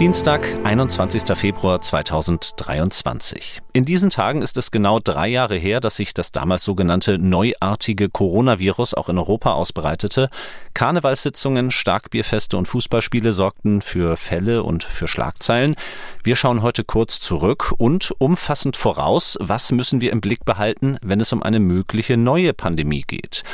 Dienstag, 0.00 0.48
21. 0.64 1.36
Februar 1.36 1.82
2023. 1.82 3.60
In 3.74 3.84
diesen 3.84 4.08
Tagen 4.08 4.40
ist 4.40 4.56
es 4.56 4.70
genau 4.70 4.98
drei 4.98 5.28
Jahre 5.28 5.56
her, 5.56 5.78
dass 5.80 5.96
sich 5.96 6.14
das 6.14 6.32
damals 6.32 6.64
sogenannte 6.64 7.18
neuartige 7.18 8.08
Coronavirus 8.08 8.94
auch 8.94 9.10
in 9.10 9.18
Europa 9.18 9.52
ausbreitete. 9.52 10.30
Karnevalssitzungen, 10.72 11.70
Starkbierfeste 11.70 12.56
und 12.56 12.66
Fußballspiele 12.66 13.34
sorgten 13.34 13.82
für 13.82 14.16
Fälle 14.16 14.62
und 14.62 14.84
für 14.84 15.06
Schlagzeilen. 15.06 15.76
Wir 16.24 16.34
schauen 16.34 16.62
heute 16.62 16.82
kurz 16.82 17.20
zurück 17.20 17.74
und 17.76 18.14
umfassend 18.16 18.78
voraus, 18.78 19.36
was 19.38 19.70
müssen 19.70 20.00
wir 20.00 20.12
im 20.12 20.22
Blick 20.22 20.46
behalten, 20.46 20.96
wenn 21.02 21.20
es 21.20 21.30
um 21.34 21.42
eine 21.42 21.60
mögliche 21.60 22.16
neue 22.16 22.54
Pandemie 22.54 23.04
geht. 23.06 23.44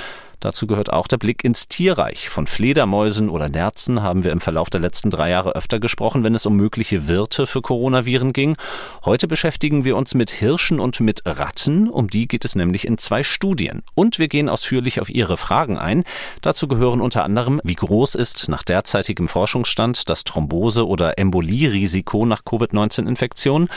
Dazu 0.40 0.66
gehört 0.66 0.92
auch 0.92 1.08
der 1.08 1.16
Blick 1.16 1.44
ins 1.44 1.68
Tierreich. 1.68 2.28
Von 2.28 2.46
Fledermäusen 2.46 3.30
oder 3.30 3.48
Nerzen 3.48 4.02
haben 4.02 4.22
wir 4.22 4.32
im 4.32 4.40
Verlauf 4.40 4.68
der 4.68 4.80
letzten 4.80 5.10
drei 5.10 5.30
Jahre 5.30 5.56
öfter 5.56 5.80
gesprochen, 5.80 6.24
wenn 6.24 6.34
es 6.34 6.44
um 6.44 6.56
mögliche 6.56 7.08
Wirte 7.08 7.46
für 7.46 7.62
Coronaviren 7.62 8.32
ging. 8.32 8.56
Heute 9.04 9.28
beschäftigen 9.28 9.84
wir 9.84 9.96
uns 9.96 10.14
mit 10.14 10.30
Hirschen 10.30 10.78
und 10.78 11.00
mit 11.00 11.22
Ratten. 11.24 11.88
Um 11.88 12.08
die 12.08 12.28
geht 12.28 12.44
es 12.44 12.54
nämlich 12.54 12.86
in 12.86 12.98
zwei 12.98 13.22
Studien. 13.22 13.82
Und 13.94 14.18
wir 14.18 14.28
gehen 14.28 14.48
ausführlich 14.48 15.00
auf 15.00 15.08
Ihre 15.08 15.36
Fragen 15.36 15.78
ein. 15.78 16.04
Dazu 16.42 16.68
gehören 16.68 17.00
unter 17.00 17.24
anderem, 17.24 17.60
wie 17.64 17.74
groß 17.74 18.14
ist 18.14 18.48
nach 18.48 18.62
derzeitigem 18.62 19.28
Forschungsstand 19.28 20.08
das 20.08 20.24
Thrombose- 20.24 20.86
oder 20.86 21.18
Embolierisiko 21.18 22.26
nach 22.26 22.44
Covid-19-Infektionen? 22.44 23.68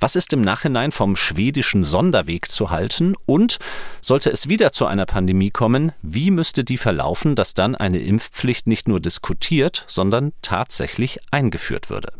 Was 0.00 0.16
ist 0.16 0.32
im 0.32 0.42
Nachhinein 0.42 0.92
vom 0.92 1.16
schwedischen 1.16 1.84
Sonderweg 1.84 2.50
zu 2.50 2.70
halten? 2.70 3.14
Und 3.26 3.58
sollte 4.00 4.30
es 4.30 4.48
wieder 4.48 4.72
zu 4.72 4.86
einer 4.86 5.06
Pandemie 5.06 5.50
kommen, 5.50 5.92
wie 6.14 6.30
müsste 6.30 6.64
die 6.64 6.78
verlaufen, 6.78 7.34
dass 7.34 7.54
dann 7.54 7.74
eine 7.74 7.98
Impfpflicht 7.98 8.66
nicht 8.66 8.88
nur 8.88 9.00
diskutiert, 9.00 9.84
sondern 9.88 10.32
tatsächlich 10.42 11.18
eingeführt 11.30 11.90
würde? 11.90 12.12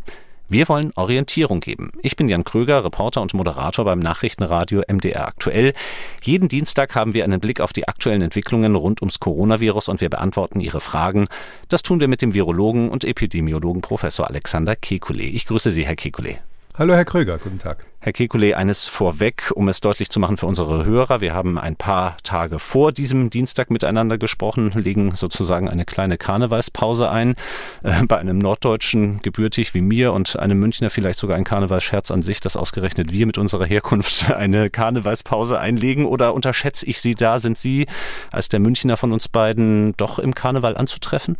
Wir 0.50 0.67
wollen 0.69 0.92
Orientierung 0.97 1.61
geben. 1.61 1.92
Ich 2.03 2.16
bin 2.16 2.28
Jan 2.28 2.42
Kröger, 2.42 2.83
Reporter 2.83 3.20
und 3.20 3.34
Moderator 3.34 3.84
beim 3.84 3.98
Nachrichtenradio 3.98 4.83
MDR 4.89 5.27
aktuell. 5.27 5.75
Jeden 6.22 6.48
Dienstag 6.48 6.94
haben 6.94 7.12
wir 7.12 7.25
einen 7.25 7.39
Blick 7.39 7.61
auf 7.61 7.75
die 7.75 7.86
aktuellen 7.86 8.22
Entwicklungen 8.22 8.75
rund 8.75 9.03
ums 9.03 9.20
Coronavirus 9.20 9.89
und 9.89 10.00
wir 10.00 10.09
beantworten 10.09 10.61
Ihre 10.61 10.81
Fragen. 10.81 11.27
Das 11.69 11.83
tun 11.83 12.00
wir 12.00 12.09
mit 12.09 12.22
dem 12.22 12.33
Virologen 12.33 12.89
und 12.89 13.05
Epidemiologen 13.05 13.83
Professor 13.83 14.27
Alexander 14.27 14.72
Kekulé. 14.72 15.25
Ich 15.25 15.44
grüße 15.44 15.70
Sie, 15.70 15.84
Herr 15.84 15.97
Kekulé. 15.97 16.39
Hallo, 16.78 16.94
Herr 16.94 17.04
Kröger, 17.04 17.38
guten 17.38 17.58
Tag. 17.58 17.84
Herr 17.98 18.12
Kekulé, 18.12 18.54
eines 18.54 18.86
vorweg, 18.86 19.50
um 19.52 19.68
es 19.68 19.80
deutlich 19.80 20.10
zu 20.10 20.20
machen 20.20 20.36
für 20.36 20.46
unsere 20.46 20.84
Hörer. 20.84 21.20
Wir 21.20 21.34
haben 21.34 21.58
ein 21.58 21.74
paar 21.74 22.16
Tage 22.22 22.60
vor 22.60 22.92
diesem 22.92 23.30
Dienstag 23.30 23.72
miteinander 23.72 24.16
gesprochen, 24.16 24.70
legen 24.76 25.10
sozusagen 25.10 25.68
eine 25.68 25.84
kleine 25.84 26.18
Karnevalspause 26.18 27.10
ein. 27.10 27.34
Äh, 27.82 28.06
bei 28.06 28.18
einem 28.18 28.38
Norddeutschen 28.38 29.20
gebürtig 29.22 29.74
wie 29.74 29.80
mir 29.80 30.12
und 30.12 30.38
einem 30.38 30.60
Münchner 30.60 30.88
vielleicht 30.88 31.18
sogar 31.18 31.36
ein 31.36 31.42
Karnevalsscherz 31.42 32.12
an 32.12 32.22
sich, 32.22 32.38
dass 32.38 32.56
ausgerechnet 32.56 33.10
wir 33.10 33.26
mit 33.26 33.38
unserer 33.38 33.66
Herkunft 33.66 34.30
eine 34.30 34.70
Karnevalspause 34.70 35.58
einlegen. 35.58 36.06
Oder 36.06 36.32
unterschätze 36.32 36.86
ich 36.86 37.00
Sie 37.00 37.16
da? 37.16 37.40
Sind 37.40 37.58
Sie 37.58 37.88
als 38.30 38.50
der 38.50 38.60
Münchner 38.60 38.96
von 38.96 39.12
uns 39.12 39.26
beiden 39.26 39.96
doch 39.96 40.20
im 40.20 40.32
Karneval 40.32 40.76
anzutreffen? 40.76 41.38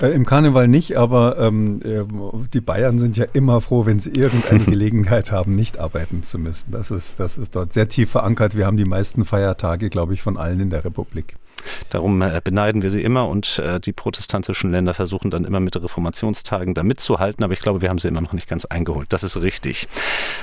Äh, 0.00 0.08
Im 0.12 0.24
Karneval 0.24 0.68
nicht, 0.68 0.96
aber 0.96 1.38
ähm, 1.38 1.80
äh, 1.84 2.04
die 2.52 2.60
Bayern 2.60 2.98
sind 2.98 3.16
ja 3.16 3.26
immer 3.32 3.60
froh, 3.60 3.86
wenn 3.86 4.00
sie 4.00 4.10
irgendeine 4.10 4.64
Gelegenheit 4.64 5.30
haben, 5.30 5.54
nicht 5.54 5.78
arbeiten 5.78 6.22
zu 6.22 6.38
müssen. 6.38 6.72
Das 6.72 6.90
ist, 6.90 7.20
das 7.20 7.38
ist 7.38 7.54
dort 7.54 7.72
sehr 7.72 7.88
tief 7.88 8.10
verankert. 8.10 8.56
Wir 8.56 8.66
haben 8.66 8.76
die 8.76 8.84
meisten 8.84 9.24
Feiertage, 9.24 9.90
glaube 9.90 10.14
ich, 10.14 10.22
von 10.22 10.36
allen 10.36 10.60
in 10.60 10.70
der 10.70 10.84
Republik. 10.84 11.36
Darum 11.90 12.22
äh, 12.22 12.40
beneiden 12.42 12.82
wir 12.82 12.90
sie 12.90 13.02
immer 13.02 13.28
und 13.28 13.58
äh, 13.58 13.80
die 13.80 13.92
protestantischen 13.92 14.70
Länder 14.70 14.94
versuchen 14.94 15.30
dann 15.30 15.44
immer 15.44 15.60
mit 15.60 15.80
Reformationstagen 15.80 16.74
da 16.74 16.82
mitzuhalten, 16.82 17.44
aber 17.44 17.52
ich 17.52 17.60
glaube, 17.60 17.82
wir 17.82 17.88
haben 17.88 17.98
sie 17.98 18.08
immer 18.08 18.20
noch 18.20 18.32
nicht 18.32 18.48
ganz 18.48 18.64
eingeholt. 18.64 19.12
Das 19.12 19.22
ist 19.22 19.40
richtig. 19.40 19.88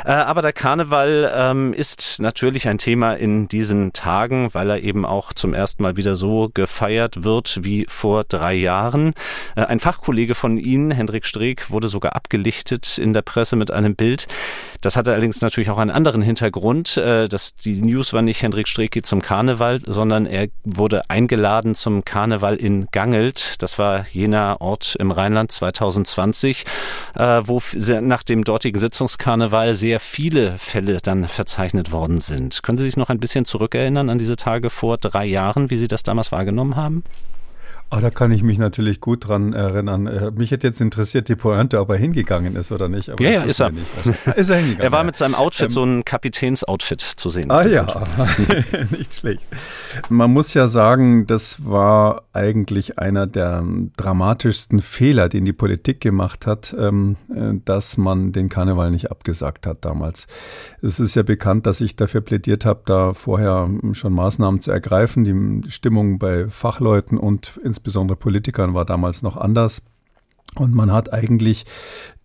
Äh, 0.05 0.11
aber 0.11 0.41
der 0.41 0.53
Karneval 0.53 1.31
ähm, 1.33 1.73
ist 1.73 2.19
natürlich 2.19 2.67
ein 2.67 2.77
Thema 2.77 3.13
in 3.13 3.47
diesen 3.47 3.93
Tagen, 3.93 4.49
weil 4.53 4.69
er 4.69 4.83
eben 4.83 5.05
auch 5.05 5.33
zum 5.33 5.53
ersten 5.53 5.83
Mal 5.83 5.97
wieder 5.97 6.15
so 6.15 6.49
gefeiert 6.53 7.23
wird 7.23 7.59
wie 7.63 7.85
vor 7.87 8.23
drei 8.23 8.53
Jahren. 8.53 9.13
Ein 9.55 9.79
Fachkollege 9.79 10.35
von 10.35 10.57
Ihnen, 10.57 10.91
Hendrik 10.91 11.25
Streeck, 11.25 11.69
wurde 11.69 11.87
sogar 11.87 12.15
abgelichtet 12.15 12.97
in 12.97 13.13
der 13.13 13.21
Presse 13.21 13.55
mit 13.55 13.71
einem 13.71 13.95
Bild. 13.95 14.27
Das 14.81 14.95
hatte 14.95 15.11
allerdings 15.11 15.41
natürlich 15.41 15.69
auch 15.69 15.77
einen 15.77 15.91
anderen 15.91 16.21
Hintergrund. 16.21 16.97
Das, 16.97 17.55
die 17.55 17.81
News 17.81 18.13
war 18.13 18.21
nicht, 18.21 18.41
Hendrik 18.41 18.67
Streeck 18.67 18.91
geht 18.91 19.05
zum 19.05 19.21
Karneval, 19.21 19.81
sondern 19.85 20.25
er 20.25 20.47
wurde 20.63 21.06
eingeladen 21.07 21.75
zum 21.75 22.05
Karneval 22.05 22.55
in 22.55 22.87
Gangelt. 22.91 23.61
Das 23.61 23.79
war 23.79 24.05
jener 24.11 24.57
Ort 24.59 24.95
im 24.99 25.11
Rheinland 25.11 25.51
2020, 25.51 26.65
äh, 27.15 27.41
wo 27.45 27.61
nach 28.01 28.23
dem 28.23 28.43
dortigen 28.43 28.79
Sitzungskarneval 28.79 29.73
sehr 29.73 29.99
viele 29.99 30.57
Fälle 30.57 30.97
dann 31.01 31.27
verzeichnet 31.27 31.91
worden 31.91 32.21
sind. 32.21 32.63
Können 32.63 32.77
Sie 32.77 32.85
sich 32.85 32.97
noch 32.97 33.09
ein 33.09 33.19
bisschen 33.19 33.45
zurückerinnern 33.45 34.09
an 34.09 34.17
diese 34.17 34.35
Tage 34.35 34.69
vor 34.69 34.97
drei 34.97 35.25
Jahren, 35.25 35.69
wie 35.69 35.77
Sie 35.77 35.87
das 35.87 36.03
damals 36.03 36.31
wahrgenommen 36.31 36.75
haben? 36.75 37.03
Ah, 37.89 38.01
da 38.01 38.09
kann 38.09 38.33
ich 38.33 38.43
mich 38.43 38.57
natürlich 38.57 38.99
gut 38.99 39.29
dran 39.29 39.53
erinnern. 39.53 40.07
Äh, 40.07 40.31
mich 40.31 40.51
hätte 40.51 40.67
jetzt 40.67 40.81
interessiert, 40.81 41.29
die 41.29 41.37
Pointe, 41.37 41.79
ob 41.79 41.89
er 41.89 41.95
hingegangen 41.95 42.57
ist 42.57 42.73
oder 42.73 42.89
nicht. 42.89 43.09
Aber 43.09 43.23
ja, 43.23 43.29
ja, 43.29 43.43
ist 43.43 43.61
er. 43.61 43.71
ist 44.35 44.49
er 44.49 44.57
hingegangen. 44.57 44.81
Er 44.87 44.91
war 44.91 45.03
mit 45.03 45.15
seinem 45.15 45.35
Outfit, 45.35 45.65
ähm, 45.65 45.69
so 45.69 45.83
ein 45.83 46.05
Kapitänsoutfit 46.05 47.01
zu 47.01 47.29
sehen. 47.29 47.49
Ah 47.49 47.65
ja, 47.65 47.85
nicht 48.97 49.15
schlecht. 49.15 49.41
Man 50.09 50.31
muss 50.31 50.53
ja 50.53 50.67
sagen, 50.67 51.27
das 51.27 51.65
war 51.65 52.23
eigentlich 52.33 52.99
einer 52.99 53.25
der 53.25 53.63
dramatischsten 53.97 54.81
Fehler, 54.81 55.29
den 55.29 55.45
die 55.45 55.53
Politik 55.53 55.99
gemacht 55.99 56.45
hat, 56.45 56.75
ähm, 56.77 57.15
äh, 57.33 57.59
dass 57.65 57.97
man 57.97 58.31
den 58.31 58.49
Karneval 58.49 58.91
nicht 58.91 59.11
abgesagt 59.11 59.65
hat 59.65 59.83
damals. 59.83 60.27
Es 60.81 60.99
ist 60.99 61.15
ja 61.15 61.23
bekannt, 61.23 61.65
dass 61.65 61.81
ich 61.81 61.95
dafür 61.95 62.21
plädiert 62.21 62.65
habe, 62.65 62.81
da 62.85 63.13
vorher 63.13 63.69
schon 63.93 64.13
Maßnahmen 64.13 64.61
zu 64.61 64.71
ergreifen. 64.71 65.23
Die 65.63 65.71
Stimmung 65.71 66.19
bei 66.19 66.47
Fachleuten 66.49 67.17
und 67.17 67.59
insbesondere 67.77 68.17
Politikern 68.17 68.73
war 68.73 68.85
damals 68.85 69.21
noch 69.21 69.37
anders. 69.37 69.83
Und 70.55 70.73
man 70.73 70.91
hat 70.91 71.13
eigentlich 71.13 71.65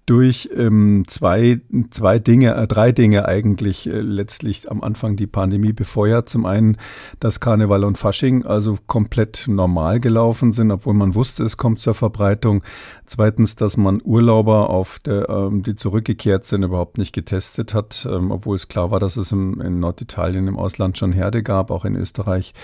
durch 0.07 0.49
ähm, 0.55 1.05
zwei, 1.07 1.61
zwei 1.91 2.19
Dinge, 2.19 2.57
äh, 2.57 2.67
drei 2.67 2.91
Dinge 2.91 3.27
eigentlich 3.27 3.89
äh, 3.89 4.01
letztlich 4.01 4.69
am 4.69 4.83
Anfang 4.83 5.15
die 5.15 5.29
Pandemie 5.29 5.73
befeuert. 5.73 6.29
Zum 6.29 6.45
einen, 6.45 6.77
dass 7.21 7.39
Karneval 7.39 7.85
und 7.85 7.99
Fasching 7.99 8.45
also 8.45 8.77
komplett 8.89 9.47
normal 9.47 10.01
gelaufen 10.01 10.53
sind, 10.53 10.73
obwohl 10.73 10.95
man 10.95 11.15
wusste, 11.15 11.45
es 11.45 11.57
kommt 11.57 11.81
zur 11.81 11.95
Verbreitung. 11.95 12.63
Zweitens, 13.07 13.55
dass 13.55 13.77
man 13.77 14.01
Urlauber, 14.03 14.71
auf 14.71 14.99
der, 14.99 15.29
ähm, 15.29 15.63
die 15.63 15.77
zurückgekehrt 15.77 16.47
sind, 16.47 16.65
überhaupt 16.65 16.99
nicht 16.99 17.13
getestet 17.13 17.73
hat, 17.73 18.09
ähm, 18.11 18.33
obwohl 18.33 18.57
es 18.57 18.67
klar 18.67 18.91
war, 18.91 18.99
dass 18.99 19.17
es 19.17 19.31
im, 19.31 19.61
in 19.61 19.79
Norditalien 19.79 20.49
im 20.49 20.59
Ausland 20.59 20.99
schon 20.99 21.13
Herde 21.13 21.43
gab, 21.45 21.71
auch 21.71 21.85
in 21.85 21.95
Österreich. 21.95 22.55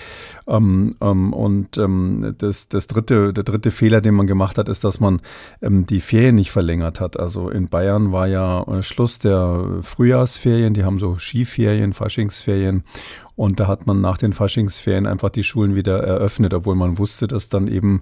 Ähm, 0.45 0.95
ähm 0.99 1.31
und 1.31 1.77
ähm, 1.77 2.35
das, 2.37 2.67
das 2.67 2.87
dritte, 2.87 3.31
der 3.31 3.43
dritte 3.43 3.71
Fehler, 3.71 4.01
den 4.01 4.15
man 4.15 4.27
gemacht 4.27 4.57
hat, 4.57 4.67
ist, 4.67 4.83
dass 4.83 4.99
man 4.99 5.21
ähm, 5.61 5.85
die 5.85 6.01
Ferien 6.01 6.35
nicht 6.35 6.51
verlängert 6.51 6.99
hat. 6.99 7.17
Also 7.19 7.28
in 7.49 7.67
Bayern 7.67 8.11
war 8.11 8.27
ja 8.27 8.63
äh, 8.63 8.81
Schluss 8.81 9.19
der 9.19 9.65
Frühjahrsferien, 9.81 10.73
die 10.73 10.83
haben 10.83 10.99
so 10.99 11.17
Skiferien, 11.17 11.93
Faschingsferien. 11.93 12.83
Und 13.35 13.59
da 13.59 13.67
hat 13.67 13.87
man 13.87 14.01
nach 14.01 14.17
den 14.17 14.33
Faschingsferien 14.33 15.07
einfach 15.07 15.29
die 15.29 15.43
Schulen 15.43 15.75
wieder 15.75 16.03
eröffnet, 16.03 16.53
obwohl 16.53 16.75
man 16.75 16.97
wusste, 16.97 17.27
dass 17.27 17.47
dann 17.47 17.67
eben 17.67 18.01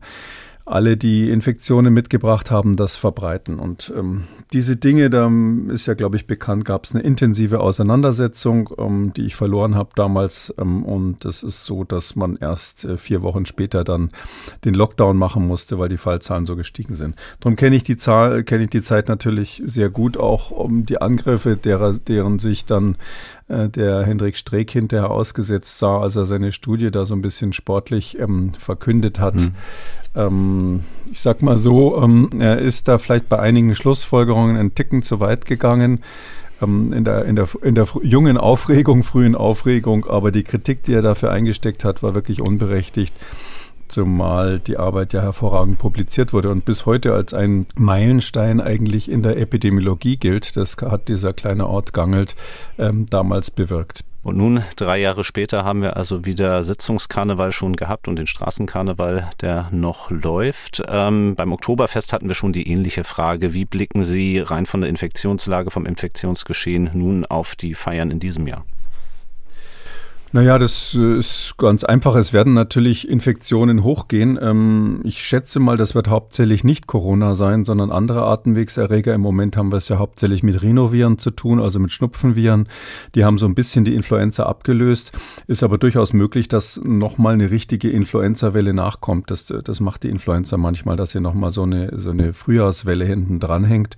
alle, 0.68 0.98
die 0.98 1.30
Infektionen 1.30 1.94
mitgebracht 1.94 2.52
haben, 2.52 2.76
das 2.76 2.98
verbreiten. 2.98 3.58
Und 3.58 3.92
ähm, 3.96 4.26
diese 4.52 4.76
Dinge, 4.76 5.10
da 5.10 5.32
ist 5.70 5.86
ja, 5.86 5.94
glaube 5.94 6.18
ich, 6.18 6.28
bekannt, 6.28 6.66
gab 6.66 6.84
es 6.84 6.94
eine 6.94 7.04
intensive 7.04 7.62
Auseinandersetzung, 7.62 8.70
ähm, 8.78 9.14
die 9.16 9.26
ich 9.26 9.36
verloren 9.36 9.76
habe 9.76 9.92
damals. 9.96 10.54
Ähm, 10.58 10.84
und 10.84 11.24
das 11.24 11.42
ist 11.42 11.66
so, 11.66 11.84
dass 11.84 12.16
man 12.16 12.36
erst 12.36 12.86
äh, 12.86 12.98
vier 12.98 13.22
Wochen 13.22 13.46
später 13.46 13.84
dann 13.84 14.10
den 14.66 14.74
Lockdown 14.74 15.18
machen 15.18 15.48
musste, 15.48 15.80
weil 15.80 15.90
die 15.90 15.98
Fallzahlen 15.98 16.46
so 16.46 16.56
gestiegen 16.56 16.96
sind. 16.96 17.16
Darum 17.40 17.56
kenne 17.56 17.76
ich 17.76 17.84
die 17.84 17.98
Zahl, 17.98 18.44
kenne 18.44 18.66
ich 18.66 18.70
die 18.70 18.82
Zeit 18.82 19.08
natürlich 19.08 19.62
sehr 19.66 19.90
gut, 19.90 20.18
auch 20.18 20.52
um 20.52 20.86
die 20.86 21.02
Angriffe, 21.02 21.56
derer, 21.56 21.94
deren 21.94 22.40
sich 22.40 22.66
dann 22.66 22.98
äh, 23.48 23.70
der 23.70 24.04
Hendrik 24.04 24.38
Streeck 24.38 24.72
hinterher 24.72 25.12
ausgesetzt 25.12 25.78
sah, 25.78 26.00
als 26.00 26.16
er 26.16 26.26
seine 26.26 26.52
Studie 26.52 26.92
da 26.92 27.06
so 27.06 27.16
ein 27.16 27.22
bisschen 27.22 27.54
sportlich 27.54 28.20
ähm, 28.20 28.52
verkündet 28.58 29.20
hat. 29.20 29.36
Mhm. 29.36 29.52
Ähm, 30.16 30.84
ich 31.12 31.22
sag 31.22 31.42
mal 31.42 31.58
so, 31.58 32.02
ähm, 32.02 32.30
er 32.40 32.60
ist 32.60 32.88
da 32.88 32.98
vielleicht 32.98 33.30
bei 33.30 33.40
einigen 33.40 33.74
Schlussfolgerungen 33.74 34.58
einen 34.58 34.76
Ticken 34.76 35.02
zu 35.02 35.20
weit 35.20 35.46
gegangen. 35.46 36.04
Ähm, 36.62 36.92
in 36.92 37.06
der, 37.06 37.26
in, 37.26 37.36
der, 37.36 37.48
in 37.62 37.76
der 37.76 37.88
jungen 38.02 38.38
Aufregung, 38.38 39.04
frühen 39.04 39.36
Aufregung, 39.36 40.06
aber 40.08 40.32
die 40.32 40.44
Kritik, 40.44 40.84
die 40.84 40.94
er 40.94 41.02
dafür 41.02 41.32
eingesteckt 41.32 41.84
hat, 41.84 42.04
war 42.04 42.16
wirklich 42.16 42.42
unberechtigt. 42.42 43.14
Zumal 43.92 44.60
die 44.60 44.78
Arbeit 44.78 45.14
ja 45.14 45.22
hervorragend 45.22 45.80
publiziert 45.80 46.34
wurde 46.34 46.50
und 46.50 46.66
bis 46.66 46.86
heute 46.86 47.14
als 47.14 47.34
ein 47.34 47.68
Meilenstein 47.76 48.62
eigentlich 48.62 49.10
in 49.10 49.24
der 49.24 49.38
Epidemiologie 49.38 50.18
gilt. 50.18 50.56
Das 50.58 50.78
hat 50.78 51.08
dieser 51.08 51.34
kleine 51.34 51.68
Ort 51.68 51.94
Gangelt 51.94 52.36
ähm, 52.78 53.06
damals 53.10 53.52
bewirkt. 53.52 54.04
Und 54.28 54.36
nun, 54.36 54.62
drei 54.76 54.98
Jahre 54.98 55.24
später, 55.24 55.64
haben 55.64 55.82
wir 55.82 55.96
also 55.96 56.26
wieder 56.26 56.62
Sitzungskarneval 56.62 57.54
schon 57.54 57.78
gehabt 57.78 58.10
und 58.10 58.18
den 58.18 58.28
Straßenkarneval, 58.28 59.30
der 59.40 59.70
noch 59.72 60.12
läuft. 60.12 60.84
Ähm, 60.86 61.36
beim 61.36 61.54
Oktoberfest 61.54 62.12
hatten 62.12 62.28
wir 62.28 62.36
schon 62.36 62.52
die 62.52 62.68
ähnliche 62.68 63.06
Frage. 63.06 63.54
Wie 63.54 63.64
blicken 63.64 64.04
Sie 64.04 64.40
rein 64.40 64.66
von 64.66 64.82
der 64.82 64.90
Infektionslage, 64.90 65.72
vom 65.72 65.86
Infektionsgeschehen 65.86 66.90
nun 66.94 67.26
auf 67.26 67.56
die 67.56 67.74
Feiern 67.74 68.12
in 68.12 68.20
diesem 68.20 68.48
Jahr? 68.48 68.66
Naja, 70.34 70.60
das 70.60 70.94
äh, 70.94 71.20
ist 71.20 71.56
ganz 71.58 71.86
einfach. 71.86 72.16
Es 72.16 72.34
werden 72.34 72.54
natürlich 72.54 73.08
Infektionen 73.08 73.84
hochgehen. 73.84 74.38
Ähm, 74.42 75.00
ich 75.06 75.24
schätze 75.24 75.60
mal, 75.60 75.78
das 75.78 75.96
wird 75.96 76.10
hauptsächlich 76.10 76.66
nicht 76.66 76.86
Corona 76.86 77.34
sein, 77.36 77.64
sondern 77.64 77.92
andere 77.92 78.26
Atemwegserreger. 78.26 79.14
Im 79.14 79.22
Moment 79.22 79.56
haben 79.56 79.72
wir 79.72 79.78
es 79.78 79.88
ja 79.88 80.00
hauptsächlich 80.00 80.44
mit 80.44 80.62
Rhinoviren 80.62 81.18
zu 81.18 81.32
tun, 81.32 81.62
also 81.62 81.80
mit 81.80 81.92
Schnupfenviren. 81.92 82.68
Die 83.16 83.24
haben 83.24 83.38
so 83.38 83.46
ein 83.46 83.56
bisschen 83.56 83.86
die 83.86 83.96
Influenza 83.96 84.46
abgelöst. 84.46 85.14
Ist 85.48 85.64
aber 85.64 85.78
durchaus 85.78 86.12
möglich, 86.12 86.50
dass 86.50 86.82
nochmal 86.84 87.36
eine 87.36 87.50
richtige 87.50 87.90
Influenza-Welle 87.90 88.74
nachkommt. 88.74 89.32
Das, 89.32 89.46
das 89.46 89.80
macht 89.80 90.04
die 90.04 90.10
Influenza 90.10 90.58
manchmal, 90.58 90.98
dass 90.98 91.12
sie 91.12 91.22
nochmal 91.22 91.52
so 91.52 91.64
eine, 91.64 91.98
so 91.98 92.10
eine 92.10 92.34
Frühjahrswelle 92.34 93.06
hinten 93.06 93.40
dranhängt. 93.40 93.96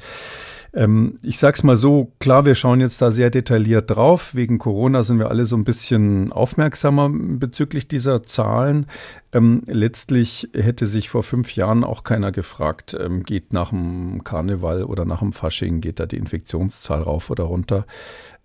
Ähm, 0.74 1.18
ich 1.21 1.39
sag's 1.39 1.63
mal 1.63 1.75
so, 1.75 2.12
klar, 2.19 2.45
wir 2.45 2.56
schauen 2.56 2.80
jetzt 2.80 3.01
da 3.01 3.12
sehr 3.12 3.30
detailliert 3.30 3.89
drauf. 3.89 4.36
Wegen 4.36 4.60
Corona 4.60 5.04
sind 5.04 5.19
wir 5.19 5.30
alle 5.30 5.45
so 5.45 5.56
ein 5.56 5.63
bisschen 5.63 6.31
aufmerksamer 6.31 7.10
bezüglich 7.12 7.88
dieser 7.88 8.24
Zahlen. 8.24 8.86
Ähm, 9.31 9.62
letztlich 9.68 10.50
hätte 10.54 10.88
sich 10.88 11.10
vor 11.10 11.22
fünf 11.22 11.56
Jahren 11.56 11.84
auch 11.84 12.04
keiner 12.04 12.31
gefragt, 12.31 12.98
ähm, 13.00 13.22
geht 13.24 13.54
nach 13.54 13.70
dem 13.70 14.24
Karneval 14.24 14.84
oder 14.84 15.06
nach 15.06 15.20
dem 15.20 15.34
Fasching, 15.34 15.81
geht 15.81 16.00
da 16.00 16.08
die 16.08 16.18
Infektionszahl 16.18 17.04
rauf 17.04 17.30
oder 17.30 17.44
runter. 17.44 17.86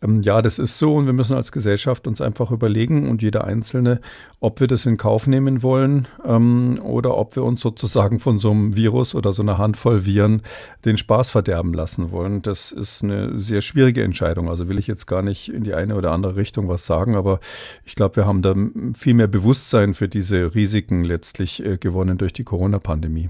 Ähm, 0.03 0.21
ja, 0.21 0.43
das 0.43 0.59
ist 0.59 0.79
so 0.79 0.95
und 0.95 1.07
wir 1.07 1.15
müssen 1.15 1.35
als 1.35 1.53
Gesellschaft 1.53 2.07
uns 2.07 2.21
einfach 2.21 2.51
überlegen 2.51 3.09
und 3.09 3.23
jeder 3.23 3.45
Einzelne, 3.45 4.01
ob 4.41 4.61
wir 4.61 4.67
das 4.67 4.85
in 4.85 4.99
Kauf 4.99 5.27
nehmen 5.27 5.63
wollen 5.63 6.07
ähm, 6.27 6.79
oder 6.83 7.17
ob 7.17 7.35
wir 7.35 7.45
uns 7.45 7.63
sozusagen 7.63 8.21
von 8.21 8.37
so 8.37 8.51
einem 8.51 8.77
Virus 8.77 9.15
oder 9.15 9.33
so 9.33 9.41
einer 9.41 9.57
Handvoll 9.57 10.05
Viren 10.05 10.43
den 10.85 10.99
Spaß 10.99 11.31
verderben 11.31 11.73
lassen 11.73 12.11
wollen. 12.11 12.43
Das 12.43 12.73
ist 12.73 13.03
eine 13.03 13.41
sehr 13.41 13.63
schwierige 13.63 14.03
Entscheidung. 14.03 14.51
Also 14.51 14.69
will 14.69 14.79
ich 14.79 14.87
jetzt 14.87 15.07
gar 15.07 15.23
nicht 15.23 15.49
in 15.49 15.65
die 15.65 15.73
eine 15.73 15.97
oder 15.97 16.13
andere 16.13 16.37
Richtung 16.37 16.69
was 16.69 16.85
sagen, 16.85 17.17
aber 17.17 17.41
ich 17.85 17.95
glaube, 17.95 18.17
wir 18.17 18.27
haben 18.27 18.43
da 18.43 18.55
viel 18.95 19.15
mehr 19.15 19.29
Bewusstsein 19.29 19.95
für 19.95 20.09
diese 20.09 20.55
Risiken 20.55 20.74
Risiken 20.75 21.05
letztlich 21.05 21.65
äh, 21.65 21.76
gewonnen 21.76 22.19
durch 22.19 22.32
die 22.32 22.43
Corona-Pandemie. 22.43 23.29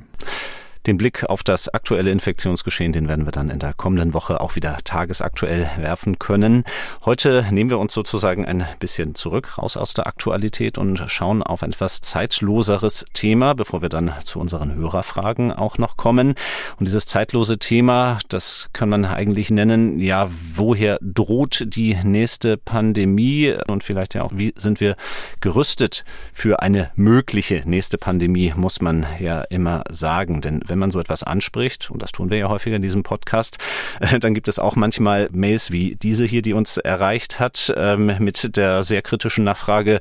Den 0.86 0.96
Blick 0.98 1.25
auf 1.25 1.42
das 1.42 1.69
aktuelle 1.69 2.10
Infektionsgeschehen, 2.10 2.92
den 2.92 3.08
werden 3.08 3.26
wir 3.26 3.32
dann 3.32 3.50
in 3.50 3.58
der 3.58 3.75
kommenden 3.75 4.14
Woche 4.14 4.40
auch 4.40 4.56
wieder 4.56 4.76
tagesaktuell 4.84 5.70
werfen 5.76 6.19
können. 6.19 6.64
Heute 7.04 7.46
nehmen 7.50 7.70
wir 7.70 7.78
uns 7.78 7.94
sozusagen 7.94 8.44
ein 8.44 8.66
bisschen 8.81 9.14
zurück, 9.14 9.58
raus 9.58 9.76
aus 9.76 9.94
der 9.94 10.06
Aktualität 10.06 10.78
und 10.78 11.02
schauen 11.06 11.42
auf 11.42 11.62
ein 11.62 11.72
etwas 11.75 12.00
zeitloseres 12.02 13.04
Thema, 13.14 13.54
bevor 13.54 13.82
wir 13.82 13.88
dann 13.88 14.12
zu 14.22 14.38
unseren 14.38 14.75
Hörerfragen 14.75 15.50
auch 15.50 15.76
noch 15.76 15.96
kommen. 15.96 16.36
Und 16.78 16.86
dieses 16.86 17.06
zeitlose 17.06 17.58
Thema, 17.58 18.19
das 18.28 18.69
kann 18.72 18.88
man 18.88 19.04
eigentlich 19.04 19.50
nennen, 19.50 19.98
ja, 19.98 20.31
woher 20.54 20.98
droht 21.00 21.64
die 21.66 21.96
nächste 22.04 22.56
Pandemie 22.56 23.54
und 23.69 23.82
vielleicht 23.82 24.14
ja 24.14 24.22
auch, 24.22 24.31
wie 24.34 24.54
sind 24.56 24.81
wir 24.81 24.96
gerüstet 25.40 26.04
für 26.32 26.60
eine 26.60 26.90
mögliche 26.94 27.62
nächste 27.64 27.98
Pandemie, 27.98 28.52
muss 28.54 28.81
man 28.81 29.06
ja 29.19 29.42
immer 29.42 29.82
sagen. 29.90 30.40
Denn 30.42 30.60
wenn 30.75 30.81
man 30.81 30.91
so 30.91 30.99
etwas 30.99 31.23
anspricht, 31.23 31.93
und 31.93 32.03
das 32.03 32.11
tun 32.11 32.31
wir 32.31 32.38
ja 32.38 32.49
häufiger 32.49 32.75
in 32.75 32.82
diesem 32.82 33.05
Podcast, 33.05 33.59
äh, 34.00 34.19
dann 34.19 34.35
gibt 34.35 34.49
es 34.49 34.59
auch 34.59 34.75
manchmal 34.75 35.29
Mails 35.31 35.71
wie 35.71 35.94
diese 35.94 36.25
hier, 36.25 36.43
die 36.43 36.53
uns 36.53 36.79
erreicht 36.79 37.38
hat, 37.38 37.73
ähm, 37.76 38.17
mit 38.19 38.56
der 38.56 38.82
sehr 38.82 39.00
kritischen 39.00 39.44
Nachfrage, 39.44 40.00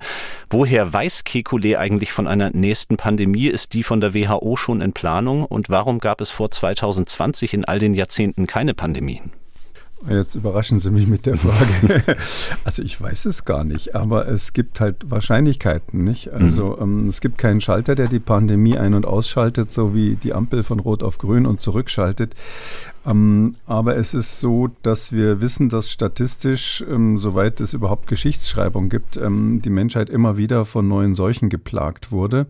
woher 0.50 0.92
weiß 0.92 1.26
Kekulé 1.26 1.78
eigentlich 1.78 2.12
von 2.12 2.28
einer 2.28 2.50
nächsten 2.50 2.98
Pandemie? 2.98 3.46
Ist 3.46 3.74
die 3.74 3.84
von 3.84 4.02
der 4.02 4.16
WHO 4.16 4.56
schon 4.58 4.82
in 4.82 4.94
Planung? 4.94 5.46
Und 5.46 5.70
warum 5.70 6.00
gab 6.00 6.22
es 6.22 6.32
vor 6.32 6.50
2020 6.50 7.54
in 7.54 7.66
all 7.66 7.78
den 7.78 7.94
Jahrzehnten 7.94 8.48
keine 8.48 8.74
Pandemien? 8.74 9.32
Jetzt 10.10 10.36
überraschen 10.36 10.80
Sie 10.80 10.92
mich 10.92 11.08
mit 11.08 11.26
der 11.26 11.38
Frage. 11.38 12.18
also 12.66 12.82
ich 12.82 13.00
weiß 13.00 13.26
es 13.26 13.46
gar 13.46 13.64
nicht, 13.64 13.96
aber 13.96 14.28
es 14.28 14.54
gibt 14.54 14.80
halt 14.80 15.10
Wahrscheinlichkeiten, 15.10 16.04
nicht? 16.04 16.34
Also 16.34 16.76
mhm. 16.80 17.02
ähm, 17.02 17.08
es 17.08 17.22
gibt 17.22 17.38
keinen 17.38 17.62
Schalter, 17.62 17.96
der 17.96 18.08
die 18.08 18.20
Pandemie 18.20 18.78
ein- 18.78 18.94
und 18.94 19.06
ausschaltet, 19.06 19.72
so 19.72 19.96
wie 19.96 20.16
die 20.16 20.34
Ampel 20.34 20.64
von 20.64 20.80
Rot 20.80 21.04
auf 21.04 21.18
Grün 21.18 21.46
und 21.46 21.62
zurückschaltet. 21.62 22.36
Ähm, 23.06 23.56
aber 23.66 23.96
es 23.96 24.14
ist 24.14 24.40
so, 24.40 24.70
dass 24.82 25.12
wir 25.12 25.42
wissen, 25.42 25.70
dass 25.70 25.90
statistisch, 25.90 26.84
ähm, 26.90 27.18
soweit 27.18 27.60
es 27.62 27.74
überhaupt 27.74 28.08
Geschichtsschreibung 28.08 28.90
gibt, 28.90 29.18
ähm, 29.18 29.62
die 29.64 29.70
Menschheit 29.70 30.10
immer 30.10 30.38
wieder 30.38 30.66
von 30.66 30.88
neuen 30.88 31.14
Seuchen 31.14 31.50
geplagt 31.50 32.12
wurde 32.12 32.48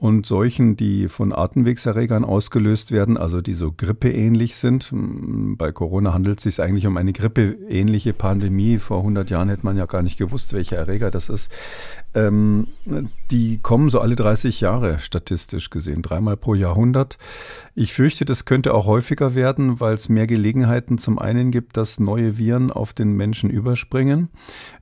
und 0.00 0.24
Seuchen, 0.24 0.76
die 0.76 1.08
von 1.08 1.34
Atemwegserregern 1.34 2.24
ausgelöst 2.24 2.90
werden, 2.90 3.18
also 3.18 3.42
die 3.42 3.52
so 3.52 3.70
grippeähnlich 3.70 4.56
sind. 4.56 4.88
Bei 4.92 5.72
Corona 5.72 6.14
handelt 6.14 6.38
es 6.38 6.44
sich 6.44 6.64
eigentlich 6.64 6.86
um 6.86 6.96
eine 6.96 7.12
grippeähnliche 7.12 8.14
Pandemie. 8.14 8.78
Vor 8.78 8.98
100 9.00 9.28
Jahren 9.28 9.50
hätte 9.50 9.64
man 9.64 9.76
ja 9.76 9.84
gar 9.84 10.02
nicht 10.02 10.18
gewusst, 10.18 10.54
welcher 10.54 10.78
Erreger 10.78 11.10
das 11.10 11.28
ist. 11.28 11.52
Ähm, 12.12 12.66
die 13.30 13.58
kommen 13.58 13.88
so 13.88 14.00
alle 14.00 14.16
30 14.16 14.60
Jahre 14.60 14.98
statistisch 14.98 15.70
gesehen, 15.70 16.02
dreimal 16.02 16.36
pro 16.36 16.54
Jahrhundert. 16.54 17.18
Ich 17.76 17.92
fürchte, 17.92 18.24
das 18.24 18.44
könnte 18.44 18.74
auch 18.74 18.86
häufiger 18.86 19.36
werden, 19.36 19.78
weil 19.78 19.94
es 19.94 20.08
mehr 20.08 20.26
Gelegenheiten 20.26 20.98
zum 20.98 21.20
einen 21.20 21.52
gibt, 21.52 21.76
dass 21.76 22.00
neue 22.00 22.36
Viren 22.36 22.72
auf 22.72 22.92
den 22.92 23.12
Menschen 23.12 23.48
überspringen. 23.48 24.28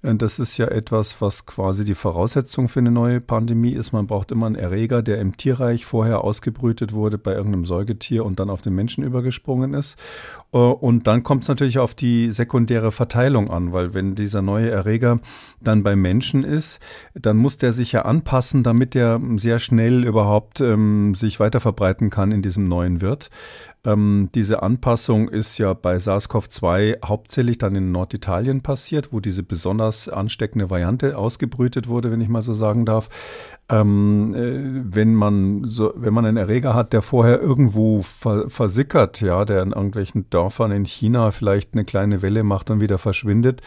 Äh, 0.03 0.15
das 0.15 0.39
ist 0.39 0.57
ja 0.57 0.69
etwas, 0.69 1.21
was 1.21 1.45
quasi 1.45 1.85
die 1.85 1.95
Voraussetzung 1.95 2.69
für 2.69 2.81
eine 2.81 2.91
neue 2.91 3.21
Pandemie 3.21 3.73
ist. 3.73 3.93
Man 3.93 4.07
braucht 4.07 4.33
immer 4.33 4.47
einen 4.47 4.55
Erreger, 4.55 5.03
der 5.03 5.21
im 5.21 5.37
Tierreich 5.37 5.85
vorher 5.85 6.25
ausgebrütet 6.25 6.95
wurde 6.95 7.19
bei 7.19 7.35
irgendeinem 7.35 7.67
Säugetier 7.67 8.25
und 8.25 8.41
dann 8.41 8.49
auf 8.49 8.63
den 8.63 8.75
Menschen 8.75 9.05
übergesprungen 9.05 9.75
ist. 9.75 9.99
Äh, 10.53 10.59
und 10.59 11.07
dann 11.07 11.23
kommt 11.23 11.43
es 11.43 11.49
natürlich 11.49 11.79
auf 11.79 11.95
die 11.95 12.33
sekundäre 12.33 12.91
Verteilung 12.91 13.51
an, 13.51 13.75
weil 13.75 13.93
wenn 13.93 14.15
dieser 14.15 14.41
neue 14.41 14.71
Erreger 14.71 15.21
dann 15.61 15.83
beim 15.83 16.01
Menschen 16.01 16.43
ist, 16.43 16.81
dann 17.21 17.37
muss 17.37 17.57
der 17.57 17.73
sich 17.73 17.93
ja 17.93 18.03
anpassen, 18.03 18.63
damit 18.63 18.95
er 18.97 19.21
sehr 19.37 19.59
schnell 19.59 20.05
überhaupt 20.05 20.61
ähm, 20.61 21.15
sich 21.15 21.41
weiter 21.41 21.61
verbreiten 21.61 22.11
kann 22.11 22.33
in 22.33 22.43
diesem 22.43 22.69
neuen 22.69 23.01
Wirt. 23.01 23.31
Ähm, 23.85 24.29
diese 24.35 24.63
Anpassung 24.63 25.29
ist 25.29 25.59
ja 25.59 25.73
bei 25.73 25.97
SARS-CoV-2 25.97 27.07
hauptsächlich 27.07 27.59
dann 27.59 27.77
in 27.77 27.93
Norditalien 27.93 28.61
passiert, 28.61 29.13
wo 29.13 29.21
diese 29.21 29.43
besonders 29.43 30.09
ansteckende 30.09 30.69
Variante 30.69 31.17
ausgebrütet 31.17 31.89
wurde, 31.89 32.11
wenn 32.11 32.21
ich 32.21 32.29
mal 32.29 32.43
so 32.43 32.53
sagen 32.53 32.85
darf. 32.85 33.09
Ähm, 33.71 34.35
äh, 34.35 34.95
wenn 34.95 35.15
man 35.15 35.65
so, 35.65 35.93
wenn 35.95 36.15
man 36.15 36.25
einen 36.25 36.39
Erreger 36.39 36.75
hat, 36.75 36.95
der 36.95 37.03
vorher 37.03 37.41
irgendwo 37.41 38.01
ver 38.01 38.49
versickert, 38.49 39.21
ja, 39.21 39.45
der 39.45 39.63
in 39.63 39.73
irgendwelchen 39.73 40.31
Dörfern 40.31 40.71
in 40.73 40.87
China 40.87 41.31
vielleicht 41.31 41.75
eine 41.75 41.85
kleine 41.85 42.23
Welle 42.23 42.45
macht 42.45 42.71
und 42.71 42.81
wieder 42.81 42.97
verschwindet, 42.97 43.61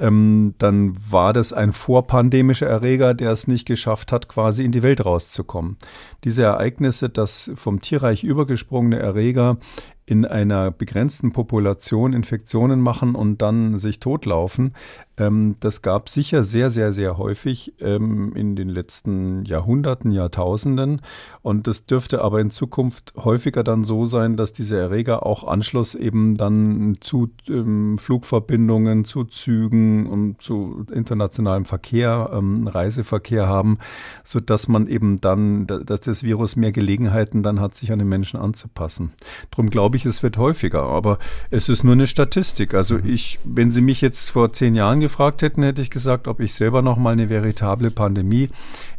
ähm, 0.00 0.54
dann 0.58 0.94
war 1.10 1.32
das 1.32 1.52
ein 1.52 1.72
vorpandemischer 1.72 2.66
Erreger, 2.66 3.14
der 3.14 3.30
es 3.30 3.46
nicht 3.46 3.66
geschafft 3.66 4.10
hat, 4.10 4.28
quasi 4.28 4.64
in 4.64 4.72
die 4.72 4.82
Welt 4.82 5.04
rauszukommen. 5.04 5.76
Diese 6.24 6.42
Ereignisse, 6.42 7.08
dass 7.08 7.52
vom 7.54 7.80
Tierreich 7.80 8.24
übergesprungene 8.24 8.98
Erreger 8.98 9.58
in 10.06 10.24
einer 10.24 10.70
begrenzten 10.70 11.32
Population 11.32 12.12
Infektionen 12.12 12.80
machen 12.80 13.16
und 13.16 13.42
dann 13.42 13.76
sich 13.76 13.98
totlaufen. 13.98 14.74
Ähm, 15.16 15.56
das 15.60 15.82
gab 15.82 16.08
sicher 16.08 16.42
sehr, 16.42 16.70
sehr, 16.70 16.92
sehr 16.92 17.18
häufig 17.18 17.74
ähm, 17.80 18.34
in 18.34 18.54
den 18.54 18.68
letzten 18.68 19.44
Jahrhunderten, 19.44 20.12
Jahrtausenden. 20.12 21.00
Und 21.42 21.66
das 21.66 21.86
dürfte 21.86 22.22
aber 22.22 22.40
in 22.40 22.50
Zukunft 22.50 23.14
häufiger 23.16 23.64
dann 23.64 23.84
so 23.84 24.04
sein, 24.04 24.36
dass 24.36 24.52
diese 24.52 24.76
Erreger 24.76 25.24
auch 25.24 25.44
Anschluss 25.44 25.94
eben 25.94 26.36
dann 26.36 26.98
zu 27.00 27.30
ähm, 27.48 27.98
Flugverbindungen, 27.98 29.04
zu 29.04 29.24
Zügen 29.24 30.06
und 30.06 30.42
zu 30.42 30.84
internationalem 30.92 31.64
Verkehr, 31.64 32.30
ähm, 32.32 32.68
Reiseverkehr 32.68 33.46
haben, 33.46 33.78
sodass 34.24 34.68
man 34.68 34.86
eben 34.86 35.20
dann, 35.20 35.66
dass 35.66 36.02
das 36.02 36.22
Virus 36.22 36.56
mehr 36.56 36.72
Gelegenheiten 36.72 37.42
dann 37.42 37.60
hat, 37.60 37.74
sich 37.74 37.92
an 37.92 37.98
den 37.98 38.08
Menschen 38.08 38.38
anzupassen. 38.38 39.12
Darum 39.50 39.70
glaube 39.70 39.86
glaube 39.86 39.98
ich, 39.98 40.06
es 40.06 40.22
wird 40.24 40.36
häufiger. 40.36 40.82
Aber 40.82 41.18
es 41.50 41.68
ist 41.68 41.84
nur 41.84 41.92
eine 41.92 42.08
Statistik. 42.08 42.74
Also 42.74 42.96
mhm. 42.96 43.06
ich, 43.06 43.38
wenn 43.44 43.70
Sie 43.70 43.80
mich 43.80 44.00
jetzt 44.00 44.30
vor 44.30 44.52
zehn 44.52 44.74
Jahren 44.74 45.00
gefragt 45.06 45.42
hätten, 45.42 45.62
hätte 45.62 45.82
ich 45.82 45.90
gesagt, 45.90 46.26
ob 46.26 46.40
ich 46.40 46.52
selber 46.54 46.82
noch 46.82 46.96
mal 46.96 47.12
eine 47.12 47.30
veritable 47.30 47.92
Pandemie 47.92 48.50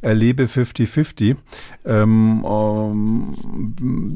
erlebe, 0.01 0.45
50-50. 0.45 1.35
Ähm, 1.83 2.45
ähm, 2.47 3.35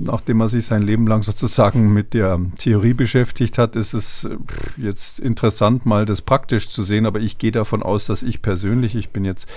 nachdem 0.05 0.38
man 0.38 0.48
sich 0.48 0.65
sein 0.65 0.83
Leben 0.83 1.05
lang 1.05 1.21
sozusagen 1.21 1.93
mit 1.93 2.13
der 2.13 2.39
Theorie 2.57 2.93
beschäftigt 2.93 3.57
hat, 3.57 3.75
ist 3.75 3.93
es 3.93 4.29
jetzt 4.77 5.19
interessant, 5.19 5.86
mal 5.86 6.05
das 6.05 6.21
praktisch 6.21 6.69
zu 6.69 6.83
sehen. 6.83 7.05
Aber 7.05 7.19
ich 7.19 7.38
gehe 7.38 7.51
davon 7.51 7.83
aus, 7.83 8.05
dass 8.05 8.24
ich 8.24 8.41
persönlich, 8.41 8.95
ich 8.95 9.10
bin 9.10 9.25
jetzt, 9.25 9.50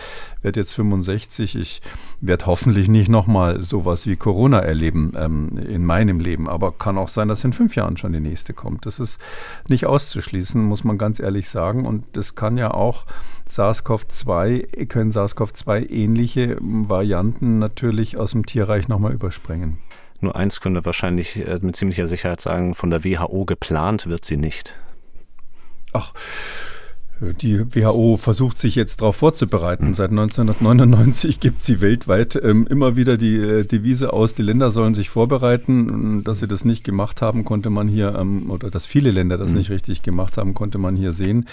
werde 0.42 0.58
jetzt 0.58 0.74
65, 0.74 1.54
ich 1.54 1.82
werde 2.20 2.46
hoffentlich 2.46 2.88
nicht 2.88 3.08
noch 3.08 3.28
mal 3.28 3.62
sowas 3.62 4.08
wie 4.08 4.16
Corona 4.16 4.58
erleben 4.58 5.12
ähm, 5.16 5.56
in 5.56 5.86
meinem 5.86 6.18
Leben. 6.18 6.48
Aber 6.48 6.72
kann 6.72 6.98
auch 6.98 7.08
sein, 7.08 7.28
dass 7.28 7.44
in 7.44 7.52
fünf 7.52 7.76
Jahren 7.76 7.96
schon 7.96 8.12
die 8.12 8.18
nächste 8.18 8.54
kommt. 8.54 8.86
Das 8.86 8.98
ist 8.98 9.20
nicht 9.68 9.86
auszuschließen, 9.86 10.60
muss 10.60 10.82
man 10.82 10.98
ganz 10.98 11.20
ehrlich 11.20 11.48
sagen. 11.48 11.86
Und 11.86 12.04
das 12.24 12.34
kann 12.34 12.56
ja 12.56 12.72
auch 12.72 13.04
SARS-CoV-2, 13.50 14.86
können 14.86 15.12
SARS-CoV-2 15.12 15.90
ähnliche 15.90 16.56
Varianten 16.60 17.58
natürlich 17.58 18.16
aus 18.16 18.30
dem 18.30 18.46
Tierreich 18.46 18.88
nochmal 18.88 19.12
überspringen. 19.12 19.76
Nur 20.20 20.34
eins 20.34 20.64
wir 20.64 20.84
wahrscheinlich 20.86 21.46
äh, 21.46 21.58
mit 21.60 21.76
ziemlicher 21.76 22.06
Sicherheit 22.06 22.40
sagen, 22.40 22.74
von 22.74 22.88
der 22.88 23.04
WHO 23.04 23.44
geplant 23.44 24.06
wird 24.06 24.24
sie 24.24 24.38
nicht. 24.38 24.74
Ach, 25.92 26.14
die 27.20 27.60
WHO 27.74 28.16
versucht 28.16 28.58
sich 28.58 28.74
jetzt 28.74 29.00
darauf 29.00 29.16
vorzubereiten. 29.16 29.94
Seit 29.94 30.10
1999 30.10 31.38
gibt 31.38 31.62
sie 31.62 31.80
weltweit 31.80 32.40
ähm, 32.42 32.66
immer 32.66 32.96
wieder 32.96 33.16
die 33.16 33.36
äh, 33.36 33.64
Devise 33.64 34.12
aus, 34.12 34.34
die 34.34 34.42
Länder 34.42 34.70
sollen 34.70 34.94
sich 34.94 35.10
vorbereiten. 35.10 36.24
Dass 36.24 36.40
sie 36.40 36.48
das 36.48 36.64
nicht 36.64 36.84
gemacht 36.84 37.22
haben, 37.22 37.44
konnte 37.44 37.70
man 37.70 37.86
hier, 37.86 38.16
ähm, 38.18 38.50
oder 38.50 38.70
dass 38.70 38.86
viele 38.86 39.12
Länder 39.12 39.38
das 39.38 39.52
mhm. 39.52 39.58
nicht 39.58 39.70
richtig 39.70 40.02
gemacht 40.02 40.36
haben, 40.36 40.54
konnte 40.54 40.78
man 40.78 40.96
hier 40.96 41.12
sehen. 41.12 41.46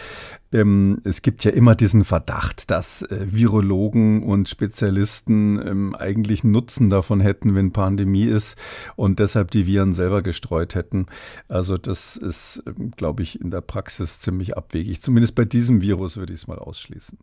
Ähm, 0.51 1.01
es 1.03 1.22
gibt 1.22 1.43
ja 1.43 1.51
immer 1.51 1.75
diesen 1.75 2.03
Verdacht, 2.03 2.70
dass 2.72 3.03
äh, 3.03 3.17
Virologen 3.22 4.24
und 4.24 4.50
Spezialisten 4.50 5.60
ähm, 5.65 5.96
eigentlich 5.96 6.43
Nutzen 6.43 6.89
davon 6.89 7.22
hätten, 7.22 7.55
wenn 7.55 7.72
Pandemie 7.72 8.25
ist 8.25 8.58
und 8.96 9.20
deshalb 9.20 9.51
die 9.51 9.65
Viren 9.65 9.93
selber 9.93 10.22
gestreut 10.22 10.75
hätten. 10.75 11.05
Also 11.48 11.77
das 11.77 12.17
ist, 12.17 12.63
ähm, 12.67 12.91
glaube 12.96 13.24
ich, 13.24 13.39
in 13.39 13.51
der 13.51 13.62
Praxis 13.62 14.20
ziemlich 14.20 14.58
abwegig. 14.58 15.01
Zumindest 15.01 15.36
bei 15.36 15.46
diesem 15.46 15.81
Virus 15.81 16.17
würde 16.17 16.34
ich 16.34 16.41
es 16.41 16.48
mal 16.48 16.60
ausschließen. 16.60 17.17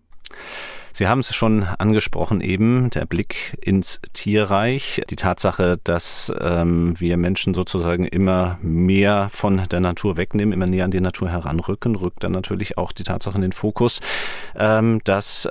Sie 0.92 1.06
haben 1.06 1.20
es 1.20 1.32
schon 1.32 1.62
angesprochen 1.62 2.40
eben, 2.40 2.90
der 2.90 3.06
Blick 3.06 3.56
ins 3.60 4.00
Tierreich, 4.14 5.00
die 5.10 5.14
Tatsache, 5.14 5.78
dass 5.84 6.32
ähm, 6.40 6.98
wir 6.98 7.16
Menschen 7.16 7.54
sozusagen 7.54 8.04
immer 8.04 8.58
mehr 8.62 9.28
von 9.32 9.62
der 9.70 9.78
Natur 9.78 10.16
wegnehmen, 10.16 10.52
immer 10.52 10.66
näher 10.66 10.86
an 10.86 10.90
die 10.90 11.00
Natur 11.00 11.28
heranrücken, 11.28 11.94
rückt 11.94 12.24
dann 12.24 12.32
natürlich 12.32 12.78
auch 12.78 12.90
die 12.90 13.04
Tatsache 13.04 13.36
in 13.36 13.42
den 13.42 13.52
Fokus, 13.52 14.00
ähm, 14.56 15.00
dass 15.04 15.48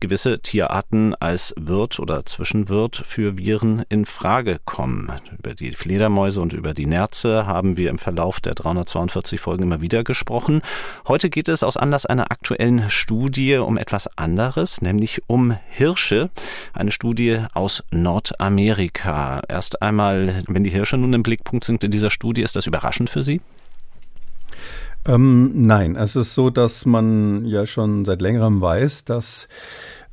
gewisse 0.00 0.40
Tierarten 0.40 1.14
als 1.14 1.54
Wirt 1.58 1.98
oder 1.98 2.24
Zwischenwirt 2.24 2.96
für 2.96 3.38
Viren 3.38 3.84
in 3.88 4.06
Frage 4.06 4.58
kommen. 4.64 5.12
Über 5.38 5.54
die 5.54 5.72
Fledermäuse 5.72 6.40
und 6.40 6.52
über 6.52 6.74
die 6.74 6.86
Nerze 6.86 7.46
haben 7.46 7.76
wir 7.76 7.90
im 7.90 7.98
Verlauf 7.98 8.40
der 8.40 8.54
342 8.54 9.40
Folgen 9.40 9.64
immer 9.64 9.80
wieder 9.80 10.04
gesprochen. 10.04 10.62
Heute 11.06 11.30
geht 11.30 11.48
es 11.48 11.62
aus 11.62 11.76
Anlass 11.76 12.06
einer 12.06 12.30
aktuellen 12.30 12.90
Studie 12.90 13.56
um 13.56 13.76
etwas 13.78 14.08
anderes, 14.16 14.82
nämlich 14.82 15.22
um 15.26 15.56
Hirsche. 15.68 16.30
Eine 16.72 16.90
Studie 16.90 17.40
aus 17.54 17.84
Nordamerika. 17.90 19.42
Erst 19.48 19.82
einmal, 19.82 20.42
wenn 20.46 20.64
die 20.64 20.70
Hirsche 20.70 20.96
nun 20.96 21.12
im 21.12 21.22
Blickpunkt 21.22 21.64
sind 21.64 21.84
in 21.84 21.90
dieser 21.90 22.10
Studie, 22.10 22.42
ist 22.42 22.56
das 22.56 22.66
überraschend 22.66 23.10
für 23.10 23.22
Sie? 23.22 23.40
Ähm, 25.08 25.66
nein, 25.66 25.96
es 25.96 26.16
ist 26.16 26.34
so, 26.34 26.50
dass 26.50 26.84
man 26.84 27.46
ja 27.46 27.64
schon 27.64 28.04
seit 28.04 28.20
längerem 28.20 28.60
weiß, 28.60 29.06
dass 29.06 29.48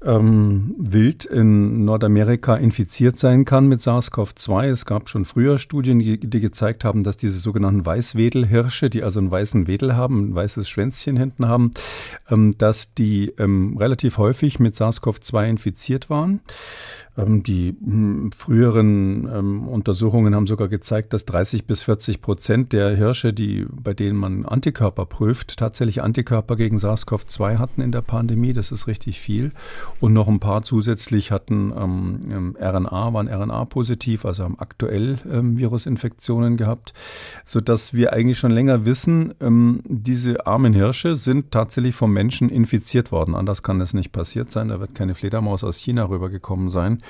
ähm, 0.05 0.75
Wild 0.77 1.25
in 1.25 1.83
Nordamerika 1.83 2.55
infiziert 2.55 3.17
sein 3.17 3.43
kann 3.43 3.67
mit 3.67 3.81
SARS-CoV-2. 3.81 4.67
Es 4.67 4.85
gab 4.85 5.09
schon 5.09 5.25
früher 5.25 5.57
Studien, 5.57 5.99
die, 5.99 6.19
die, 6.19 6.39
gezeigt 6.39 6.85
haben, 6.85 7.03
dass 7.03 7.17
diese 7.17 7.39
sogenannten 7.39 7.85
Weißwedelhirsche, 7.85 8.89
die 8.89 9.03
also 9.03 9.19
einen 9.19 9.31
weißen 9.31 9.67
Wedel 9.67 9.95
haben, 9.95 10.29
ein 10.29 10.35
weißes 10.35 10.69
Schwänzchen 10.69 11.17
hinten 11.17 11.47
haben, 11.47 11.71
ähm, 12.29 12.57
dass 12.57 12.93
die 12.93 13.33
ähm, 13.39 13.77
relativ 13.77 14.17
häufig 14.17 14.59
mit 14.59 14.75
SARS-CoV-2 14.75 15.49
infiziert 15.49 16.09
waren. 16.09 16.41
Ähm, 17.17 17.43
die 17.43 17.75
hm, 17.83 18.31
früheren 18.31 19.29
ähm, 19.33 19.67
Untersuchungen 19.67 20.35
haben 20.35 20.47
sogar 20.47 20.67
gezeigt, 20.67 21.13
dass 21.13 21.25
30 21.25 21.65
bis 21.65 21.83
40 21.83 22.21
Prozent 22.21 22.73
der 22.73 22.95
Hirsche, 22.95 23.33
die, 23.33 23.65
bei 23.71 23.93
denen 23.93 24.17
man 24.17 24.45
Antikörper 24.45 25.05
prüft, 25.05 25.57
tatsächlich 25.57 26.03
Antikörper 26.03 26.55
gegen 26.55 26.77
SARS-CoV-2 26.77 27.57
hatten 27.57 27.81
in 27.81 27.91
der 27.91 28.01
Pandemie. 28.01 28.53
Das 28.53 28.71
ist 28.71 28.87
richtig 28.87 29.19
viel. 29.19 29.49
Und 30.01 30.13
noch 30.13 30.27
ein 30.27 30.39
paar 30.39 30.63
zusätzlich 30.63 31.31
hatten 31.31 31.73
ähm, 31.75 32.19
ähm 32.29 32.57
RNA, 32.59 33.13
waren 33.13 33.27
RNA-positiv, 33.27 34.25
also 34.25 34.43
haben 34.43 34.59
aktuell 34.59 35.17
ähm, 35.31 35.57
Virusinfektionen 35.57 36.57
gehabt, 36.57 36.93
sodass 37.45 37.93
wir 37.93 38.11
eigentlich 38.11 38.37
schon 38.37 38.51
länger 38.51 38.85
wissen, 38.85 39.33
ähm, 39.39 39.81
diese 39.85 40.45
armen 40.47 40.73
Hirsche 40.73 41.15
sind 41.15 41.51
tatsächlich 41.51 41.95
vom 41.95 42.11
Menschen 42.11 42.49
infiziert 42.49 43.11
worden. 43.11 43.35
Anders 43.35 43.63
kann 43.63 43.79
es 43.79 43.93
nicht 43.93 44.11
passiert 44.11 44.51
sein. 44.51 44.67
Da 44.67 44.79
wird 44.79 44.95
keine 44.95 45.15
Fledermaus 45.15 45.63
aus 45.63 45.77
China 45.77 46.03
rübergekommen 46.09 46.69
sein. 46.69 47.01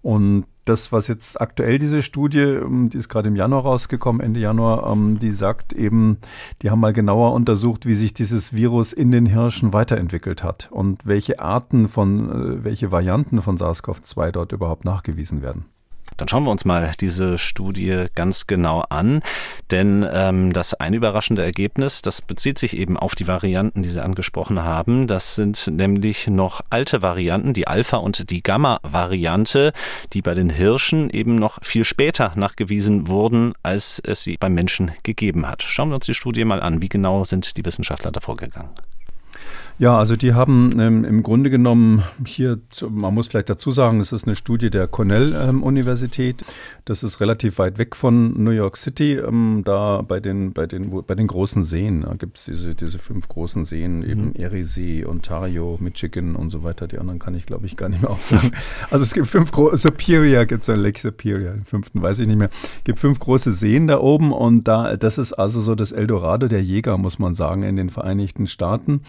Und 0.00 0.46
das, 0.64 0.92
was 0.92 1.08
jetzt 1.08 1.40
aktuell 1.40 1.78
diese 1.78 2.02
Studie, 2.02 2.40
ähm, 2.40 2.88
die 2.88 2.98
ist 2.98 3.08
gerade 3.08 3.28
im 3.28 3.36
Januar 3.36 3.62
rausgekommen, 3.62 4.20
Ende 4.20 4.40
Januar, 4.40 4.90
ähm, 4.92 5.18
die 5.18 5.32
sagt 5.32 5.72
eben, 5.72 6.18
die 6.62 6.70
haben 6.70 6.80
mal 6.80 6.92
genauer 6.92 7.32
untersucht, 7.32 7.86
wie 7.86 7.94
sich 7.94 8.14
dieses 8.14 8.52
Virus 8.52 8.92
in 8.92 9.10
den 9.10 9.26
Hirschen 9.26 9.72
weiterentwickelt 9.72 10.42
hat 10.44 10.68
und 10.70 11.06
welche 11.06 11.40
Arten 11.40 11.88
von, 11.88 12.30
äh, 12.30 12.64
welche 12.64 12.92
Varianten 12.92 13.42
von 13.42 13.56
SARS-CoV-2 13.58 14.30
dort 14.30 14.52
überhaupt 14.52 14.84
nachgewiesen 14.84 15.42
werden. 15.42 15.66
Dann 16.16 16.28
schauen 16.28 16.44
wir 16.44 16.50
uns 16.50 16.64
mal 16.64 16.90
diese 17.00 17.38
Studie 17.38 18.06
ganz 18.14 18.46
genau 18.46 18.84
an, 18.88 19.22
denn 19.70 20.06
ähm, 20.10 20.52
das 20.52 20.74
eine 20.74 20.96
überraschende 20.96 21.42
Ergebnis, 21.42 22.02
das 22.02 22.22
bezieht 22.22 22.58
sich 22.58 22.76
eben 22.76 22.96
auf 22.96 23.14
die 23.14 23.26
Varianten, 23.26 23.82
die 23.82 23.88
Sie 23.88 24.02
angesprochen 24.02 24.62
haben. 24.62 25.06
Das 25.06 25.34
sind 25.34 25.68
nämlich 25.68 26.28
noch 26.28 26.60
alte 26.70 27.02
Varianten, 27.02 27.54
die 27.54 27.66
Alpha- 27.66 27.98
und 27.98 28.30
die 28.30 28.42
Gamma-Variante, 28.42 29.72
die 30.12 30.22
bei 30.22 30.34
den 30.34 30.50
Hirschen 30.50 31.10
eben 31.10 31.36
noch 31.36 31.58
viel 31.62 31.84
später 31.84 32.32
nachgewiesen 32.36 33.08
wurden, 33.08 33.54
als 33.62 34.00
es 34.04 34.22
sie 34.22 34.36
beim 34.36 34.54
Menschen 34.54 34.92
gegeben 35.02 35.48
hat. 35.48 35.62
Schauen 35.62 35.90
wir 35.90 35.96
uns 35.96 36.06
die 36.06 36.14
Studie 36.14 36.44
mal 36.44 36.62
an. 36.62 36.82
Wie 36.82 36.88
genau 36.88 37.24
sind 37.24 37.56
die 37.56 37.64
Wissenschaftler 37.64 38.12
davor 38.12 38.36
gegangen? 38.36 38.70
Ja, 39.78 39.98
also 39.98 40.16
die 40.16 40.34
haben 40.34 40.78
ähm, 40.78 41.04
im 41.04 41.22
Grunde 41.22 41.50
genommen 41.50 42.02
hier, 42.24 42.58
zu, 42.70 42.90
man 42.90 43.14
muss 43.14 43.28
vielleicht 43.28 43.48
dazu 43.48 43.70
sagen, 43.70 44.00
es 44.00 44.12
ist 44.12 44.26
eine 44.26 44.36
Studie 44.36 44.70
der 44.70 44.86
Cornell-Universität. 44.86 46.42
Ähm, 46.42 46.54
das 46.84 47.02
ist 47.02 47.20
relativ 47.20 47.58
weit 47.58 47.78
weg 47.78 47.96
von 47.96 48.42
New 48.42 48.50
York 48.50 48.76
City, 48.76 49.14
ähm, 49.14 49.62
da 49.64 50.02
bei 50.02 50.20
den, 50.20 50.52
bei 50.52 50.66
den, 50.66 50.90
bei 51.04 51.14
den 51.14 51.26
großen 51.26 51.62
Seen. 51.62 52.02
Da 52.02 52.14
gibt 52.14 52.38
es 52.38 52.44
diese, 52.44 52.74
diese 52.74 52.98
fünf 52.98 53.28
großen 53.28 53.64
Seen, 53.64 53.98
mhm. 53.98 54.10
eben 54.10 54.34
Erie-See, 54.34 55.06
Ontario, 55.06 55.78
Michigan 55.80 56.36
und 56.36 56.50
so 56.50 56.62
weiter. 56.64 56.86
Die 56.86 56.98
anderen 56.98 57.18
kann 57.18 57.34
ich, 57.34 57.46
glaube 57.46 57.66
ich, 57.66 57.76
gar 57.76 57.88
nicht 57.88 58.02
mehr 58.02 58.10
aufsagen. 58.12 58.52
also 58.90 59.02
es 59.02 59.14
gibt 59.14 59.26
fünf 59.26 59.52
große, 59.52 59.78
Superior 59.78 60.44
gibt 60.44 60.62
es 60.62 60.68
ein 60.68 60.80
Lake 60.80 61.00
Superior, 61.00 61.52
den 61.52 61.64
fünften 61.64 62.02
weiß 62.02 62.18
ich 62.18 62.28
nicht 62.28 62.38
mehr. 62.38 62.50
Es 62.78 62.84
gibt 62.84 62.98
fünf 62.98 63.18
große 63.18 63.50
Seen 63.50 63.86
da 63.86 63.98
oben 63.98 64.32
und 64.32 64.68
da, 64.68 64.96
das 64.96 65.18
ist 65.18 65.32
also 65.32 65.60
so 65.60 65.74
das 65.74 65.92
Eldorado 65.92 66.46
der 66.48 66.62
Jäger, 66.62 66.98
muss 66.98 67.18
man 67.18 67.34
sagen, 67.34 67.62
in 67.62 67.76
den 67.76 67.90
Vereinigten 67.90 68.46
Staaten. 68.46 69.02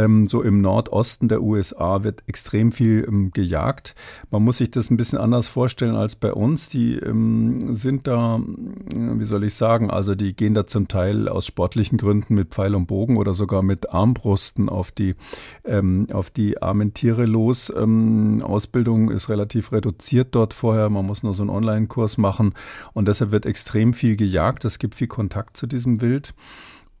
Ähm, 0.00 0.26
so 0.26 0.42
im 0.42 0.60
Nordosten 0.60 1.28
der 1.28 1.42
USA 1.42 2.02
wird 2.04 2.22
extrem 2.26 2.72
viel 2.72 3.04
ähm, 3.06 3.30
gejagt. 3.32 3.94
Man 4.30 4.42
muss 4.42 4.58
sich 4.58 4.70
das 4.70 4.90
ein 4.90 4.96
bisschen 4.96 5.18
anders 5.18 5.48
vorstellen 5.48 5.94
als 5.94 6.16
bei 6.16 6.32
uns. 6.32 6.68
Die 6.68 6.94
ähm, 6.94 7.74
sind 7.74 8.06
da, 8.06 8.36
äh, 8.36 9.18
wie 9.18 9.24
soll 9.24 9.44
ich 9.44 9.54
sagen, 9.54 9.90
also 9.90 10.14
die 10.14 10.34
gehen 10.34 10.54
da 10.54 10.66
zum 10.66 10.88
Teil 10.88 11.28
aus 11.28 11.46
sportlichen 11.46 11.98
Gründen 11.98 12.34
mit 12.34 12.48
Pfeil 12.48 12.74
und 12.74 12.86
Bogen 12.86 13.18
oder 13.18 13.34
sogar 13.34 13.62
mit 13.62 13.90
Armbrusten 13.90 14.68
auf 14.68 14.90
die, 14.90 15.16
ähm, 15.64 16.06
auf 16.12 16.30
die 16.30 16.62
armen 16.62 16.94
Tiere 16.94 17.26
los. 17.26 17.72
Ähm, 17.76 18.42
Ausbildung 18.42 19.10
ist 19.10 19.28
relativ 19.28 19.72
reduziert 19.72 20.34
dort 20.34 20.54
vorher. 20.54 20.88
Man 20.88 21.04
muss 21.04 21.22
nur 21.22 21.34
so 21.34 21.42
einen 21.42 21.50
Online-Kurs 21.50 22.16
machen 22.16 22.54
und 22.94 23.06
deshalb 23.06 23.32
wird 23.32 23.44
extrem 23.44 23.92
viel 23.92 24.16
gejagt. 24.16 24.64
Es 24.64 24.78
gibt 24.78 24.94
viel 24.94 25.08
Kontakt 25.08 25.56
zu 25.56 25.66
diesem 25.66 26.00
Wild. 26.00 26.32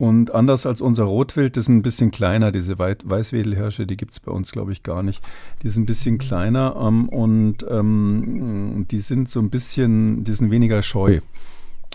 Und 0.00 0.34
anders 0.34 0.64
als 0.64 0.80
unser 0.80 1.04
Rotwild, 1.04 1.58
das 1.58 1.64
ist 1.64 1.68
ein 1.68 1.82
bisschen 1.82 2.10
kleiner, 2.10 2.52
diese 2.52 2.78
Weißwedelhirsche, 2.78 3.86
die 3.86 3.98
gibt 3.98 4.12
es 4.12 4.20
bei 4.20 4.32
uns, 4.32 4.50
glaube 4.50 4.72
ich, 4.72 4.82
gar 4.82 5.02
nicht. 5.02 5.22
Die 5.62 5.68
sind 5.68 5.82
ein 5.82 5.86
bisschen 5.86 6.16
kleiner 6.16 6.74
ähm, 6.80 7.06
und 7.10 7.66
ähm, 7.68 8.86
die 8.90 8.98
sind 8.98 9.28
so 9.28 9.40
ein 9.40 9.50
bisschen, 9.50 10.24
die 10.24 10.32
sind 10.32 10.50
weniger 10.50 10.80
scheu. 10.80 11.20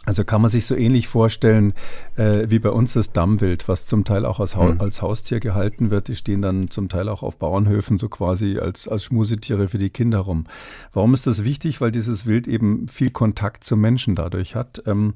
Also 0.06 0.24
kann 0.24 0.40
man 0.40 0.52
sich 0.52 0.68
so 0.68 0.76
ähnlich 0.76 1.08
vorstellen 1.08 1.74
äh, 2.16 2.48
wie 2.48 2.60
bei 2.60 2.70
uns 2.70 2.94
das 2.94 3.12
Dammwild, 3.12 3.68
was 3.68 3.88
zum 3.88 4.04
Teil 4.04 4.26
auch 4.26 4.40
als, 4.40 4.56
ha 4.56 4.74
mhm. 4.74 4.80
als, 4.80 5.02
Haustier 5.02 5.40
gehalten 5.40 5.90
wird. 5.90 6.08
Die 6.08 6.16
stehen 6.16 6.44
dann 6.44 6.70
zum 6.70 6.90
Teil 6.90 7.10
auch 7.10 7.24
auf 7.24 7.38
Bauernhöfen 7.38 7.98
so 7.98 8.08
quasi 8.08 8.60
als, 8.60 8.88
als 8.88 9.06
Schmusetiere 9.06 9.68
für 9.68 9.80
die 9.80 9.90
Kinder 9.90 10.20
rum. 10.20 10.46
Warum 10.94 11.16
ist 11.16 11.26
das 11.26 11.44
wichtig? 11.44 11.82
Weil 11.82 11.92
dieses 11.92 12.28
Wild 12.28 12.48
eben 12.48 12.88
viel 12.88 13.10
Kontakt 13.10 13.64
zum 13.64 13.82
Menschen 13.82 14.14
dadurch 14.14 14.54
hat. 14.54 14.84
Ähm, 14.86 15.16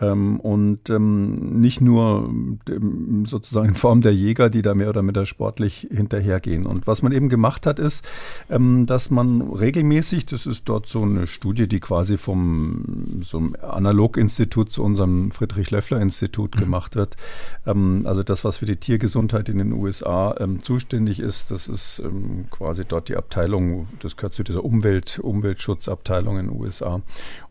und 0.00 0.90
ähm, 0.90 1.60
nicht 1.60 1.80
nur 1.80 2.28
ähm, 2.68 3.24
sozusagen 3.26 3.68
in 3.68 3.74
Form 3.76 4.00
der 4.00 4.12
Jäger, 4.12 4.50
die 4.50 4.60
da 4.60 4.74
mehr 4.74 4.88
oder 4.88 5.02
minder 5.02 5.24
sportlich 5.24 5.86
hinterhergehen. 5.88 6.66
Und 6.66 6.88
was 6.88 7.02
man 7.02 7.12
eben 7.12 7.28
gemacht 7.28 7.64
hat, 7.64 7.78
ist, 7.78 8.04
ähm, 8.50 8.86
dass 8.86 9.10
man 9.10 9.40
regelmäßig, 9.40 10.26
das 10.26 10.46
ist 10.46 10.68
dort 10.68 10.88
so 10.88 11.02
eine 11.02 11.28
Studie, 11.28 11.68
die 11.68 11.78
quasi 11.78 12.16
vom 12.16 13.04
so 13.22 13.38
einem 13.38 13.56
Analoginstitut 13.62 14.72
zu 14.72 14.82
unserem 14.82 15.30
Friedrich-Löffler-Institut 15.30 16.56
mhm. 16.56 16.60
gemacht 16.60 16.96
wird. 16.96 17.16
Ähm, 17.64 18.02
also 18.04 18.24
das, 18.24 18.44
was 18.44 18.56
für 18.56 18.66
die 18.66 18.76
Tiergesundheit 18.76 19.48
in 19.48 19.58
den 19.58 19.72
USA 19.72 20.34
ähm, 20.40 20.60
zuständig 20.60 21.20
ist, 21.20 21.52
das 21.52 21.68
ist 21.68 22.02
quasi 22.50 22.84
dort 22.84 23.08
die 23.08 23.16
Abteilung, 23.16 23.86
das 24.00 24.16
gehört 24.16 24.34
zu 24.34 24.42
dieser 24.42 24.64
Umwelt, 24.64 25.20
Umweltschutzabteilung 25.20 26.38
in 26.38 26.48
den 26.48 26.60
USA. 26.60 27.00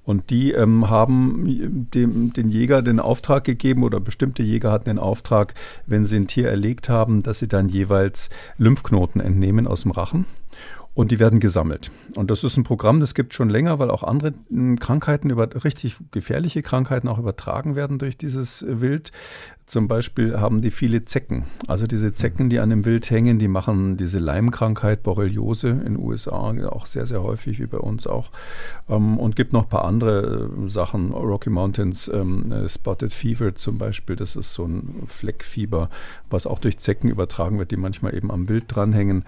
Und 0.04 0.30
die 0.30 0.52
ähm, 0.52 0.90
haben 0.90 1.88
dem, 1.94 2.34
den 2.34 2.50
Jäger 2.50 2.82
den 2.82 3.00
Auftrag 3.00 3.46
gegeben 3.46 3.84
oder 3.84 4.00
bestimmte 4.00 4.44
Jäger 4.44 4.72
hatten 4.72 4.86
den 4.86 5.00
Auftrag, 5.00 5.54
wenn 5.86 6.06
sie 6.06 6.18
ein 6.18 6.28
Tier 6.28 6.50
erlegt 6.50 6.90
haben, 6.90 7.24
dass 7.24 7.40
sie 7.40 7.48
dann 7.48 7.70
jeweils 7.70 8.30
Lymphknoten 8.58 9.22
entnehmen 9.22 9.66
aus 9.68 9.84
dem 9.84 9.92
Rachen 9.92 10.26
und 10.96 11.12
die 11.12 11.20
werden 11.20 11.40
gesammelt. 11.40 11.92
Und 12.16 12.30
das 12.30 12.44
ist 12.44 12.58
ein 12.58 12.64
Programm, 12.64 13.00
das 13.00 13.16
gibt 13.16 13.34
schon 13.34 13.50
länger, 13.50 13.80
weil 13.80 13.90
auch 13.90 14.04
andere 14.04 14.34
hm, 14.50 14.80
Krankheiten, 14.80 15.30
über, 15.30 15.50
richtig 15.64 15.98
gefährliche 16.12 16.62
Krankheiten 16.62 17.08
auch 17.08 17.18
übertragen 17.18 17.76
werden 17.76 17.98
durch 17.98 18.18
dieses 18.18 18.64
Wild. 18.68 19.12
Zum 19.66 19.88
Beispiel 19.88 20.40
haben 20.40 20.62
die 20.62 20.72
viele 20.72 21.06
Zecken. 21.06 21.46
Also 21.68 21.88
diese 21.88 22.14
Zecken, 22.14 22.50
die 22.50 22.60
an 22.60 22.70
dem 22.70 22.86
Wild 22.86 23.10
hängen, 23.10 23.40
die 23.40 23.48
machen 23.48 23.96
diese 23.98 24.20
Leimkrankheit, 24.20 25.04
Borreliose 25.04 25.70
in 25.70 25.96
den 25.96 26.00
USA, 26.00 26.54
auch 26.68 26.86
sehr, 26.86 27.06
sehr 27.06 27.24
häufig, 27.24 27.60
wie 27.60 27.66
bei 27.66 27.78
uns 27.78 28.06
auch. 28.06 28.30
Ähm, 28.90 29.18
und 29.18 29.36
gibt 29.36 29.54
noch 29.54 29.64
ein 29.64 29.70
paar 29.70 29.86
andere 29.86 30.52
äh, 30.66 30.70
Sachen. 30.70 31.12
Rocky 31.14 31.50
Mountains 31.50 32.12
ähm, 32.14 32.52
äh, 32.52 32.68
Spotted 32.68 33.14
Fever 33.14 33.56
zum 33.56 33.78
Beispiel, 33.78 34.16
das 34.16 34.36
ist 34.36 34.54
so 34.54 34.66
ein 34.66 35.04
Fleckfieber, 35.08 35.90
was 36.30 36.46
auch 36.46 36.60
durch 36.60 36.78
Zecken 36.78 37.10
übertragen 37.10 37.58
wird, 37.58 37.72
die 37.72 37.78
manchmal 37.78 38.14
eben 38.14 38.32
am 38.32 38.50
Wild 38.50 38.66
dranhängen. 38.68 39.24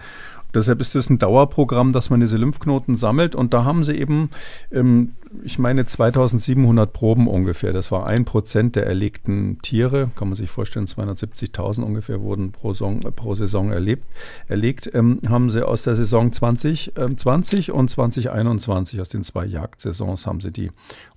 Deshalb 0.56 0.80
ist 0.80 0.96
es 0.96 1.10
ein 1.10 1.18
Dauerprogramm, 1.18 1.92
dass 1.92 2.08
man 2.08 2.20
diese 2.20 2.38
Lymphknoten 2.38 2.96
sammelt. 2.96 3.34
Und 3.34 3.52
da 3.52 3.64
haben 3.64 3.84
sie 3.84 3.94
eben, 3.94 4.30
ähm, 4.72 5.12
ich 5.44 5.58
meine, 5.58 5.84
2700 5.84 6.94
Proben 6.94 7.28
ungefähr. 7.28 7.74
Das 7.74 7.92
war 7.92 8.06
ein 8.06 8.24
Prozent 8.24 8.74
der 8.74 8.86
erlegten 8.86 9.58
Tiere. 9.60 10.10
Kann 10.16 10.28
man 10.28 10.34
sich 10.34 10.50
vorstellen, 10.50 10.86
270.000 10.86 11.82
ungefähr 11.82 12.22
wurden 12.22 12.52
pro 12.52 12.72
Saison, 12.72 13.02
äh, 13.02 13.10
pro 13.10 13.34
Saison 13.34 13.70
erlebt, 13.70 14.04
erlegt. 14.48 14.90
Ähm, 14.94 15.18
haben 15.28 15.50
sie 15.50 15.62
aus 15.62 15.82
der 15.82 15.94
Saison 15.94 16.32
2020 16.32 17.68
äh, 17.68 17.72
und 17.72 17.90
2021, 17.90 19.02
aus 19.02 19.10
den 19.10 19.24
zwei 19.24 19.44
Jagdsaisons, 19.44 20.26
haben 20.26 20.40
sie 20.40 20.52
die 20.52 20.70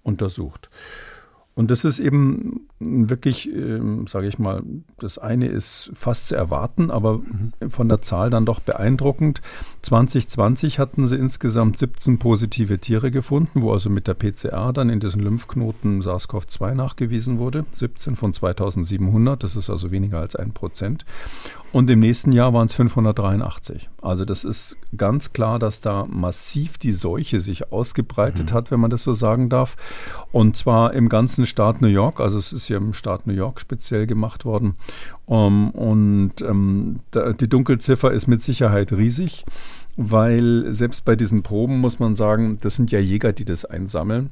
untersucht. 0.04 0.70
Und 1.60 1.72
das 1.72 1.84
ist 1.84 2.00
eben 2.00 2.62
wirklich, 2.80 3.54
ähm, 3.54 4.08
sage 4.08 4.30
ich 4.30 4.40
mal, 4.40 4.64
das 4.98 5.18
eine 5.18 5.48
ist 5.48 5.92
fast 5.94 6.30
zu 6.30 6.38
erwarten, 6.38 6.90
aber 6.90 7.18
mhm. 7.18 7.70
von 7.70 7.90
der 7.90 8.02
Zahl 8.02 8.30
dann 8.30 8.46
doch 8.46 8.62
beeindruckend. 8.62 9.42
2020 9.82 10.80
hatten 10.80 11.06
sie 11.06 11.18
insgesamt 11.18 11.78
17 11.78 12.18
positive 12.18 12.80
Tiere 12.80 13.12
gefunden, 13.12 13.62
wo 13.62 13.74
also 13.74 13.90
mit 13.90 14.08
der 14.08 14.14
PCR 14.14 14.72
dann 14.72 14.90
in 14.90 15.02
diesen 15.02 15.22
Lymphknoten 15.22 16.02
SARS-CoV-2 16.02 16.76
nachgewiesen 16.76 17.40
wurde. 17.40 17.66
17 17.74 18.16
von 18.16 18.32
2700, 18.32 19.44
das 19.44 19.58
ist 19.58 19.70
also 19.70 19.92
weniger 19.92 20.20
als 20.20 20.38
ein 20.38 20.54
Prozent. 20.54 21.04
Und 21.72 21.90
im 21.90 22.00
nächsten 22.00 22.32
Jahr 22.32 22.54
waren 22.54 22.66
es 22.66 22.74
583. 22.74 23.90
Also 24.02 24.26
das 24.26 24.44
ist 24.44 24.76
ganz 24.98 25.34
klar, 25.34 25.60
dass 25.60 25.82
da 25.82 26.06
massiv 26.10 26.80
die 26.80 26.94
Seuche 26.94 27.40
sich 27.42 27.72
ausgebreitet 27.72 28.52
mhm. 28.52 28.56
hat, 28.56 28.72
wenn 28.72 28.80
man 28.80 28.90
das 28.90 29.04
so 29.04 29.14
sagen 29.14 29.50
darf. 29.50 29.76
Und 30.32 30.58
zwar 30.58 30.94
im 30.94 31.10
ganzen 31.10 31.46
Staat 31.50 31.82
New 31.82 31.88
York. 31.88 32.20
Also 32.20 32.38
es 32.38 32.54
ist 32.54 32.70
ja 32.70 32.78
im 32.78 32.94
Staat 32.94 33.28
New 33.28 33.34
York 33.34 33.60
speziell 33.60 34.08
gemacht 34.08 34.46
worden. 34.46 34.76
Um, 35.26 35.72
und 35.72 36.42
um, 36.42 37.00
da, 37.12 37.34
die 37.34 37.50
Dunkelziffer 37.50 38.12
ist 38.12 38.28
mit 38.28 38.42
Sicherheit 38.42 38.94
riesig, 38.94 39.46
weil 39.98 40.72
selbst 40.74 41.06
bei 41.06 41.16
diesen 41.16 41.44
Proben 41.44 41.80
muss 41.80 42.00
man 42.00 42.16
sagen, 42.16 42.58
das 42.62 42.76
sind 42.76 42.92
ja 42.92 43.00
Jäger, 43.00 43.34
die 43.34 43.46
das 43.46 43.66
einsammeln. 43.66 44.30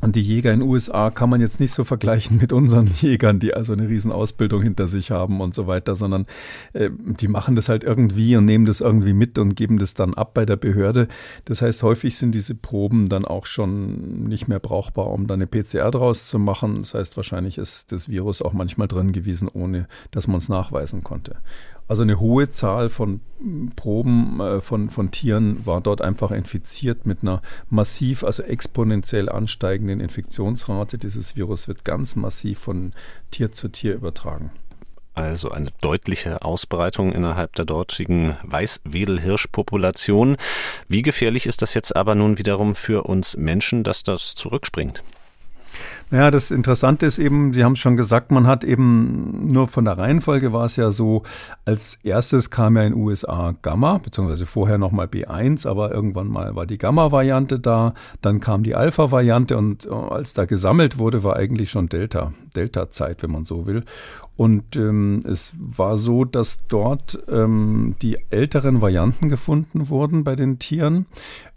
Und 0.00 0.14
die 0.14 0.22
Jäger 0.22 0.52
in 0.52 0.60
den 0.60 0.68
USA 0.68 1.10
kann 1.10 1.28
man 1.28 1.40
jetzt 1.40 1.58
nicht 1.58 1.72
so 1.72 1.82
vergleichen 1.82 2.38
mit 2.38 2.52
unseren 2.52 2.86
Jägern, 3.00 3.40
die 3.40 3.54
also 3.54 3.72
eine 3.72 3.88
Riesenausbildung 3.88 4.62
hinter 4.62 4.86
sich 4.86 5.10
haben 5.10 5.40
und 5.40 5.54
so 5.54 5.66
weiter, 5.66 5.96
sondern 5.96 6.26
äh, 6.72 6.90
die 6.92 7.26
machen 7.26 7.56
das 7.56 7.68
halt 7.68 7.82
irgendwie 7.82 8.36
und 8.36 8.44
nehmen 8.44 8.64
das 8.64 8.80
irgendwie 8.80 9.12
mit 9.12 9.38
und 9.38 9.56
geben 9.56 9.78
das 9.78 9.94
dann 9.94 10.14
ab 10.14 10.34
bei 10.34 10.46
der 10.46 10.56
Behörde. 10.56 11.08
Das 11.46 11.62
heißt, 11.62 11.82
häufig 11.82 12.16
sind 12.16 12.32
diese 12.32 12.54
Proben 12.54 13.08
dann 13.08 13.24
auch 13.24 13.46
schon 13.46 14.28
nicht 14.28 14.46
mehr 14.46 14.60
brauchbar, 14.60 15.08
um 15.08 15.26
da 15.26 15.34
eine 15.34 15.48
PCR 15.48 15.90
draus 15.90 16.28
zu 16.28 16.38
machen. 16.38 16.76
Das 16.76 16.94
heißt, 16.94 17.16
wahrscheinlich 17.16 17.58
ist 17.58 17.90
das 17.90 18.08
Virus 18.08 18.40
auch 18.40 18.52
manchmal 18.52 18.86
drin 18.86 19.10
gewesen, 19.10 19.48
ohne 19.52 19.88
dass 20.12 20.28
man 20.28 20.38
es 20.38 20.48
nachweisen 20.48 21.02
konnte. 21.02 21.38
Also 21.88 22.02
eine 22.02 22.20
hohe 22.20 22.50
Zahl 22.50 22.90
von 22.90 23.20
Proben 23.74 24.40
äh, 24.40 24.60
von, 24.60 24.90
von 24.90 25.10
Tieren 25.10 25.64
war 25.66 25.80
dort 25.80 26.02
einfach 26.02 26.30
infiziert 26.30 27.06
mit 27.06 27.22
einer 27.22 27.40
massiv, 27.70 28.24
also 28.24 28.42
exponentiell 28.42 29.28
ansteigenden 29.28 30.00
Infektionsrate. 30.00 30.98
Dieses 30.98 31.34
Virus 31.34 31.66
wird 31.66 31.84
ganz 31.84 32.14
massiv 32.14 32.58
von 32.58 32.92
Tier 33.30 33.52
zu 33.52 33.68
Tier 33.68 33.94
übertragen. 33.94 34.50
Also 35.14 35.50
eine 35.50 35.70
deutliche 35.80 36.42
Ausbreitung 36.42 37.12
innerhalb 37.12 37.54
der 37.56 37.64
dortigen 37.64 38.36
Weißwedelhirschpopulation. 38.44 40.36
Wie 40.86 41.02
gefährlich 41.02 41.46
ist 41.46 41.60
das 41.60 41.74
jetzt 41.74 41.96
aber 41.96 42.14
nun 42.14 42.38
wiederum 42.38 42.76
für 42.76 43.02
uns 43.02 43.36
Menschen, 43.36 43.82
dass 43.82 44.04
das 44.04 44.36
zurückspringt? 44.36 45.02
Ja, 46.10 46.30
das 46.30 46.50
Interessante 46.50 47.04
ist 47.04 47.18
eben, 47.18 47.52
Sie 47.52 47.64
haben 47.64 47.74
es 47.74 47.80
schon 47.80 47.96
gesagt, 47.96 48.30
man 48.30 48.46
hat 48.46 48.64
eben 48.64 49.46
nur 49.48 49.68
von 49.68 49.84
der 49.84 49.98
Reihenfolge 49.98 50.52
war 50.52 50.64
es 50.64 50.76
ja 50.76 50.90
so, 50.90 51.22
als 51.64 51.98
erstes 52.02 52.50
kam 52.50 52.76
ja 52.76 52.84
in 52.84 52.94
den 52.94 53.02
USA 53.02 53.54
Gamma, 53.60 53.98
beziehungsweise 53.98 54.46
vorher 54.46 54.78
nochmal 54.78 55.06
B1, 55.06 55.68
aber 55.68 55.92
irgendwann 55.92 56.28
mal 56.28 56.56
war 56.56 56.64
die 56.64 56.78
Gamma-Variante 56.78 57.58
da, 57.58 57.94
dann 58.22 58.40
kam 58.40 58.62
die 58.62 58.74
Alpha-Variante 58.74 59.56
und 59.56 59.86
äh, 59.86 59.90
als 59.90 60.32
da 60.32 60.46
gesammelt 60.46 60.98
wurde, 60.98 61.24
war 61.24 61.36
eigentlich 61.36 61.70
schon 61.70 61.88
Delta, 61.88 62.32
Delta-Zeit, 62.56 63.22
wenn 63.22 63.30
man 63.30 63.44
so 63.44 63.66
will. 63.66 63.84
Und 64.38 64.76
ähm, 64.76 65.24
es 65.26 65.52
war 65.58 65.96
so, 65.96 66.24
dass 66.24 66.60
dort 66.68 67.18
ähm, 67.28 67.96
die 68.00 68.18
älteren 68.30 68.80
Varianten 68.80 69.28
gefunden 69.28 69.88
wurden 69.88 70.22
bei 70.22 70.36
den 70.36 70.60
Tieren. 70.60 71.06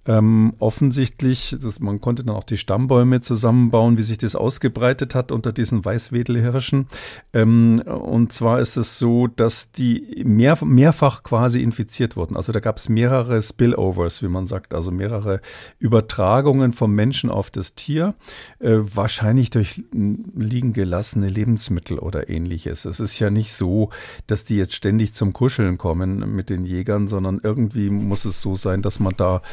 Ähm, 0.07 0.53
offensichtlich, 0.57 1.55
das, 1.61 1.79
man 1.79 2.01
konnte 2.01 2.23
dann 2.23 2.35
auch 2.35 2.43
die 2.43 2.57
Stammbäume 2.57 3.21
zusammenbauen, 3.21 3.99
wie 3.99 4.03
sich 4.03 4.17
das 4.17 4.35
ausgebreitet 4.35 5.13
hat 5.13 5.31
unter 5.31 5.51
diesen 5.51 5.85
Weißwedelhirschen. 5.85 6.87
Ähm, 7.33 7.83
und 7.85 8.33
zwar 8.33 8.59
ist 8.59 8.77
es 8.77 8.97
so, 8.97 9.27
dass 9.27 9.71
die 9.71 10.23
mehr, 10.25 10.57
mehrfach 10.65 11.21
quasi 11.21 11.61
infiziert 11.61 12.15
wurden. 12.15 12.35
Also 12.35 12.51
da 12.51 12.59
gab 12.59 12.77
es 12.77 12.89
mehrere 12.89 13.39
Spillovers, 13.39 14.23
wie 14.23 14.27
man 14.27 14.47
sagt, 14.47 14.73
also 14.73 14.89
mehrere 14.89 15.39
Übertragungen 15.77 16.73
vom 16.73 16.93
Menschen 16.95 17.29
auf 17.29 17.51
das 17.51 17.75
Tier, 17.75 18.15
äh, 18.57 18.77
wahrscheinlich 18.79 19.51
durch 19.51 19.83
liegen 19.93 20.73
gelassene 20.73 21.27
Lebensmittel 21.27 21.99
oder 21.99 22.27
ähnliches. 22.27 22.85
Es 22.85 22.99
ist 22.99 23.19
ja 23.19 23.29
nicht 23.29 23.53
so, 23.53 23.91
dass 24.25 24.45
die 24.45 24.57
jetzt 24.57 24.73
ständig 24.73 25.13
zum 25.13 25.31
Kuscheln 25.31 25.77
kommen 25.77 26.35
mit 26.35 26.49
den 26.49 26.65
Jägern, 26.65 27.07
sondern 27.07 27.39
irgendwie 27.43 27.91
muss 27.91 28.25
es 28.25 28.41
so 28.41 28.55
sein, 28.55 28.81
dass 28.81 28.99
man 28.99 29.13
da 29.15 29.43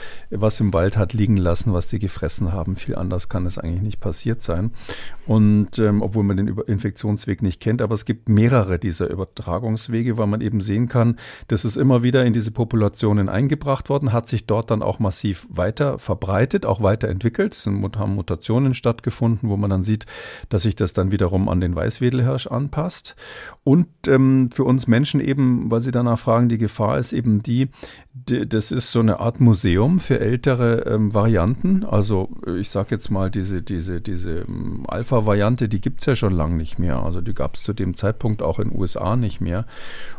was 0.41 0.61
im 0.61 0.73
Wald 0.73 0.97
hat 0.97 1.13
liegen 1.13 1.37
lassen, 1.37 1.73
was 1.73 1.89
die 1.89 1.99
gefressen 1.99 2.53
haben. 2.53 2.77
Viel 2.77 2.95
anders 2.95 3.29
kann 3.29 3.47
es 3.47 3.59
eigentlich 3.59 3.83
nicht 3.83 4.01
passiert 4.01 4.43
sein. 4.43 4.73
Und 5.27 5.79
ähm, 5.79 6.03
obwohl 6.03 6.25
man 6.25 6.37
den 6.37 6.49
Infektionsweg 6.49 7.43
nicht 7.43 7.61
kennt, 7.61 7.83
aber 7.83 7.95
es 7.95 8.05
gibt 8.05 8.29
mehrere 8.29 8.79
dieser 8.79 9.09
Übertragungswege, 9.11 10.19
weil 10.19 10.27
man 10.27 10.41
eben 10.41 10.61
sehen 10.61 10.89
kann, 10.89 11.17
das 11.49 11.65
ist 11.65 11.77
immer 11.77 12.03
wieder 12.03 12.25
in 12.25 12.33
diese 12.33 12.51
Populationen 12.51 13.29
eingebracht 13.29 13.89
worden, 13.89 14.13
hat 14.13 14.29
sich 14.29 14.47
dort 14.47 14.71
dann 14.71 14.83
auch 14.83 14.99
massiv 14.99 15.47
weiter 15.51 15.99
verbreitet, 15.99 16.67
auch 16.67 16.83
weiterentwickelt. 16.83 17.55
Es 17.55 17.67
haben 17.67 18.15
Mutationen 18.15 18.75
stattgefunden, 18.75 19.49
wo 19.49 19.57
man 19.57 19.71
dann 19.71 19.83
sieht, 19.83 20.07
dass 20.49 20.63
sich 20.63 20.77
das 20.77 20.93
dann 20.93 21.13
wiederum 21.13 21.49
an 21.49 21.61
den 21.61 21.75
Weißwedelhirsch 21.75 22.47
anpasst. 22.47 23.17
Und 23.65 23.89
ähm, 24.07 24.51
für 24.53 24.65
uns 24.65 24.87
Menschen 24.87 25.21
eben, 25.21 25.71
weil 25.71 25.81
Sie 25.81 25.91
danach 25.91 26.19
fragen, 26.19 26.49
die 26.49 26.59
Gefahr 26.59 26.99
ist 26.99 27.13
eben 27.13 27.43
die, 27.43 27.69
die 28.15 28.49
das 28.49 28.73
ist 28.73 28.93
so 28.93 29.01
eine 29.01 29.21
Art 29.21 29.41
Museum 29.41 30.01
für 30.01 30.21
ältere 30.29 30.85
ähm, 30.87 31.15
Varianten. 31.15 31.85
Also 31.85 32.29
ich 32.59 32.71
sage 32.71 32.89
jetzt 32.91 33.11
mal, 33.11 33.31
diese, 33.31 33.63
diese, 33.63 34.01
diese 34.01 34.41
ähm, 34.41 34.85
Alpha-Variante, 34.87 35.69
die 35.69 35.81
gibt 35.81 36.01
es 36.01 36.07
ja 36.07 36.15
schon 36.15 36.33
lange 36.33 36.57
nicht 36.57 36.79
mehr. 36.79 37.03
Also 37.03 37.21
die 37.21 37.35
gab 37.35 37.55
es 37.55 37.63
zu 37.63 37.73
dem 37.73 37.95
Zeitpunkt 37.95 38.43
auch 38.43 38.59
in 38.59 38.71
den 38.71 38.79
USA 38.79 39.17
nicht 39.17 39.41
mehr. 39.41 39.67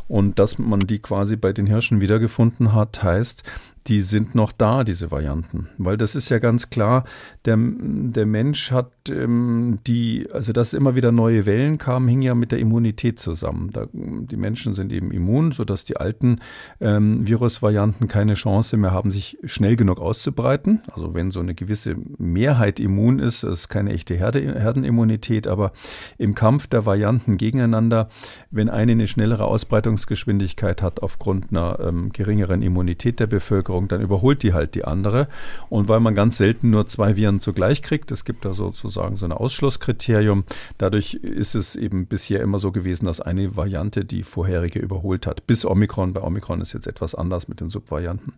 Und 0.08 0.40
dass 0.40 0.58
man 0.58 0.80
die 0.80 1.00
quasi 1.00 1.36
bei 1.36 1.54
den 1.54 1.68
Hirschen 1.68 2.02
wiedergefunden 2.02 2.74
hat, 2.74 3.04
heißt, 3.04 3.44
die 3.88 4.02
sind 4.02 4.36
noch 4.36 4.52
da, 4.52 4.84
diese 4.84 5.12
Varianten. 5.12 5.70
Weil 5.78 5.98
das 5.98 6.16
ist 6.16 6.30
ja 6.30 6.40
ganz 6.40 6.70
klar, 6.70 7.06
der, 7.46 7.58
der 7.58 8.26
Mensch 8.26 8.72
hat 8.72 8.92
ähm, 9.10 9.80
die, 9.88 10.28
also 10.32 10.52
dass 10.54 10.74
immer 10.74 10.96
wieder 10.96 11.12
neue 11.12 11.46
Wellen 11.46 11.78
kamen, 11.78 12.08
hing 12.08 12.22
ja 12.22 12.36
mit 12.36 12.52
der 12.52 12.60
Immunität 12.60 13.20
zusammen. 13.20 13.70
Da, 13.72 13.88
die 13.94 14.38
Menschen 14.38 14.74
sind 14.74 14.92
eben 14.92 15.12
immun, 15.12 15.52
sodass 15.52 15.86
die 15.86 15.98
alten 15.98 16.40
ähm, 16.80 17.28
Virusvarianten 17.28 18.08
keine 18.08 18.34
Chance 18.34 18.78
mehr 18.78 18.92
haben, 18.92 19.12
sich 19.12 19.38
schnell 19.46 19.76
genug 19.76 20.00
auszubreiten. 20.00 20.82
Also 20.92 21.16
wenn 21.16 21.32
so 21.32 21.40
eine 21.40 21.56
gewisse 21.56 21.96
Mehrheit 22.18 22.80
immun 22.80 23.20
ist, 23.20 23.44
das 23.44 23.62
ist 23.62 23.70
keine 23.70 23.92
echte 23.94 24.16
Herde, 24.16 24.40
Herdenimmunität, 24.40 25.48
aber 25.48 25.72
im 26.18 26.36
Kampf 26.36 26.68
der 26.68 26.86
Varianten 26.86 27.38
gegeneinander, 27.38 28.10
wenn 28.52 28.70
eine 28.70 28.92
eine 29.00 29.08
schnellere 29.08 29.46
Ausbreitungsgeschwindigkeit 29.46 30.82
hat 30.82 31.02
aufgrund 31.02 31.52
einer 31.52 31.80
ähm, 31.80 32.12
geringeren 32.12 32.62
Immunität 32.62 33.20
der 33.20 33.28
Bevölkerung, 33.28 33.88
dann 33.88 34.02
überholt 34.02 34.44
die 34.44 34.54
halt 34.54 34.76
die 34.76 34.84
andere. 34.86 35.28
Und 35.70 35.88
weil 35.88 36.00
man 36.00 36.16
ganz 36.16 36.38
selten 36.38 36.70
nur 36.70 36.88
zwei 36.88 37.16
Viren 37.16 37.40
zugleich 37.40 37.82
kriegt, 37.82 38.12
es 38.12 38.26
gibt 38.26 38.46
da 38.46 38.54
sozusagen 38.54 38.99
so 39.16 39.26
ein 39.26 39.32
Ausschlusskriterium, 39.32 40.44
dadurch 40.78 41.16
ist 41.16 41.56
es 41.56 41.76
eben 41.76 42.08
bisher 42.08 42.42
immer 42.42 42.60
so 42.60 42.72
gewesen, 42.72 43.06
dass 43.06 43.22
eine 43.22 43.56
Variante 43.56 44.06
die 44.06 44.24
vorherige 44.24 44.80
überholt 44.80 45.28
hat. 45.28 45.48
Bis 45.48 45.66
Omikron, 45.66 46.14
bei 46.14 46.22
Omikron 46.22 46.62
ist 46.62 46.74
jetzt 46.74 46.88
etwas 46.88 47.16
anders 47.16 47.48
mit 47.48 47.62
den 47.62 47.70
Subvarianten. 47.70 48.34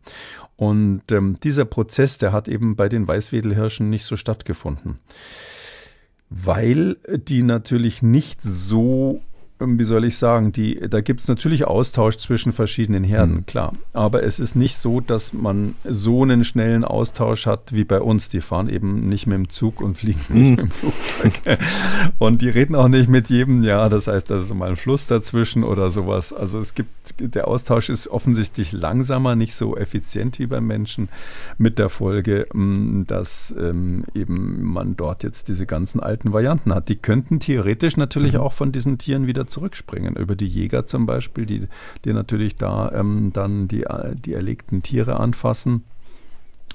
Und 0.56 1.12
ähm, 1.12 1.38
dieser 1.44 1.66
Prozess, 1.66 2.18
der 2.18 2.32
hat 2.32 2.48
eben 2.48 2.76
bei 2.76 2.90
den 2.90 3.08
Weißwedelhirschen 3.08 3.90
nicht 3.90 4.06
so 4.06 4.16
stattgefunden 4.16 5.00
weil 6.34 6.96
die 7.14 7.44
natürlich 7.44 8.02
nicht 8.02 8.42
so 8.42 9.22
wie 9.62 9.84
soll 9.84 10.06
ich 10.06 10.18
sagen, 10.18 10.52
die, 10.52 10.80
da 10.90 11.02
gibt 11.02 11.22
es 11.22 11.28
natürlich 11.28 11.66
Austausch 11.66 12.18
zwischen 12.18 12.52
verschiedenen 12.52 13.04
Herden, 13.04 13.36
mhm. 13.36 13.46
klar. 13.46 13.74
Aber 13.94 14.24
es 14.24 14.40
ist 14.40 14.56
nicht 14.56 14.78
so, 14.78 15.00
dass 15.00 15.34
man 15.34 15.76
so 15.84 16.24
einen 16.24 16.44
schnellen 16.44 16.84
Austausch 16.84 17.46
hat 17.46 17.74
wie 17.74 17.84
bei 17.84 18.02
uns. 18.02 18.30
Die 18.30 18.42
fahren 18.42 18.70
eben 18.70 19.08
nicht 19.08 19.28
mit 19.28 19.36
dem 19.36 19.50
Zug 19.50 19.82
und 19.82 19.98
fliegen 19.98 20.22
nicht 20.30 20.44
mhm. 20.44 20.50
mit 20.50 20.60
dem 20.60 20.72
Flugzeug. 20.72 21.34
und 22.20 22.42
die 22.42 22.50
reden 22.50 22.76
auch 22.76 22.88
nicht 22.88 23.10
mit 23.10 23.30
jedem, 23.30 23.64
ja, 23.64 23.90
das 23.90 24.08
heißt, 24.08 24.30
da 24.30 24.38
ist 24.38 24.54
mal 24.54 24.70
ein 24.70 24.76
Fluss 24.76 25.08
dazwischen 25.08 25.64
oder 25.64 25.90
sowas. 25.90 26.34
Also 26.34 26.60
es 26.60 26.74
gibt, 26.74 26.90
der 27.20 27.48
Austausch 27.48 27.90
ist 27.90 28.08
offensichtlich 28.08 28.72
langsamer, 28.72 29.36
nicht 29.36 29.56
so 29.56 29.78
effizient 29.78 30.40
wie 30.40 30.48
beim 30.48 30.66
Menschen, 30.66 31.10
mit 31.58 31.80
der 31.80 31.90
Folge, 31.90 32.46
mm, 32.54 33.04
dass 33.08 33.54
ähm, 33.60 34.06
eben 34.14 34.64
man 34.64 34.96
dort 34.98 35.24
jetzt 35.24 35.48
diese 35.48 35.66
ganzen 35.66 36.00
alten 36.00 36.34
Varianten 36.34 36.74
hat. 36.74 36.90
Die 36.90 36.96
könnten 36.96 37.40
theoretisch 37.40 37.98
natürlich 37.98 38.34
mhm. 38.34 38.40
auch 38.42 38.54
von 38.54 38.72
diesen 38.72 38.98
Tieren 38.98 39.28
wieder 39.28 39.48
zurückspringen. 39.52 40.16
Über 40.16 40.36
die 40.36 40.48
Jäger 40.48 40.86
zum 40.86 41.06
Beispiel, 41.06 41.46
die, 41.46 41.68
die 42.06 42.14
natürlich 42.14 42.56
da 42.56 42.92
ähm, 42.94 43.32
dann 43.34 43.68
die, 43.68 43.86
die 44.26 44.34
erlegten 44.34 44.82
Tiere 44.82 45.20
anfassen. 45.20 45.84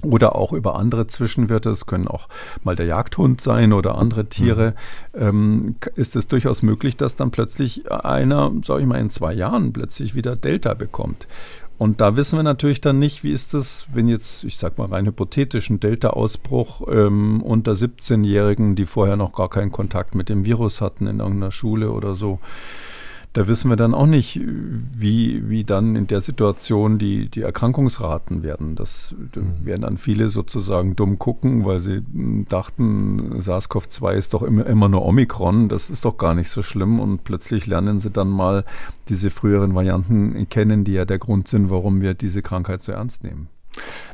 Oder 0.03 0.35
auch 0.35 0.53
über 0.53 0.75
andere 0.75 1.07
Zwischenwirte, 1.07 1.71
es 1.71 1.87
können 1.87 2.07
auch 2.07 2.29
mal 2.63 2.75
der 2.75 2.85
Jagdhund 2.85 3.41
sein 3.41 3.73
oder 3.73 3.97
andere 3.97 4.27
Tiere, 4.27 4.75
mhm. 5.13 5.21
ähm, 5.21 5.75
ist 5.95 6.15
es 6.15 6.27
durchaus 6.27 6.61
möglich, 6.61 6.97
dass 6.97 7.15
dann 7.15 7.31
plötzlich 7.31 7.91
einer, 7.91 8.51
sage 8.63 8.81
ich 8.81 8.87
mal, 8.87 8.99
in 8.99 9.09
zwei 9.09 9.33
Jahren 9.33 9.73
plötzlich 9.73 10.13
wieder 10.13 10.35
Delta 10.35 10.75
bekommt. 10.75 11.27
Und 11.77 12.01
da 12.01 12.15
wissen 12.15 12.39
wir 12.39 12.43
natürlich 12.43 12.81
dann 12.81 12.97
nicht, 12.97 13.23
wie 13.23 13.31
ist 13.31 13.53
es, 13.53 13.87
wenn 13.93 14.07
jetzt, 14.07 14.43
ich 14.43 14.57
sag 14.57 14.77
mal 14.77 14.87
rein 14.87 15.05
hypothetisch, 15.05 15.69
ein 15.69 15.79
Delta-Ausbruch 15.79 16.87
ähm, 16.91 17.41
unter 17.43 17.73
17-Jährigen, 17.73 18.75
die 18.75 18.85
vorher 18.85 19.15
noch 19.15 19.33
gar 19.33 19.49
keinen 19.49 19.71
Kontakt 19.71 20.15
mit 20.15 20.29
dem 20.29 20.43
Virus 20.43 20.81
hatten 20.81 21.05
in 21.05 21.19
irgendeiner 21.19 21.51
Schule 21.51 21.91
oder 21.91 22.15
so, 22.15 22.39
da 23.37 23.47
wissen 23.47 23.69
wir 23.69 23.75
dann 23.75 23.93
auch 23.93 24.07
nicht, 24.07 24.41
wie, 24.41 25.47
wie 25.47 25.61
dann 25.61 25.95
in 25.95 26.07
der 26.07 26.21
Situation 26.21 26.97
die, 26.97 27.29
die 27.29 27.41
Erkrankungsraten 27.41 28.41
werden. 28.41 28.73
Das 28.73 29.13
da 29.31 29.41
mhm. 29.41 29.63
werden 29.63 29.81
dann 29.83 29.97
viele 29.97 30.29
sozusagen 30.29 30.95
dumm 30.95 31.19
gucken, 31.19 31.63
weil 31.63 31.79
sie 31.79 32.01
dachten, 32.49 33.39
SARS-CoV-2 33.39 34.13
ist 34.15 34.33
doch 34.33 34.41
immer, 34.41 34.65
immer 34.65 34.89
nur 34.89 35.05
Omikron, 35.05 35.69
das 35.69 35.91
ist 35.91 36.03
doch 36.03 36.17
gar 36.17 36.33
nicht 36.33 36.49
so 36.49 36.63
schlimm. 36.63 36.99
Und 36.99 37.25
plötzlich 37.25 37.67
lernen 37.67 37.99
sie 37.99 38.09
dann 38.09 38.29
mal 38.29 38.65
diese 39.07 39.29
früheren 39.29 39.75
Varianten 39.75 40.49
kennen, 40.49 40.83
die 40.83 40.93
ja 40.93 41.05
der 41.05 41.19
Grund 41.19 41.47
sind, 41.47 41.69
warum 41.69 42.01
wir 42.01 42.15
diese 42.15 42.41
Krankheit 42.41 42.81
so 42.81 42.91
ernst 42.91 43.23
nehmen. 43.23 43.49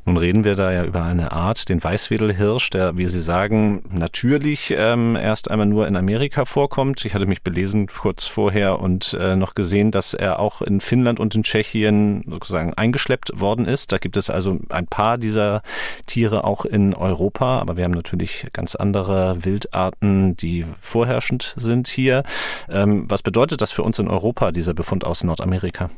Nun 0.05 0.17
reden 0.17 0.43
wir 0.43 0.55
da 0.55 0.71
ja 0.71 0.83
über 0.83 1.03
eine 1.03 1.31
Art, 1.31 1.69
den 1.69 1.81
Weißwedelhirsch, 1.81 2.69
der, 2.71 2.97
wie 2.97 3.05
Sie 3.05 3.21
sagen, 3.21 3.83
natürlich 3.89 4.73
ähm, 4.77 5.15
erst 5.15 5.49
einmal 5.49 5.65
nur 5.65 5.87
in 5.87 5.95
Amerika 5.95 6.43
vorkommt. 6.43 7.05
Ich 7.05 7.13
hatte 7.13 7.25
mich 7.25 7.41
belesen 7.41 7.87
kurz 7.87 8.25
vorher 8.25 8.79
und 8.79 9.13
äh, 9.17 9.37
noch 9.37 9.55
gesehen, 9.55 9.91
dass 9.91 10.13
er 10.13 10.39
auch 10.39 10.61
in 10.61 10.81
Finnland 10.81 11.21
und 11.21 11.35
in 11.35 11.43
Tschechien 11.43 12.25
sozusagen 12.27 12.73
eingeschleppt 12.73 13.39
worden 13.39 13.65
ist. 13.65 13.93
Da 13.93 13.97
gibt 13.97 14.17
es 14.17 14.29
also 14.29 14.59
ein 14.67 14.87
paar 14.87 15.17
dieser 15.17 15.61
Tiere 16.05 16.43
auch 16.43 16.65
in 16.65 16.93
Europa, 16.93 17.59
aber 17.59 17.77
wir 17.77 17.85
haben 17.85 17.91
natürlich 17.91 18.47
ganz 18.51 18.75
andere 18.75 19.45
Wildarten, 19.45 20.35
die 20.35 20.65
vorherrschend 20.81 21.53
sind 21.55 21.87
hier. 21.87 22.23
Ähm, 22.69 23.05
was 23.07 23.23
bedeutet 23.23 23.61
das 23.61 23.71
für 23.71 23.83
uns 23.83 23.99
in 23.99 24.09
Europa, 24.09 24.51
dieser 24.51 24.73
Befund 24.73 25.05
aus 25.05 25.23
Nordamerika? 25.23 25.89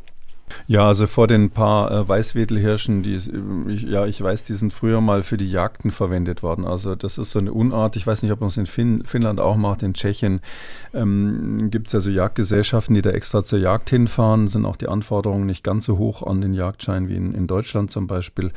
Ja, 0.67 0.88
also 0.88 1.08
vor 1.08 1.27
den 1.27 1.49
paar 1.49 1.91
äh, 1.91 2.08
Weißwedelhirschen, 2.08 3.03
die, 3.03 3.15
ich, 3.15 3.84
ja, 3.84 4.05
ich 4.05 4.21
weiß, 4.21 4.43
die 4.43 4.53
sind 4.53 4.73
früher 4.73 5.01
mal 5.01 5.23
für 5.23 5.38
die 5.38 5.49
Jagden 5.49 5.91
verwendet 5.91 6.43
worden. 6.43 6.65
Also 6.65 6.95
das 6.95 7.17
ist 7.17 7.31
so 7.31 7.39
eine 7.39 7.53
Unart. 7.53 7.95
Ich 7.95 8.05
weiß 8.05 8.23
nicht, 8.23 8.31
ob 8.31 8.41
man 8.41 8.47
es 8.47 8.58
in 8.58 8.65
fin 8.65 9.03
Finnland 9.05 9.39
auch 9.39 9.58
macht. 9.58 9.84
In 9.84 9.93
Tschechien 9.93 10.41
ähm, 10.93 11.69
gibt 11.71 11.88
es 11.88 11.93
ja 11.93 11.99
so 11.99 12.10
Jagdgesellschaften, 12.10 12.95
die 12.95 13.01
da 13.01 13.12
extra 13.12 13.43
zur 13.43 13.60
Jagd 13.60 13.89
hinfahren. 13.89 14.47
Sind 14.47 14.65
auch 14.65 14.75
die 14.75 14.88
Anforderungen 14.88 15.45
nicht 15.45 15.63
ganz 15.63 15.86
so 15.86 15.97
hoch 15.97 16.23
an 16.23 16.41
den 16.41 16.53
Jagdschein 16.53 17.10
wie 17.10 17.15
in, 17.15 17.34
in 17.34 17.47
Deutschland 17.47 17.91
zum 17.91 18.08
Beispiel. 18.08 18.51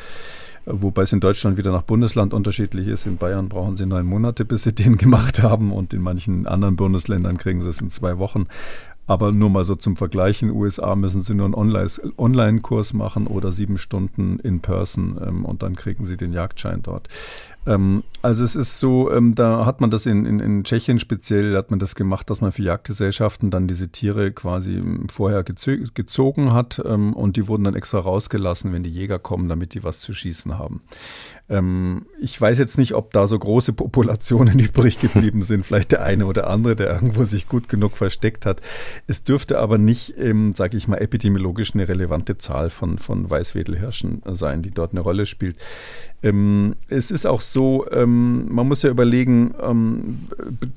Wobei 0.64 1.02
es 1.02 1.12
in 1.12 1.20
Deutschland 1.20 1.56
wieder 1.56 1.72
nach 1.72 1.82
Bundesland 1.82 2.34
unterschiedlich 2.34 2.88
ist. 2.88 3.06
In 3.06 3.16
Bayern 3.16 3.48
brauchen 3.48 3.76
sie 3.76 3.86
neun 3.86 4.06
Monate, 4.06 4.44
bis 4.44 4.64
sie 4.64 4.74
den 4.74 4.96
gemacht 4.98 5.42
haben 5.42 5.72
und 5.72 5.94
in 5.94 6.02
manchen 6.02 6.46
anderen 6.46 6.76
Bundesländern 6.76 7.38
kriegen 7.38 7.60
sie 7.60 7.70
es 7.70 7.80
in 7.80 7.90
zwei 7.90 8.18
Wochen. 8.18 8.46
Aber 9.08 9.32
nur 9.32 9.48
mal 9.48 9.64
so 9.64 9.74
zum 9.74 9.96
Vergleich, 9.96 10.42
in 10.42 10.48
den 10.48 10.56
USA 10.56 10.94
müssen 10.94 11.22
Sie 11.22 11.34
nur 11.34 11.46
einen 11.46 11.54
Online-Kurs 12.16 12.92
machen 12.92 13.26
oder 13.26 13.50
sieben 13.50 13.78
Stunden 13.78 14.38
in 14.38 14.60
Person 14.60 15.18
ähm, 15.26 15.44
und 15.46 15.62
dann 15.62 15.74
kriegen 15.76 16.04
Sie 16.04 16.18
den 16.18 16.34
Jagdschein 16.34 16.82
dort. 16.82 17.08
Ähm, 17.66 18.02
also 18.20 18.42
es 18.42 18.56
ist 18.56 18.80
so, 18.80 19.12
ähm, 19.12 19.34
da 19.34 19.64
hat 19.64 19.80
man 19.80 19.90
das 19.90 20.06
in, 20.06 20.26
in, 20.26 20.40
in 20.40 20.64
Tschechien 20.64 20.98
speziell, 20.98 21.56
hat 21.56 21.70
man 21.70 21.78
das 21.78 21.94
gemacht, 21.94 22.28
dass 22.30 22.40
man 22.40 22.50
für 22.50 22.62
Jagdgesellschaften 22.62 23.50
dann 23.50 23.68
diese 23.68 23.88
Tiere 23.88 24.32
quasi 24.32 24.74
ähm, 24.74 25.08
vorher 25.08 25.44
gezogen 25.44 26.52
hat 26.52 26.82
ähm, 26.84 27.12
und 27.12 27.36
die 27.36 27.46
wurden 27.46 27.64
dann 27.64 27.76
extra 27.76 28.00
rausgelassen, 28.00 28.72
wenn 28.72 28.82
die 28.82 28.90
Jäger 28.90 29.18
kommen, 29.18 29.48
damit 29.48 29.74
die 29.74 29.84
was 29.84 30.00
zu 30.00 30.12
schießen 30.12 30.58
haben. 30.58 30.82
Ähm, 31.48 32.06
ich 32.20 32.38
weiß 32.40 32.58
jetzt 32.58 32.76
nicht, 32.76 32.94
ob 32.94 33.12
da 33.12 33.26
so 33.28 33.38
große 33.38 33.72
Populationen 33.72 34.58
übrig 34.58 34.98
geblieben 34.98 35.42
sind, 35.42 35.64
vielleicht 35.64 35.92
der 35.92 36.02
eine 36.02 36.26
oder 36.26 36.50
andere, 36.50 36.74
der 36.74 36.92
irgendwo 36.92 37.22
sich 37.22 37.46
gut 37.46 37.68
genug 37.68 37.96
versteckt 37.96 38.46
hat. 38.46 38.60
Es 39.06 39.22
dürfte 39.22 39.58
aber 39.58 39.78
nicht, 39.78 40.18
ähm, 40.18 40.54
sage 40.54 40.76
ich 40.76 40.88
mal, 40.88 40.96
epidemiologisch 40.96 41.72
eine 41.74 41.86
relevante 41.86 42.36
Zahl 42.36 42.70
von, 42.70 42.98
von 42.98 43.30
Weißwedelhirschen 43.30 44.22
sein, 44.26 44.62
die 44.62 44.70
dort 44.70 44.92
eine 44.92 45.00
Rolle 45.00 45.26
spielt. 45.26 45.56
Es 46.20 47.12
ist 47.12 47.26
auch 47.26 47.40
so, 47.52 47.86
ähm, 47.90 48.52
man 48.52 48.68
muss 48.68 48.82
ja 48.82 48.90
überlegen, 48.90 49.54
ähm, 49.62 50.28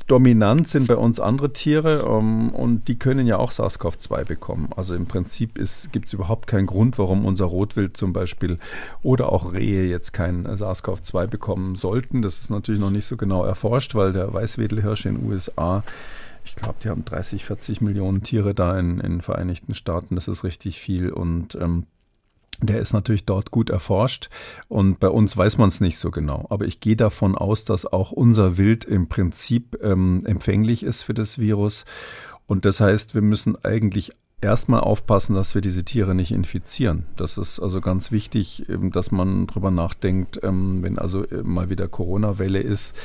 dominant 0.07 0.67
sind 0.67 0.87
bei 0.87 0.95
uns 0.95 1.19
andere 1.19 1.53
Tiere 1.53 2.05
ähm, 2.07 2.49
und 2.49 2.87
die 2.87 2.97
können 2.97 3.27
ja 3.27 3.37
auch 3.37 3.51
SARS-CoV-2 3.51 4.25
bekommen. 4.25 4.69
Also 4.75 4.95
im 4.95 5.05
Prinzip 5.05 5.55
gibt 5.91 6.07
es 6.07 6.13
überhaupt 6.13 6.47
keinen 6.47 6.67
Grund, 6.67 6.97
warum 6.97 7.25
unser 7.25 7.45
Rotwild 7.45 7.97
zum 7.97 8.13
Beispiel 8.13 8.59
oder 9.03 9.31
auch 9.31 9.53
Rehe 9.53 9.87
jetzt 9.87 10.13
kein 10.13 10.45
SARS-CoV-2 10.45 11.27
bekommen 11.27 11.75
sollten. 11.75 12.21
Das 12.21 12.39
ist 12.39 12.49
natürlich 12.49 12.81
noch 12.81 12.91
nicht 12.91 13.05
so 13.05 13.17
genau 13.17 13.43
erforscht, 13.43 13.95
weil 13.95 14.13
der 14.13 14.33
Weißwedelhirsch 14.33 15.05
in 15.05 15.15
den 15.15 15.29
USA 15.29 15.83
ich 16.43 16.55
glaube, 16.55 16.75
die 16.83 16.89
haben 16.89 17.05
30, 17.05 17.45
40 17.45 17.81
Millionen 17.81 18.23
Tiere 18.23 18.53
da 18.55 18.77
in, 18.77 18.97
den 18.97 19.21
Vereinigten 19.21 19.73
Staaten. 19.73 20.15
Das 20.15 20.27
ist 20.27 20.43
richtig 20.43 20.79
viel. 20.79 21.11
Und 21.11 21.55
ähm, 21.55 21.85
der 22.61 22.79
ist 22.79 22.93
natürlich 22.93 23.25
dort 23.25 23.51
gut 23.51 23.69
erforscht 23.69 24.29
und 24.67 24.99
bei 24.99 25.09
uns 25.09 25.35
weiß 25.35 25.57
man 25.57 25.69
es 25.69 25.81
nicht 25.81 25.97
so 25.97 26.11
genau. 26.11 26.45
Aber 26.49 26.65
ich 26.65 26.79
gehe 26.79 26.95
davon 26.95 27.35
aus, 27.35 27.65
dass 27.65 27.85
auch 27.85 28.11
unser 28.11 28.57
Wild 28.57 28.85
im 28.85 29.07
Prinzip 29.07 29.77
ähm, 29.81 30.23
empfänglich 30.25 30.83
ist 30.83 31.03
für 31.03 31.13
das 31.13 31.39
Virus. 31.39 31.85
Und 32.47 32.65
das 32.65 32.79
heißt, 32.79 33.15
wir 33.15 33.21
müssen 33.21 33.63
eigentlich 33.63 34.11
erstmal 34.41 34.81
aufpassen, 34.81 35.35
dass 35.35 35.53
wir 35.53 35.61
diese 35.61 35.83
Tiere 35.83 36.15
nicht 36.15 36.31
infizieren. 36.31 37.05
Das 37.15 37.37
ist 37.37 37.59
also 37.59 37.79
ganz 37.79 38.11
wichtig, 38.11 38.67
ähm, 38.69 38.91
dass 38.91 39.11
man 39.11 39.47
drüber 39.47 39.71
nachdenkt, 39.71 40.39
ähm, 40.43 40.81
wenn 40.81 40.97
also 40.97 41.23
äh, 41.23 41.43
mal 41.43 41.69
wieder 41.69 41.87
Corona-Welle 41.87 42.59
ist, 42.59 42.95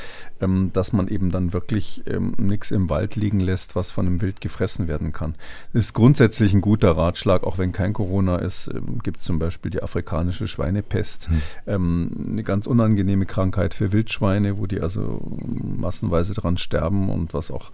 ähm, 0.40 0.70
dass 0.72 0.92
man 0.92 1.08
eben 1.08 1.30
dann 1.30 1.52
wirklich 1.52 2.02
nichts 2.38 2.70
im 2.70 2.88
Wald 2.88 3.16
liegen 3.16 3.40
lässt, 3.40 3.74
was 3.74 3.90
von 3.90 4.06
einem 4.06 4.22
Wild 4.22 4.40
gefressen 4.40 4.88
werden 4.88 5.12
kann. 5.12 5.34
Das 5.72 5.86
ist 5.86 5.92
grundsätzlich 5.92 6.54
ein 6.54 6.60
guter 6.60 6.92
Ratschlag, 6.92 7.44
auch 7.44 7.58
wenn 7.58 7.72
kein 7.72 7.92
Corona 7.92 8.36
ist, 8.36 8.70
gibt 9.02 9.18
es 9.18 9.24
zum 9.24 9.38
Beispiel 9.38 9.70
die 9.70 9.82
afrikanische 9.82 10.46
Schweinepest, 10.46 11.28
hm. 11.66 12.10
eine 12.28 12.42
ganz 12.42 12.66
unangenehme 12.66 13.26
Krankheit 13.26 13.74
für 13.74 13.92
Wildschweine, 13.92 14.58
wo 14.58 14.66
die 14.66 14.80
also 14.80 15.20
massenweise 15.46 16.34
dran 16.34 16.58
sterben 16.58 17.10
und 17.10 17.34
was 17.34 17.50
auch 17.50 17.70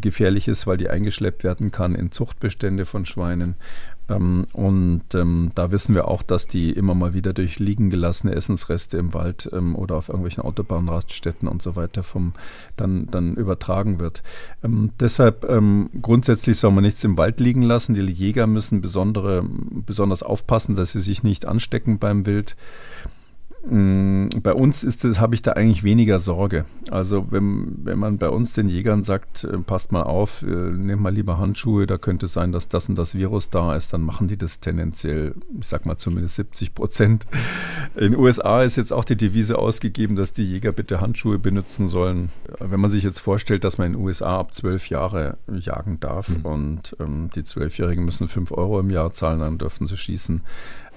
gefährlich 0.00 0.48
ist, 0.48 0.66
weil 0.66 0.76
die 0.76 0.88
eingeschleppt 0.88 1.44
werden 1.44 1.72
kann 1.72 1.94
in 1.94 2.12
Zuchtbestände 2.12 2.85
von 2.86 3.04
Schweinen. 3.04 3.56
Ähm, 4.08 4.46
und 4.52 5.14
ähm, 5.14 5.50
da 5.54 5.72
wissen 5.72 5.94
wir 5.94 6.08
auch, 6.08 6.22
dass 6.22 6.46
die 6.46 6.70
immer 6.70 6.94
mal 6.94 7.12
wieder 7.12 7.32
durch 7.32 7.58
liegen 7.58 7.90
gelassene 7.90 8.34
Essensreste 8.34 8.98
im 8.98 9.14
Wald 9.14 9.50
ähm, 9.52 9.74
oder 9.74 9.96
auf 9.96 10.08
irgendwelchen 10.08 10.44
Autobahnraststätten 10.44 11.48
und 11.48 11.60
so 11.60 11.76
weiter 11.76 12.02
vom, 12.02 12.32
dann, 12.76 13.08
dann 13.10 13.34
übertragen 13.34 13.98
wird. 13.98 14.22
Ähm, 14.62 14.92
deshalb 15.00 15.44
ähm, 15.48 15.90
grundsätzlich 16.00 16.58
soll 16.58 16.70
man 16.70 16.84
nichts 16.84 17.02
im 17.04 17.18
Wald 17.18 17.40
liegen 17.40 17.62
lassen. 17.62 17.94
Die 17.94 18.02
Jäger 18.02 18.46
müssen 18.46 18.80
besondere, 18.80 19.44
besonders 19.44 20.22
aufpassen, 20.22 20.76
dass 20.76 20.92
sie 20.92 21.00
sich 21.00 21.22
nicht 21.22 21.46
anstecken 21.46 21.98
beim 21.98 22.26
Wild. 22.26 22.56
Mm, 23.68 24.28
bei 24.42 24.52
uns 24.52 24.84
ist 24.84 25.04
es, 25.04 25.18
habe 25.18 25.34
ich 25.34 25.42
da 25.42 25.52
eigentlich 25.52 25.82
weniger 25.82 26.20
Sorge. 26.20 26.66
Also 26.90 27.26
wenn, 27.30 27.78
wenn 27.82 27.98
man 27.98 28.16
bei 28.16 28.28
uns 28.28 28.52
den 28.52 28.68
Jägern 28.68 29.02
sagt, 29.02 29.42
äh, 29.42 29.58
passt 29.58 29.90
mal 29.90 30.04
auf, 30.04 30.42
äh, 30.42 30.46
nehmt 30.46 31.02
mal 31.02 31.12
lieber 31.12 31.38
Handschuhe, 31.38 31.86
da 31.86 31.98
könnte 31.98 32.26
es 32.26 32.32
sein, 32.32 32.52
dass 32.52 32.68
das 32.68 32.88
und 32.88 32.96
das 32.96 33.16
Virus 33.16 33.50
da 33.50 33.74
ist, 33.74 33.92
dann 33.92 34.02
machen 34.02 34.28
die 34.28 34.36
das 34.36 34.60
tendenziell, 34.60 35.34
ich 35.60 35.66
sag 35.66 35.84
mal 35.84 35.96
zumindest 35.96 36.36
70 36.36 36.74
Prozent. 36.74 37.26
In 37.96 38.12
den 38.12 38.16
USA 38.16 38.62
ist 38.62 38.76
jetzt 38.76 38.92
auch 38.92 39.04
die 39.04 39.16
Devise 39.16 39.58
ausgegeben, 39.58 40.14
dass 40.14 40.32
die 40.32 40.44
Jäger 40.44 40.70
bitte 40.70 41.00
Handschuhe 41.00 41.38
benutzen 41.40 41.88
sollen. 41.88 42.30
Wenn 42.60 42.80
man 42.80 42.90
sich 42.90 43.02
jetzt 43.02 43.18
vorstellt, 43.18 43.64
dass 43.64 43.78
man 43.78 43.88
in 43.88 43.92
den 43.94 44.02
USA 44.02 44.38
ab 44.38 44.54
zwölf 44.54 44.88
Jahre 44.90 45.38
jagen 45.48 45.98
darf 45.98 46.28
mhm. 46.28 46.44
und 46.44 46.96
ähm, 47.00 47.30
die 47.34 47.42
Zwölfjährigen 47.42 48.04
müssen 48.04 48.28
fünf 48.28 48.52
Euro 48.52 48.78
im 48.78 48.90
Jahr 48.90 49.10
zahlen, 49.10 49.40
dann 49.40 49.58
dürfen 49.58 49.88
sie 49.88 49.96
schießen. 49.96 50.42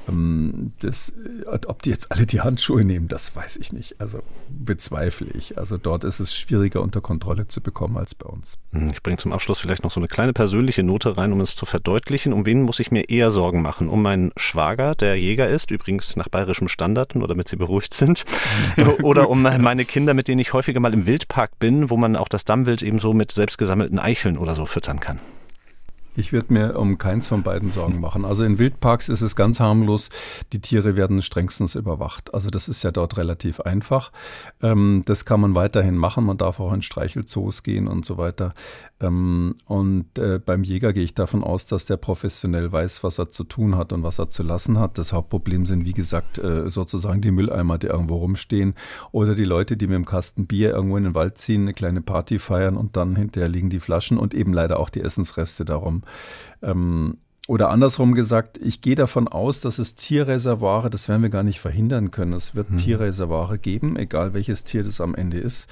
Ähm, 0.07 0.71
das, 0.79 1.09
äh, 1.09 1.65
ob 1.67 1.81
die 1.81 1.89
jetzt 1.89 2.12
alle 2.12 2.25
die 2.25 2.41
Handschuhe 2.41 2.83
nehmen, 2.83 3.07
das 3.07 3.35
weiß 3.35 3.57
ich 3.57 3.73
nicht. 3.73 3.99
Also 3.99 4.19
bezweifle 4.49 5.27
ich. 5.33 5.57
Also 5.57 5.77
dort 5.77 6.03
ist 6.03 6.19
es 6.19 6.35
schwieriger 6.35 6.81
unter 6.81 7.01
Kontrolle 7.01 7.47
zu 7.47 7.62
bekommen 7.62 7.97
als 7.97 8.15
bei 8.15 8.27
uns. 8.27 8.57
Hm, 8.71 8.89
ich 8.89 9.03
bringe 9.03 9.17
zum 9.17 9.33
Abschluss 9.33 9.59
vielleicht 9.59 9.83
noch 9.83 9.91
so 9.91 9.99
eine 9.99 10.07
kleine 10.07 10.33
persönliche 10.33 10.83
Note 10.83 11.17
rein, 11.17 11.33
um 11.33 11.41
es 11.41 11.55
zu 11.55 11.65
verdeutlichen. 11.65 12.33
Um 12.33 12.45
wen 12.45 12.62
muss 12.62 12.79
ich 12.79 12.91
mir 12.91 13.09
eher 13.09 13.31
Sorgen 13.31 13.62
machen? 13.62 13.89
Um 13.89 14.01
meinen 14.01 14.31
Schwager, 14.38 14.95
der 14.95 15.15
Jäger 15.15 15.49
ist, 15.49 15.71
übrigens 15.71 16.15
nach 16.15 16.29
bayerischem 16.29 16.67
Standard, 16.67 17.15
nur 17.15 17.27
damit 17.27 17.47
sie 17.47 17.55
beruhigt 17.55 17.93
sind. 17.93 18.25
Oder 19.03 19.29
um 19.29 19.41
meine 19.41 19.85
Kinder, 19.85 20.13
mit 20.13 20.27
denen 20.27 20.39
ich 20.39 20.53
häufiger 20.53 20.79
mal 20.79 20.93
im 20.93 21.05
Wildpark 21.05 21.59
bin, 21.59 21.89
wo 21.89 21.97
man 21.97 22.15
auch 22.15 22.27
das 22.27 22.45
Dammwild 22.45 22.81
eben 22.83 22.99
so 22.99 23.13
mit 23.13 23.31
selbstgesammelten 23.31 23.99
Eicheln 23.99 24.38
oder 24.38 24.55
so 24.55 24.65
füttern 24.65 24.99
kann. 24.99 25.19
Ich 26.19 26.34
würde 26.34 26.53
mir 26.53 26.77
um 26.77 26.97
keins 26.97 27.29
von 27.29 27.43
beiden 27.43 27.71
Sorgen 27.71 27.99
machen. 28.01 28.25
Also 28.25 28.43
in 28.43 28.60
Wildparks 28.60 29.08
ist 29.08 29.21
es 29.21 29.38
ganz 29.38 29.62
harmlos. 29.62 30.10
Die 30.51 30.60
Tiere 30.60 30.97
werden 30.97 31.21
strengstens 31.21 31.75
überwacht. 31.75 32.34
Also 32.34 32.49
das 32.49 32.67
ist 32.67 32.84
ja 32.84 32.91
dort 32.91 33.17
relativ 33.17 33.62
einfach. 33.62 34.12
Ähm, 34.62 35.03
das 35.05 35.23
kann 35.23 35.39
man 35.39 35.55
weiterhin 35.55 35.95
machen. 35.95 36.25
Man 36.25 36.38
darf 36.38 36.60
auch 36.60 36.73
in 36.73 36.82
Streichelzoos 36.82 37.63
gehen 37.63 37.88
und 37.88 38.05
so 38.05 38.17
weiter. 38.17 38.53
Ähm, 38.99 39.55
und 39.65 40.19
äh, 40.19 40.39
beim 40.39 40.63
Jäger 40.63 40.91
gehe 40.91 41.05
ich 41.05 41.13
davon 41.13 41.41
aus, 41.41 41.65
dass 41.67 41.86
der 41.86 41.95
professionell 41.95 42.69
weiß, 42.69 43.01
was 43.03 43.17
er 43.17 43.32
zu 43.32 43.45
tun 43.45 43.77
hat 43.77 43.93
und 43.93 44.03
was 44.03 44.19
er 44.19 44.29
zu 44.29 44.43
lassen 44.43 44.77
hat. 44.77 44.97
Das 44.97 45.13
Hauptproblem 45.13 45.65
sind, 45.65 45.86
wie 45.86 45.93
gesagt, 45.93 46.38
äh, 46.38 46.69
sozusagen 46.69 47.21
die 47.21 47.32
Mülleimer, 47.32 47.77
die 47.77 47.88
irgendwo 47.88 48.17
rumstehen 48.17 48.73
oder 49.13 49.36
die 49.36 49.45
Leute, 49.45 49.77
die 49.77 49.88
mit 49.88 49.95
dem 49.95 50.05
Kasten 50.05 50.47
Bier 50.47 50.71
irgendwo 50.71 50.97
in 50.97 51.05
den 51.05 51.15
Wald 51.15 51.38
ziehen, 51.38 51.62
eine 51.62 51.73
kleine 51.73 52.01
Party 52.01 52.39
feiern 52.39 52.75
und 52.75 52.97
dann 52.97 53.15
hinterher 53.15 53.47
liegen 53.47 53.69
die 53.69 53.79
Flaschen 53.79 54.17
und 54.17 54.34
eben 54.34 54.51
leider 54.51 54.79
auch 54.82 54.89
die 54.89 55.01
Essensreste 55.01 55.63
darum. 55.63 56.03
Ähm, 56.62 57.17
oder 57.50 57.72
andersrum 57.72 58.13
gesagt, 58.13 58.60
ich 58.62 58.80
gehe 58.80 58.93
davon 58.93 59.28
aus, 59.28 59.60
dass 59.60 59.80
es 59.80 59.95
Tierreservoire, 59.95 60.91
das 60.91 61.10
werden 61.10 61.24
wir 61.24 61.32
gar 61.32 61.41
nicht 61.41 61.60
verhindern 61.60 62.12
können. 62.12 62.34
Es 62.34 62.54
wird 62.54 62.69
hm. 62.69 62.78
Tierreservoire 62.78 63.58
geben, 63.58 63.98
egal 63.98 64.36
welches 64.36 64.65
Tier 64.65 64.84
das 64.84 65.02
am 65.02 65.15
Ende 65.15 65.39
ist. 65.39 65.67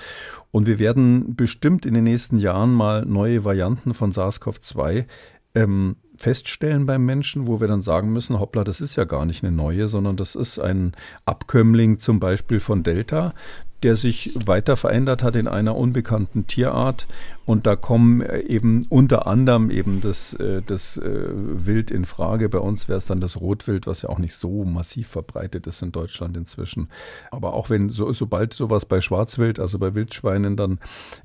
Und 0.50 0.66
wir 0.66 0.80
werden 0.80 1.36
bestimmt 1.36 1.86
in 1.86 1.94
den 1.94 2.06
nächsten 2.06 2.40
Jahren 2.40 2.74
mal 2.74 3.06
neue 3.06 3.46
Varianten 3.46 3.94
von 3.94 4.12
SARS-CoV-2 4.12 5.06
ähm, 5.54 5.98
feststellen 6.18 6.88
beim 6.88 7.06
Menschen, 7.06 7.46
wo 7.46 7.62
wir 7.62 7.68
dann 7.68 7.84
sagen 7.84 8.12
müssen, 8.12 8.40
hoppla, 8.40 8.64
das 8.64 8.82
ist 8.82 8.96
ja 8.96 9.04
gar 9.04 9.28
nicht 9.28 9.44
eine 9.44 9.56
neue, 9.56 9.88
sondern 9.88 10.16
das 10.16 10.34
ist 10.34 10.58
ein 10.58 10.94
Abkömmling 11.26 12.00
zum 12.00 12.20
Beispiel 12.20 12.60
von 12.60 12.82
Delta 12.82 13.36
der 13.84 13.96
sich 13.96 14.34
weiter 14.46 14.76
verändert 14.76 15.24
hat 15.24 15.36
in 15.36 15.48
einer 15.48 15.76
unbekannten 15.76 16.48
Tierart. 16.48 17.08
Und 17.48 17.66
da 17.66 17.78
kommen 17.78 18.20
äh, 18.20 18.42
eben 18.42 18.86
unter 18.90 19.26
anderem 19.26 19.72
eben 19.72 20.02
das, 20.02 20.34
äh, 20.34 20.62
das 20.62 20.98
äh, 20.98 21.30
Wild 21.32 21.92
in 21.92 22.04
Frage. 22.04 22.50
Bei 22.50 22.60
uns 22.60 22.90
wäre 22.90 22.98
es 22.98 23.06
dann 23.06 23.22
das 23.22 23.40
Rotwild, 23.40 23.88
was 23.88 24.02
ja 24.02 24.10
auch 24.10 24.20
nicht 24.20 24.36
so 24.36 24.66
massiv 24.66 25.08
verbreitet 25.08 25.66
ist 25.66 25.82
in 25.82 25.94
Deutschland 25.94 26.36
inzwischen. 26.36 26.90
Aber 27.32 27.54
auch 27.54 27.70
wenn 27.70 27.88
so, 27.90 28.12
sobald 28.12 28.54
sowas 28.54 28.86
bei 28.86 29.00
Schwarzwild, 29.00 29.62
also 29.62 29.80
bei 29.80 29.96
Wildschweinen 29.96 30.58
dann 30.58 30.80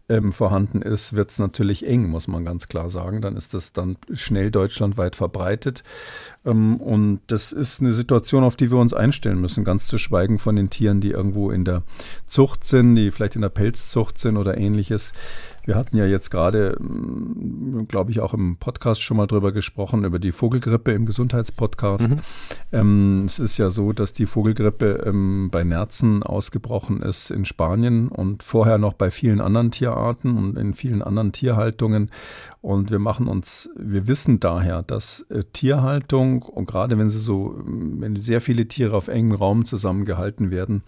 ähm, 0.08 0.32
vorhanden 0.32 0.80
ist, 0.80 1.14
wird 1.14 1.32
es 1.32 1.40
natürlich 1.40 1.84
eng, 1.88 2.08
muss 2.08 2.28
man 2.28 2.44
ganz 2.44 2.68
klar 2.68 2.88
sagen. 2.88 3.20
Dann 3.20 3.34
ist 3.34 3.52
das 3.52 3.72
dann 3.72 3.96
schnell 4.12 4.52
deutschlandweit 4.52 5.16
verbreitet. 5.16 5.82
Ähm, 6.44 6.76
und 6.76 7.20
das 7.26 7.50
ist 7.50 7.80
eine 7.80 7.90
Situation, 7.90 8.44
auf 8.44 8.54
die 8.54 8.70
wir 8.70 8.78
uns 8.78 8.94
einstellen 8.94 9.40
müssen, 9.40 9.64
ganz 9.64 9.88
zu 9.88 9.98
schweigen 9.98 10.38
von 10.38 10.54
den 10.54 10.70
Tieren, 10.70 11.00
die 11.00 11.10
irgendwo 11.10 11.50
in 11.50 11.64
der 11.64 11.82
Zucht 12.28 12.62
sind, 12.62 12.94
die 12.94 13.10
vielleicht 13.10 13.34
in 13.34 13.42
der 13.42 13.48
Pelzzucht 13.48 14.20
sind 14.20 14.36
oder 14.36 14.56
ähnliches. 14.56 15.10
Wir 15.64 15.76
hatten 15.76 15.96
ja 15.96 16.06
jetzt 16.06 16.30
gerade, 16.30 16.76
mm, 16.80 17.86
glaube 17.88 18.10
ich, 18.10 18.20
auch 18.20 18.34
im 18.34 18.56
Podcast 18.56 19.02
schon 19.02 19.16
mal 19.16 19.26
drüber 19.26 19.52
gesprochen, 19.52 20.04
über 20.04 20.18
die 20.18 20.32
Vogelgrippe 20.32 20.92
im 20.92 21.06
Gesundheitspodcast. 21.06 22.10
Mhm. 22.10 22.18
Ähm, 22.72 23.22
es 23.24 23.38
ist 23.38 23.58
ja 23.58 23.70
so, 23.70 23.92
dass 23.92 24.12
die 24.12 24.26
Vogelgrippe 24.26 25.04
ähm, 25.06 25.50
bei 25.50 25.64
Nerzen 25.64 26.22
ausgebrochen 26.22 27.02
ist 27.02 27.30
in 27.30 27.44
Spanien 27.44 28.08
und 28.08 28.42
vorher 28.42 28.78
noch 28.78 28.94
bei 28.94 29.10
vielen 29.10 29.40
anderen 29.40 29.70
Tierarten 29.70 30.36
und 30.36 30.58
in 30.58 30.74
vielen 30.74 31.02
anderen 31.02 31.32
Tierhaltungen. 31.32 32.10
Und 32.62 32.92
wir 32.92 33.00
machen 33.00 33.26
uns, 33.26 33.68
wir 33.76 34.06
wissen 34.06 34.38
daher, 34.38 34.82
dass 34.82 35.26
äh, 35.30 35.42
Tierhaltung 35.52 36.42
und 36.42 36.66
gerade 36.66 36.96
wenn 36.96 37.10
sie 37.10 37.18
so, 37.18 37.60
wenn 37.66 38.14
sehr 38.14 38.40
viele 38.40 38.68
Tiere 38.68 38.96
auf 38.96 39.08
engem 39.08 39.34
Raum 39.34 39.64
zusammengehalten 39.64 40.52
werden, 40.52 40.84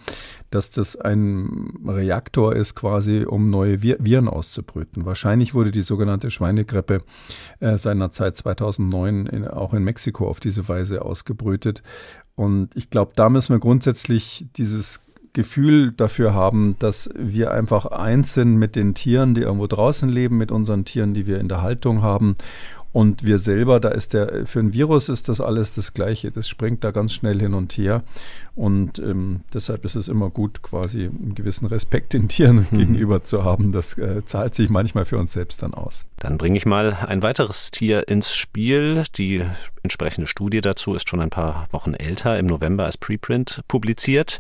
dass 0.51 0.71
das 0.71 0.95
ein 0.95 1.81
Reaktor 1.85 2.55
ist 2.55 2.77
quasi, 2.77 3.25
um 3.25 3.51
neue 3.51 3.83
Viren 3.83 4.29
auszubrüten. 4.29 5.05
Wahrscheinlich 5.05 5.53
wurde 5.53 5.73
die 5.73 5.83
sogenannte 5.83 6.31
Schweinegrippe 6.31 7.03
äh, 7.59 7.77
seinerzeit 7.77 8.37
2009 8.37 9.27
in, 9.27 9.49
auch 9.49 9.75
in 9.75 9.83
Mexiko 9.83 10.29
auf 10.29 10.39
diese 10.39 10.69
Weise 10.69 11.03
ausgebrütet. 11.03 11.83
Und 12.37 12.77
ich 12.77 12.89
glaube, 12.89 13.13
da 13.17 13.29
müssen 13.29 13.53
wir 13.53 13.61
grundsätzlich 13.61 14.47
dieses 14.57 15.04
Gefühl 15.35 15.93
dafür 15.93 16.33
haben, 16.33 16.77
dass 16.79 17.11
wir 17.15 17.51
einfach 17.51 17.87
eins 17.87 18.33
sind 18.33 18.57
mit 18.57 18.77
den 18.77 18.95
Tieren, 18.95 19.35
die 19.35 19.43
irgendwo 19.43 19.67
draußen 19.67 20.09
leben, 20.09 20.39
mit 20.39 20.51
unseren 20.51 20.85
Tieren, 20.87 21.13
die 21.13 21.27
wir 21.27 21.39
in 21.41 21.49
der 21.49 21.61
Haltung 21.61 22.03
haben. 22.03 22.35
Und 22.95 23.25
wir 23.25 23.41
selber, 23.41 23.81
da 23.81 23.89
ist 23.89 24.15
der, 24.15 24.47
für 24.47 24.61
ein 24.61 24.73
Virus 24.73 25.09
ist 25.09 25.29
das 25.29 25.41
alles 25.41 25.75
das 25.75 25.95
Gleiche. 25.95 26.31
Das 26.31 26.49
springt 26.49 26.85
da 26.85 26.93
ganz 26.93 27.13
schnell 27.13 27.41
hin 27.41 27.53
und 27.53 27.73
her. 27.73 28.05
Und 28.55 29.01
ähm, 29.01 29.41
deshalb 29.53 29.85
ist 29.85 29.97
es 29.97 30.07
immer 30.07 30.31
gut, 30.31 30.63
quasi 30.63 31.07
einen 31.07 31.35
gewissen 31.35 31.67
Respekt 31.67 32.13
den 32.13 32.29
Tieren 32.29 32.69
mhm. 32.71 32.79
gegenüber 32.79 33.25
zu 33.25 33.43
haben. 33.43 33.73
Das 33.73 33.99
äh, 33.99 34.25
zahlt 34.25 34.55
sich 34.55 34.71
manchmal 34.71 35.07
für 35.07 35.19
uns 35.19 35.33
selbst 35.33 35.65
dann 35.65 35.75
aus. 35.75 36.07
Dann 36.21 36.39
bringe 36.39 36.57
ich 36.57 36.67
mal 36.67 36.97
ein 37.09 37.25
weiteres 37.25 37.73
Tier 37.73 38.07
ins 38.07 38.33
Spiel. 38.33 39.03
Die 39.17 39.43
entsprechende 39.83 40.29
Studie 40.29 40.61
dazu 40.61 40.95
ist 40.95 41.09
schon 41.09 41.21
ein 41.21 41.31
paar 41.31 41.67
Wochen 41.73 41.95
älter, 41.95 42.39
im 42.39 42.47
November 42.47 42.85
als 42.85 42.97
Preprint 42.97 43.63
publiziert. 43.67 44.39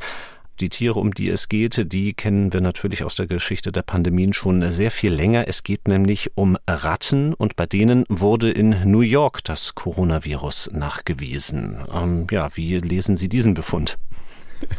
Die 0.61 0.69
Tiere, 0.69 1.01
um 1.01 1.13
die 1.13 1.29
es 1.31 1.49
geht, 1.49 1.93
die 1.93 2.15
kennen 2.15 2.53
wir 2.53 2.61
natürlich 2.61 3.03
aus 3.03 3.17
der 3.17 3.27
Geschichte 3.27 3.73
der 3.73 3.83
Pandemien 3.83 4.33
schon 4.33 4.71
sehr 4.71 4.93
viel 4.93 5.13
länger. 5.13 5.49
Es 5.49 5.65
geht 5.65 5.89
nämlich 5.89 6.31
um 6.37 6.57
Ratten 6.69 7.35
und 7.35 7.57
bei 7.57 7.67
denen 7.67 8.05
wurde 8.09 8.53
in 8.53 8.77
New 8.85 9.01
York 9.01 9.43
das 9.43 9.75
Coronavirus 9.75 10.71
nachgewiesen. 10.73 11.79
Ähm, 11.93 12.27
ja, 12.31 12.51
wie 12.55 12.79
lesen 12.79 13.17
Sie 13.17 13.29
diesen 13.29 13.55
Befund? 13.55 13.99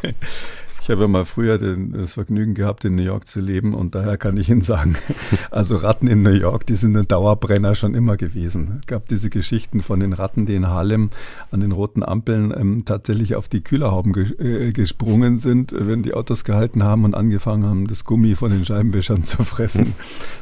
Ich 0.86 0.92
habe 0.92 1.02
ja 1.02 1.08
mal 1.08 1.26
früher 1.26 1.58
den, 1.58 1.94
das 1.94 2.14
Vergnügen 2.14 2.54
gehabt, 2.54 2.86
in 2.86 2.94
New 2.94 3.02
York 3.02 3.28
zu 3.28 3.42
leben 3.42 3.74
und 3.74 3.96
daher 3.96 4.18
kann 4.18 4.38
ich 4.38 4.50
Ihnen 4.50 4.62
sagen, 4.62 4.96
also 5.50 5.78
Ratten 5.78 6.06
in 6.06 6.22
New 6.22 6.30
York, 6.30 6.68
die 6.68 6.76
sind 6.76 6.96
ein 6.96 7.08
Dauerbrenner 7.08 7.74
schon 7.74 7.96
immer 7.96 8.18
gewesen. 8.18 8.82
Es 8.82 8.86
gab 8.86 9.08
diese 9.08 9.32
Geschichten 9.32 9.82
von 9.82 10.00
den 10.00 10.14
Ratten, 10.14 10.46
die 10.46 10.54
in 10.54 10.68
Harlem 10.68 11.10
an 11.50 11.62
den 11.62 11.72
roten 11.72 12.04
Ampeln 12.04 12.54
ähm, 12.56 12.86
tatsächlich 12.86 13.34
auf 13.34 13.48
die 13.48 13.62
Kühlerhauben 13.62 14.14
ges 14.14 14.30
äh, 14.38 14.74
gesprungen 14.74 15.40
sind, 15.40 15.74
wenn 15.76 16.04
die 16.04 16.14
Autos 16.14 16.44
gehalten 16.44 16.84
haben 16.84 17.04
und 17.04 17.16
angefangen 17.16 17.66
haben, 17.66 17.88
das 17.88 18.04
Gummi 18.04 18.36
von 18.36 18.52
den 18.52 18.64
Scheibenwischern 18.64 19.24
zu 19.24 19.44
fressen. 19.44 19.96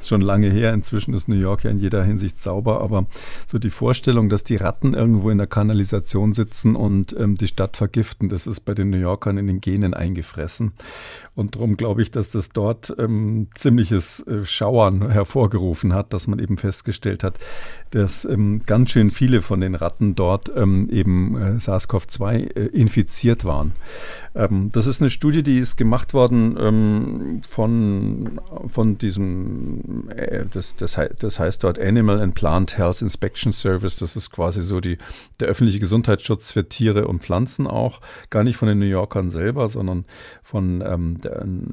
schon 0.03 0.19
lange 0.19 0.49
her. 0.49 0.73
Inzwischen 0.73 1.13
ist 1.13 1.29
New 1.29 1.39
York 1.39 1.63
ja 1.63 1.71
in 1.71 1.79
jeder 1.79 2.03
Hinsicht 2.03 2.37
sauber, 2.37 2.81
aber 2.81 3.05
so 3.47 3.59
die 3.59 3.69
Vorstellung, 3.69 4.27
dass 4.27 4.43
die 4.43 4.57
Ratten 4.57 4.93
irgendwo 4.93 5.29
in 5.29 5.37
der 5.37 5.47
Kanalisation 5.47 6.33
sitzen 6.33 6.75
und 6.75 7.15
ähm, 7.17 7.35
die 7.35 7.47
Stadt 7.47 7.77
vergiften, 7.77 8.27
das 8.27 8.45
ist 8.45 8.65
bei 8.65 8.73
den 8.73 8.89
New 8.89 8.97
Yorkern 8.97 9.37
in 9.37 9.47
den 9.47 9.61
Genen 9.61 9.93
eingefroren 9.93 10.32
gefressen. 10.33 10.73
Und 11.35 11.55
darum 11.55 11.77
glaube 11.77 12.01
ich, 12.01 12.11
dass 12.11 12.29
das 12.29 12.49
dort 12.49 12.93
ähm, 12.97 13.47
ziemliches 13.55 14.25
äh, 14.27 14.45
Schauern 14.45 15.09
hervorgerufen 15.09 15.93
hat, 15.93 16.13
dass 16.13 16.27
man 16.27 16.39
eben 16.39 16.57
festgestellt 16.57 17.23
hat, 17.23 17.39
dass 17.91 18.25
ähm, 18.25 18.61
ganz 18.65 18.91
schön 18.91 19.11
viele 19.11 19.41
von 19.41 19.61
den 19.61 19.75
Ratten 19.75 20.15
dort 20.15 20.51
ähm, 20.55 20.89
eben 20.89 21.35
äh, 21.35 21.59
SARS-CoV-2 21.59 22.55
äh, 22.55 22.65
infiziert 22.67 23.45
waren. 23.45 23.73
Ähm, 24.35 24.69
das 24.71 24.87
ist 24.87 25.01
eine 25.01 25.09
Studie, 25.09 25.43
die 25.43 25.57
ist 25.57 25.75
gemacht 25.75 26.13
worden 26.13 26.55
ähm, 26.59 27.41
von, 27.47 28.39
von 28.67 28.97
diesem, 28.97 30.09
äh, 30.15 30.45
das, 30.51 30.75
das, 30.75 30.99
das 31.19 31.39
heißt 31.39 31.63
dort 31.63 31.79
Animal 31.79 32.19
and 32.19 32.35
Plant 32.35 32.77
Health 32.77 33.01
Inspection 33.01 33.51
Service. 33.51 33.97
Das 33.97 34.15
ist 34.15 34.31
quasi 34.31 34.61
so 34.61 34.79
die, 34.79 34.97
der 35.39 35.47
öffentliche 35.47 35.79
Gesundheitsschutz 35.79 36.51
für 36.51 36.67
Tiere 36.69 37.07
und 37.07 37.23
Pflanzen 37.23 37.65
auch. 37.65 38.01
Gar 38.29 38.43
nicht 38.43 38.57
von 38.57 38.67
den 38.67 38.79
New 38.79 38.85
Yorkern 38.85 39.31
selber, 39.31 39.67
sondern 39.67 40.05
von 40.41 40.83
ähm, 40.85 41.17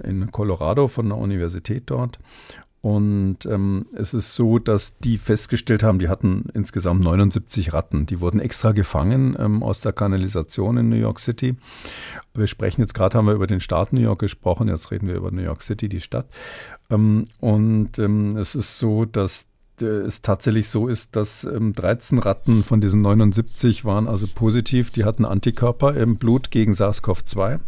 in 0.05 0.31
Colorado, 0.31 0.89
von 0.89 1.09
der 1.09 1.19
Universität 1.19 1.85
dort. 1.87 2.19
Und 2.83 3.45
ähm, 3.45 3.87
es 3.95 4.15
ist 4.15 4.35
so, 4.35 4.59
dass 4.59 4.97
die 4.99 5.19
festgestellt 5.19 5.83
haben, 5.83 5.99
die 5.99 6.09
hatten 6.09 6.47
insgesamt 6.55 7.05
79 7.05 7.75
Ratten. 7.75 8.07
Die 8.07 8.21
wurden 8.21 8.41
extra 8.41 8.73
gefangen 8.73 9.37
ähm, 9.39 9.63
aus 9.63 9.83
der 9.83 9.93
Kanalisation 9.93 10.79
in 10.79 10.89
New 10.89 10.97
York 10.97 11.21
City. 11.21 11.57
Wir 12.33 12.47
sprechen 12.47 12.81
jetzt 12.81 12.95
gerade, 12.95 13.19
haben 13.19 13.27
wir 13.27 13.35
über 13.35 13.47
den 13.47 13.61
Staat 13.61 13.93
New 13.93 14.01
York 14.01 14.21
gesprochen, 14.21 14.69
jetzt 14.69 14.91
reden 14.91 15.09
wir 15.09 15.17
über 15.17 15.31
New 15.31 15.43
York 15.43 15.63
City, 15.63 15.91
die 15.91 16.01
Stadt. 16.01 16.27
Ähm, 16.89 17.27
und 17.39 17.99
ähm, 17.99 18.37
es 18.39 18.55
ist 18.55 18.79
so, 18.79 19.05
dass 19.05 19.49
es 19.83 20.21
tatsächlich 20.21 20.69
so 20.69 20.89
ist, 20.89 21.17
dass 21.17 21.45
ähm, 21.45 21.73
13 21.75 22.19
Ratten 22.19 22.63
von 22.63 22.81
diesen 22.81 23.03
79 23.03 23.85
waren 23.85 24.09
also 24.09 24.27
positiv. 24.27 24.91
Die 24.91 25.05
hatten 25.05 25.25
Antikörper 25.25 25.95
im 25.95 26.17
Blut 26.17 26.51
gegen 26.51 26.73
SARS-CoV-2. 26.73 27.61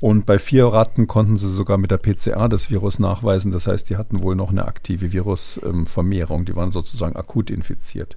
Und 0.00 0.26
bei 0.26 0.38
vier 0.38 0.66
Ratten 0.66 1.06
konnten 1.06 1.36
sie 1.36 1.48
sogar 1.48 1.78
mit 1.78 1.90
der 1.90 1.96
PCR 1.98 2.48
das 2.48 2.70
Virus 2.70 2.98
nachweisen. 2.98 3.50
Das 3.50 3.66
heißt, 3.66 3.88
die 3.88 3.96
hatten 3.96 4.22
wohl 4.22 4.36
noch 4.36 4.50
eine 4.50 4.66
aktive 4.66 5.12
Virusvermehrung. 5.12 6.44
Die 6.44 6.54
waren 6.54 6.70
sozusagen 6.70 7.16
akut 7.16 7.50
infiziert. 7.50 8.16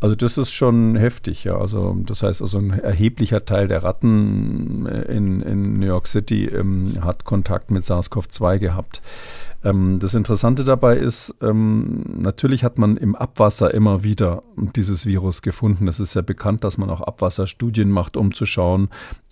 Also 0.00 0.14
das 0.14 0.38
ist 0.38 0.52
schon 0.52 0.96
heftig, 0.96 1.44
ja. 1.44 1.58
Also 1.58 1.94
das 2.06 2.22
heißt, 2.22 2.40
also 2.40 2.58
ein 2.58 2.70
erheblicher 2.70 3.44
Teil 3.44 3.68
der 3.68 3.82
Ratten 3.84 4.86
in, 4.86 5.42
in 5.42 5.74
New 5.74 5.86
York 5.86 6.06
City 6.06 6.46
ähm, 6.46 6.94
hat 7.02 7.24
Kontakt 7.24 7.70
mit 7.70 7.84
SARS-CoV-2 7.84 8.58
gehabt. 8.58 9.02
Ähm, 9.62 9.98
das 9.98 10.14
Interessante 10.14 10.64
dabei 10.64 10.96
ist, 10.96 11.34
ähm, 11.42 12.02
natürlich 12.16 12.64
hat 12.64 12.78
man 12.78 12.96
im 12.96 13.14
Abwasser 13.14 13.74
immer 13.74 14.02
wieder 14.02 14.42
dieses 14.56 15.04
Virus 15.04 15.42
gefunden. 15.42 15.86
Es 15.86 16.00
ist 16.00 16.14
ja 16.14 16.22
bekannt, 16.22 16.64
dass 16.64 16.78
man 16.78 16.88
auch 16.88 17.02
Abwasserstudien 17.02 17.90
macht, 17.90 18.16
um 18.16 18.32
zu 18.32 18.46
schauen, 18.46 18.88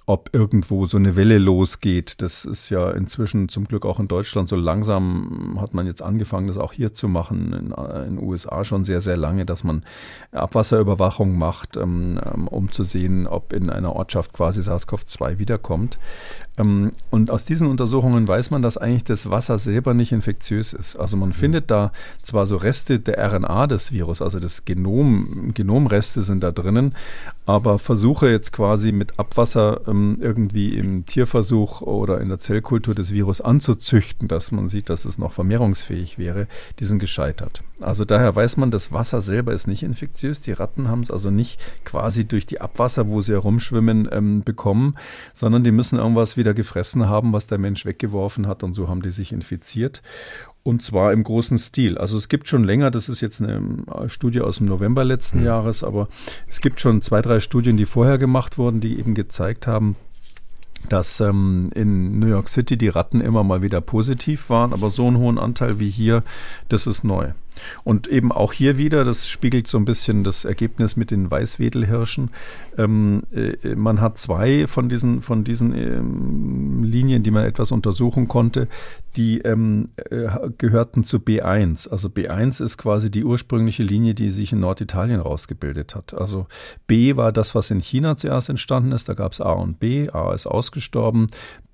ob 0.09 0.31
irgendwo 0.33 0.87
so 0.87 0.97
eine 0.97 1.17
Welle 1.17 1.37
losgeht. 1.37 2.23
Das 2.23 2.47
ist 2.47 2.71
ja 2.71 2.91
inzwischen 2.93 3.51
zum 3.51 3.67
Glück 3.67 3.85
auch 3.85 4.01
in 4.01 4.09
Deutschland 4.09 4.49
so 4.49 4.57
langsam 4.57 5.59
hat 5.61 5.75
man 5.75 5.87
jetzt 5.87 6.01
angefangen, 6.01 6.47
das 6.47 6.57
auch 6.57 6.73
hier 6.73 6.95
zu 6.95 7.09
machen. 7.09 7.53
In 7.53 8.17
den 8.17 8.19
USA 8.19 8.65
schon 8.65 8.85
sehr, 8.85 9.03
sehr 9.03 9.19
lange, 9.19 9.45
dass 9.45 9.65
man 9.65 9.85
Abwasserüberwachung 10.33 11.37
macht, 11.37 11.77
ähm, 11.77 12.19
ähm, 12.25 12.49
um 12.49 12.73
zu 12.73 12.85
sehen, 12.85 13.27
ob 13.27 13.53
in 13.53 13.69
einer 13.69 13.95
Ortschaft 13.95 14.33
quasi 14.33 14.63
SARS-CoV-2 14.63 15.39
wiederkommt. 15.39 15.99
Ähm, 16.57 16.93
und 17.11 17.31
aus 17.31 17.45
diesen 17.45 17.69
Untersuchungen 17.69 18.27
weiß 18.27 18.51
man, 18.51 18.63
dass 18.63 18.79
eigentlich 18.79 19.05
das 19.05 19.29
Wasser 19.29 19.59
selber 19.59 19.93
nicht 19.93 20.13
infektiös 20.13 20.73
ist. 20.73 20.97
Also 20.97 21.19
man 21.19 21.31
mhm. 21.31 21.35
findet 21.35 21.71
da 21.71 21.93
zwar 22.23 22.47
so 22.47 22.57
Reste 22.57 22.99
der 22.99 23.19
RNA 23.31 23.67
des 23.67 23.93
Virus, 23.93 24.23
also 24.23 24.41
das 24.41 24.65
Genom, 24.65 25.53
Genomreste 25.53 26.23
sind 26.23 26.43
da 26.43 26.51
drinnen, 26.51 26.95
aber 27.49 27.79
Versuche 27.79 28.29
jetzt 28.29 28.53
quasi 28.53 28.93
mit 28.93 29.19
Abwasser 29.19 29.81
ähm, 29.89 30.19
irgendwie 30.21 30.77
im 30.77 31.07
Tierversuch 31.07 31.81
oder 31.81 32.21
in 32.21 32.29
der 32.29 32.39
Zellkultur 32.39 32.95
des 32.95 33.11
Virus 33.11 33.41
anzuzüchten, 33.41 34.29
dass 34.29 34.53
man 34.53 34.69
sieht, 34.69 34.91
dass 34.91 35.07
es 35.07 35.17
noch 35.17 35.33
vermehrungsfähig 35.33 36.19
wäre, 36.19 36.47
die 36.79 36.85
sind 36.85 36.99
gescheitert. 36.99 37.63
Also 37.81 38.05
daher 38.05 38.37
weiß 38.37 38.59
man, 38.59 38.71
das 38.71 38.93
Wasser 38.93 39.23
selber 39.23 39.55
ist 39.55 39.67
nicht 39.67 39.83
infektiös. 39.83 40.43
Die 40.43 40.53
Ratten 40.53 40.89
haben 40.89 41.01
es 41.01 41.11
also 41.11 41.31
nicht 41.31 41.59
quasi 41.87 42.27
durch 42.27 42.45
die 42.45 42.61
Abwasser, 42.61 43.09
wo 43.09 43.23
sie 43.23 43.33
herumschwimmen, 43.33 44.11
ähm, 44.13 44.43
bekommen, 44.43 44.97
sondern 45.33 45.65
die 45.65 45.73
müssen 45.73 45.99
irgendwas 45.99 46.37
wieder 46.37 46.53
gefressen 46.53 47.09
haben, 47.09 47.33
was 47.33 47.47
der 47.47 47.57
Mensch 47.57 47.87
weggeworfen 47.87 48.47
hat 48.47 48.63
und 48.63 48.75
so 48.75 48.89
haben 48.89 49.01
die 49.01 49.11
sich 49.11 49.33
infiziert. 49.33 50.03
Und 50.63 50.83
zwar 50.83 51.13
im 51.13 51.23
großen 51.23 51.59
Stil. 51.59 51.97
Also 51.97 52.19
es 52.19 52.29
gibt 52.29 52.49
schon 52.49 52.65
länger, 52.65 52.91
das 52.91 53.09
ist 53.09 53.21
jetzt 53.21 53.41
eine 53.41 53.63
äh, 53.95 54.09
Studie 54.09 54.41
aus 54.41 54.59
dem 54.59 54.67
November 54.67 55.05
letzten 55.05 55.41
mhm. 55.41 55.47
Jahres, 55.47 55.83
aber 55.83 56.09
es 56.47 56.61
gibt 56.61 56.81
schon 56.81 57.01
zwei, 57.01 57.23
drei 57.23 57.41
Studien, 57.41 57.77
die 57.77 57.87
vorher 57.87 58.19
gemacht 58.19 58.59
wurden, 58.59 58.81
die 58.81 58.99
eben 58.99 59.15
gezeigt 59.15 59.67
haben, 59.67 59.97
dass 60.89 61.21
ähm, 61.21 61.71
in 61.75 62.19
New 62.19 62.27
York 62.27 62.49
City 62.49 62.77
die 62.77 62.89
Ratten 62.89 63.21
immer 63.21 63.45
mal 63.45 63.63
wieder 63.63 63.81
positiv 63.81 64.51
waren, 64.51 64.73
aber 64.73 64.91
so 64.91 65.07
einen 65.07 65.19
hohen 65.19 65.39
Anteil 65.39 65.79
wie 65.79 65.91
hier, 65.91 66.23
das 66.69 66.87
ist 66.87 67.03
neu. 67.03 67.33
Und 67.85 68.07
eben 68.07 68.33
auch 68.33 68.53
hier 68.53 68.79
wieder, 68.79 69.05
das 69.05 69.29
spiegelt 69.29 69.67
so 69.67 69.79
ein 69.79 69.85
bisschen 69.85 70.25
das 70.25 70.45
Ergebnis 70.45 70.97
mit 70.97 71.11
den 71.11 71.31
Weißwedelhirschen. 71.31 72.31
Ähm, 72.77 73.23
äh, 73.33 73.75
man 73.75 74.01
hat 74.01 74.19
zwei 74.19 74.67
von 74.67 74.89
diesen, 74.89 75.23
von 75.23 75.45
diesen 75.45 75.75
ähm, 75.75 76.83
Linien, 76.83 77.23
die 77.23 77.31
man 77.31 77.45
etwas 77.45 77.73
untersuchen 77.73 78.29
konnte, 78.29 78.69
die 79.17 79.39
ähm, 79.41 79.89
äh, 80.11 80.29
gehörten 80.59 81.05
zu 81.05 81.19
B1. 81.19 81.89
Also 81.89 82.09
B1 82.09 82.63
ist 82.63 82.79
quasi 82.79 83.11
die 83.11 83.25
ursprüngliche 83.25 83.83
Linie, 83.83 84.15
die 84.15 84.31
sich 84.31 84.53
in 84.53 84.61
Norditalien 84.61 85.21
rausgebildet 85.21 85.95
hat. 85.95 86.15
Also 86.15 86.47
B 86.87 87.17
war 87.17 87.33
das, 87.33 87.55
was 87.55 87.71
in 87.71 87.81
China 87.81 88.17
zuerst 88.17 88.49
entstanden 88.49 88.93
ist. 88.93 89.09
Da 89.09 89.15
gab 89.15 89.33
es 89.33 89.41
A 89.41 89.53
und 89.53 89.81
B. 89.81 90.09
A 90.11 90.33
ist 90.33 90.47
ausgestorben. 90.47 91.29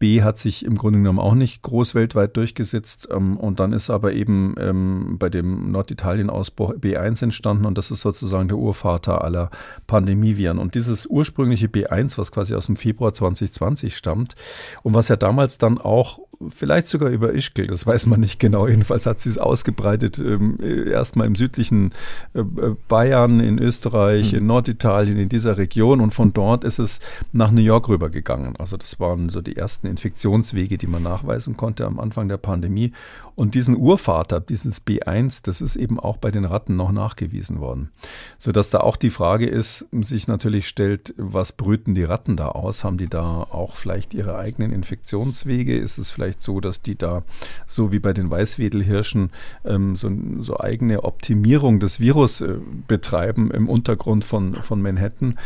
Hat 0.05 0.39
sich 0.39 0.65
im 0.65 0.77
Grunde 0.77 0.99
genommen 0.99 1.19
auch 1.19 1.35
nicht 1.35 1.63
groß 1.63 1.95
weltweit 1.95 2.37
durchgesetzt. 2.37 3.09
Ähm, 3.11 3.37
und 3.37 3.61
dann 3.61 3.73
ist 3.73 3.91
aber 3.91 4.13
eben 4.13 4.55
ähm, 4.59 5.17
bei 5.19 5.29
dem 5.29 5.71
Norditalien-Ausbruch 5.71 6.75
B1 6.75 7.23
entstanden 7.23 7.65
und 7.65 7.79
das 7.79 7.91
ist 7.91 8.03
sozusagen 8.03 8.49
der 8.49 8.59
Urvater 8.59 9.23
aller 9.23 9.51
Pandemieviren. 9.87 10.59
Und 10.59 10.75
dieses 10.75 11.07
ursprüngliche 11.07 11.67
B1, 11.67 12.19
was 12.19 12.33
quasi 12.33 12.55
aus 12.55 12.67
dem 12.67 12.77
Februar 12.77 13.13
2020 13.13 13.97
stammt 13.97 14.35
und 14.83 14.95
was 14.95 15.09
ja 15.09 15.17
damals 15.17 15.59
dann 15.59 15.79
auch 15.79 16.21
vielleicht 16.49 16.89
sogar 16.89 17.11
über 17.11 17.33
Ischgl, 17.33 17.67
das 17.67 17.87
weiß 17.87 18.07
man 18.07 18.21
nicht 18.21 18.39
genau. 18.39 18.67
Jedenfalls 18.75 19.07
hat 19.07 19.21
sie 19.21 19.29
es 19.29 19.39
ausgebreitet, 19.39 20.19
ähm, 20.19 20.59
erstmal 20.61 21.27
im 21.27 21.35
südlichen 21.35 21.93
äh, 22.35 22.41
äh, 22.41 22.77
Bayern, 22.89 23.41
in 23.41 23.59
Österreich, 23.59 24.33
mhm. 24.33 24.39
in 24.39 24.47
Norditalien, 24.47 25.19
in 25.19 25.29
dieser 25.29 25.59
Region 25.59 26.01
und 26.01 26.11
von 26.11 26.33
dort 26.33 26.65
ist 26.65 26.79
es 26.79 27.01
nach 27.33 27.51
New 27.51 27.63
York 27.63 27.89
rübergegangen. 27.89 28.57
Also 28.57 28.77
das 28.77 29.01
waren 29.01 29.29
so 29.29 29.41
die 29.41 29.57
ersten 29.57 29.87
Infektionswege, 29.87 30.79
die 30.79 30.87
man 30.87 31.03
nachweisen 31.03 31.57
konnte 31.57 31.87
am 31.87 31.99
Anfang 32.01 32.29
der 32.29 32.39
Pandemie. 32.39 32.93
Und 33.37 33.57
diesen 33.57 33.77
Urvater, 33.77 34.41
dieses 34.41 34.87
B1, 34.87 35.41
das 35.43 35.61
ist 35.61 35.75
eben 35.75 35.99
auch 35.99 36.17
bei 36.19 36.31
den 36.31 36.45
Ratten 36.45 36.77
noch 36.77 36.93
nachgewiesen 36.93 37.61
worden. 37.61 37.91
Sodass 38.39 38.71
da 38.71 38.79
auch 38.79 38.97
die 38.97 39.11
Frage 39.11 39.47
ist, 39.47 39.87
sich 39.91 40.29
natürlich 40.29 40.69
stellt, 40.69 41.15
was 41.17 41.53
brüten 41.53 41.95
die 41.95 42.05
Ratten 42.05 42.37
da 42.37 42.49
aus? 42.49 42.85
Haben 42.85 42.99
die 42.99 43.09
da 43.09 43.43
auch 43.43 43.75
vielleicht 43.75 44.15
ihre 44.15 44.37
eigenen 44.37 44.73
Infektionswege? 44.73 45.77
Ist 45.77 45.99
es 45.99 46.11
vielleicht 46.11 46.34
so, 46.43 46.61
dass 46.61 46.83
die 46.83 46.97
da, 46.97 47.23
so 47.67 47.93
wie 47.93 47.99
bei 47.99 48.13
den 48.13 48.31
Weißwedelhirschen, 48.31 49.31
ähm, 49.65 49.97
so, 49.97 50.11
so, 50.41 50.59
eigene 50.59 51.05
Optimierung 51.05 51.81
des 51.81 52.01
Virus 52.01 52.41
äh, 52.41 52.57
betreiben 52.89 53.51
im 53.51 53.69
Untergrund 53.69 54.25
von, 54.25 54.55
von 54.55 54.81
Manhattan? 54.81 55.37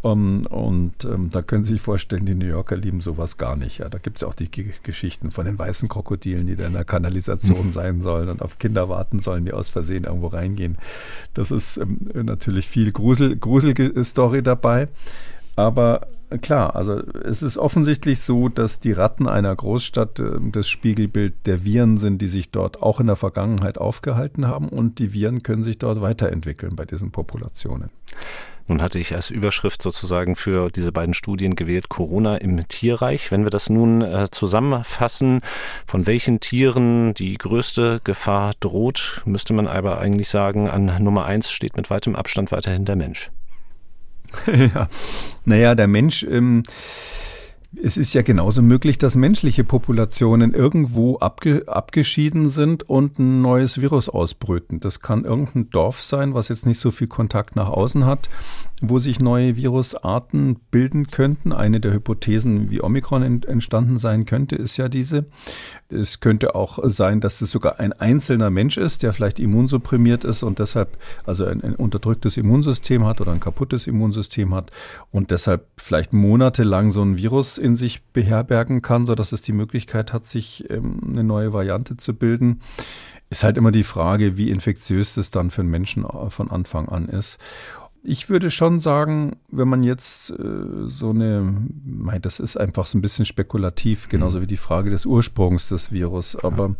Um, 0.00 0.46
und 0.46 1.04
um, 1.04 1.28
da 1.30 1.42
können 1.42 1.64
Sie 1.64 1.72
sich 1.72 1.80
vorstellen, 1.80 2.24
die 2.24 2.36
New 2.36 2.46
Yorker 2.46 2.76
lieben 2.76 3.00
sowas 3.00 3.36
gar 3.36 3.56
nicht. 3.56 3.78
Ja, 3.78 3.88
da 3.88 3.98
gibt 3.98 4.18
es 4.18 4.20
ja 4.22 4.28
auch 4.28 4.34
die 4.34 4.48
G 4.48 4.66
Geschichten 4.84 5.32
von 5.32 5.44
den 5.44 5.58
weißen 5.58 5.88
Krokodilen, 5.88 6.46
die 6.46 6.54
da 6.54 6.68
in 6.68 6.74
der 6.74 6.84
Kanalisation 6.84 7.72
sein 7.72 8.00
sollen 8.00 8.28
und 8.28 8.40
auf 8.40 8.58
Kinder 8.58 8.88
warten 8.88 9.18
sollen, 9.18 9.44
die 9.44 9.52
aus 9.52 9.70
Versehen 9.70 10.04
irgendwo 10.04 10.28
reingehen. 10.28 10.78
Das 11.34 11.50
ist 11.50 11.78
ähm, 11.78 11.98
natürlich 12.14 12.68
viel 12.68 12.92
Grusel, 12.92 13.36
gruselige 13.36 14.04
Story 14.04 14.40
dabei. 14.40 14.86
Aber 15.58 16.06
klar, 16.40 16.76
also 16.76 17.02
es 17.24 17.42
ist 17.42 17.58
offensichtlich 17.58 18.20
so, 18.20 18.48
dass 18.48 18.78
die 18.78 18.92
Ratten 18.92 19.26
einer 19.26 19.56
Großstadt 19.56 20.20
äh, 20.20 20.36
das 20.52 20.68
Spiegelbild 20.68 21.34
der 21.46 21.64
Viren 21.64 21.98
sind, 21.98 22.22
die 22.22 22.28
sich 22.28 22.52
dort 22.52 22.80
auch 22.80 23.00
in 23.00 23.08
der 23.08 23.16
Vergangenheit 23.16 23.76
aufgehalten 23.76 24.46
haben 24.46 24.68
und 24.68 25.00
die 25.00 25.12
Viren 25.12 25.42
können 25.42 25.64
sich 25.64 25.76
dort 25.76 26.00
weiterentwickeln 26.00 26.76
bei 26.76 26.84
diesen 26.84 27.10
Populationen. 27.10 27.90
Nun 28.68 28.80
hatte 28.80 29.00
ich 29.00 29.16
als 29.16 29.30
Überschrift 29.30 29.82
sozusagen 29.82 30.36
für 30.36 30.70
diese 30.70 30.92
beiden 30.92 31.12
Studien 31.12 31.56
gewählt 31.56 31.88
Corona 31.88 32.36
im 32.36 32.68
Tierreich. 32.68 33.32
Wenn 33.32 33.42
wir 33.42 33.50
das 33.50 33.68
nun 33.68 34.02
äh, 34.02 34.28
zusammenfassen, 34.30 35.40
von 35.88 36.06
welchen 36.06 36.38
Tieren 36.38 37.14
die 37.14 37.36
größte 37.36 37.98
Gefahr 38.04 38.52
droht, 38.60 39.22
müsste 39.24 39.54
man 39.54 39.66
aber 39.66 39.98
eigentlich 39.98 40.28
sagen, 40.28 40.70
an 40.70 41.02
Nummer 41.02 41.24
eins 41.24 41.50
steht 41.50 41.76
mit 41.76 41.90
weitem 41.90 42.14
Abstand 42.14 42.52
weiterhin 42.52 42.84
der 42.84 42.94
Mensch. 42.94 43.32
ja, 44.74 44.88
naja, 45.44 45.74
der 45.74 45.88
Mensch. 45.88 46.24
Ähm 46.28 46.62
es 47.76 47.98
ist 47.98 48.14
ja 48.14 48.22
genauso 48.22 48.62
möglich, 48.62 48.96
dass 48.96 49.14
menschliche 49.14 49.62
Populationen 49.62 50.54
irgendwo 50.54 51.18
abge 51.18 51.64
abgeschieden 51.66 52.48
sind 52.48 52.88
und 52.88 53.18
ein 53.18 53.42
neues 53.42 53.80
Virus 53.80 54.08
ausbrüten. 54.08 54.80
Das 54.80 55.00
kann 55.00 55.24
irgendein 55.24 55.68
Dorf 55.68 56.00
sein, 56.00 56.32
was 56.32 56.48
jetzt 56.48 56.64
nicht 56.64 56.80
so 56.80 56.90
viel 56.90 57.08
Kontakt 57.08 57.56
nach 57.56 57.68
außen 57.68 58.06
hat 58.06 58.30
wo 58.80 58.98
sich 58.98 59.20
neue 59.20 59.56
Virusarten 59.56 60.56
bilden 60.70 61.08
könnten. 61.08 61.52
Eine 61.52 61.80
der 61.80 61.92
Hypothesen, 61.92 62.70
wie 62.70 62.82
Omikron 62.82 63.42
entstanden 63.42 63.98
sein 63.98 64.24
könnte, 64.24 64.56
ist 64.56 64.76
ja 64.76 64.88
diese. 64.88 65.26
Es 65.88 66.20
könnte 66.20 66.54
auch 66.54 66.78
sein, 66.84 67.20
dass 67.20 67.40
es 67.40 67.50
sogar 67.50 67.80
ein 67.80 67.92
einzelner 67.92 68.50
Mensch 68.50 68.76
ist, 68.76 69.02
der 69.02 69.12
vielleicht 69.12 69.40
immunsupprimiert 69.40 70.24
ist 70.24 70.42
und 70.42 70.58
deshalb 70.58 70.98
also 71.24 71.44
ein, 71.44 71.62
ein 71.62 71.74
unterdrücktes 71.74 72.36
Immunsystem 72.36 73.04
hat 73.04 73.20
oder 73.20 73.32
ein 73.32 73.40
kaputtes 73.40 73.86
Immunsystem 73.86 74.54
hat 74.54 74.70
und 75.10 75.30
deshalb 75.30 75.66
vielleicht 75.76 76.12
monatelang 76.12 76.90
so 76.90 77.02
ein 77.02 77.16
Virus 77.16 77.58
in 77.58 77.74
sich 77.74 78.02
beherbergen 78.12 78.82
kann, 78.82 79.06
sodass 79.06 79.32
es 79.32 79.42
die 79.42 79.52
Möglichkeit 79.52 80.12
hat, 80.12 80.26
sich 80.26 80.68
ähm, 80.70 81.00
eine 81.06 81.24
neue 81.24 81.52
Variante 81.52 81.96
zu 81.96 82.14
bilden. 82.14 82.60
Ist 83.30 83.44
halt 83.44 83.58
immer 83.58 83.72
die 83.72 83.84
Frage, 83.84 84.38
wie 84.38 84.50
infektiös 84.50 85.14
das 85.14 85.30
dann 85.30 85.50
für 85.50 85.60
einen 85.60 85.70
Menschen 85.70 86.04
äh, 86.04 86.30
von 86.30 86.50
Anfang 86.50 86.88
an 86.88 87.08
ist. 87.08 87.38
Ich 88.02 88.30
würde 88.30 88.50
schon 88.50 88.80
sagen, 88.80 89.36
wenn 89.50 89.68
man 89.68 89.82
jetzt 89.82 90.30
äh, 90.30 90.34
so 90.84 91.10
eine, 91.10 91.66
das 92.22 92.40
ist 92.40 92.56
einfach 92.56 92.86
so 92.86 92.96
ein 92.96 93.02
bisschen 93.02 93.24
spekulativ, 93.24 94.08
genauso 94.08 94.38
mhm. 94.38 94.42
wie 94.42 94.46
die 94.46 94.56
Frage 94.56 94.90
des 94.90 95.04
Ursprungs 95.04 95.68
des 95.68 95.92
Virus. 95.92 96.36
Aber 96.36 96.74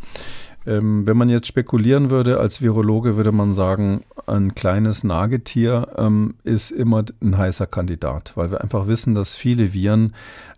ähm, 0.67 1.07
wenn 1.07 1.17
man 1.17 1.29
jetzt 1.29 1.47
spekulieren 1.47 2.11
würde 2.11 2.39
als 2.39 2.61
Virologe, 2.61 3.17
würde 3.17 3.33
man 3.33 3.53
sagen, 3.53 4.05
ein 4.27 4.55
kleines 4.55 5.03
Nagetier 5.03 5.89
ähm, 5.97 6.35
ist 6.45 6.71
immer 6.71 7.05
ein 7.23 7.39
heißer 7.39 7.67
Kandidat, 7.67 8.33
weil 8.37 8.51
wir 8.51 8.61
einfach 8.61 8.87
wissen, 8.87 9.15
dass 9.15 9.35
viele 9.35 9.73
Viren, 9.73 10.15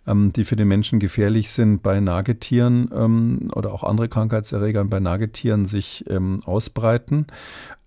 ähm, 0.07 0.31
die 0.33 0.45
für 0.45 0.55
den 0.55 0.67
Menschen 0.67 0.99
gefährlich 0.99 1.51
sind, 1.51 1.83
bei 1.83 1.99
Nagetieren 1.99 2.89
ähm, 2.93 3.49
oder 3.55 3.73
auch 3.73 3.83
andere 3.83 4.09
Krankheitserregern 4.09 4.89
bei 4.89 4.99
Nagetieren 4.99 5.65
sich 5.65 6.05
ähm, 6.09 6.39
ausbreiten 6.45 7.27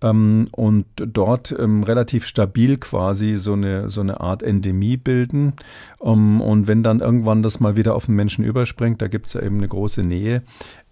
ähm, 0.01 0.47
und 0.51 0.85
dort 0.95 1.55
relativ 1.57 2.25
stabil 2.25 2.77
quasi 2.77 3.37
so 3.37 3.53
eine, 3.53 3.89
so 3.89 4.01
eine 4.01 4.21
Art 4.21 4.43
Endemie 4.43 4.97
bilden. 4.97 5.53
und 5.99 6.67
wenn 6.67 6.83
dann 6.83 6.99
irgendwann 6.99 7.43
das 7.43 7.59
mal 7.59 7.75
wieder 7.75 7.95
auf 7.95 8.05
den 8.05 8.15
Menschen 8.15 8.43
überspringt, 8.43 9.01
da 9.01 9.07
gibt 9.07 9.27
es 9.27 9.33
ja 9.33 9.41
eben 9.41 9.57
eine 9.57 9.67
große 9.67 10.03
Nähe, 10.03 10.43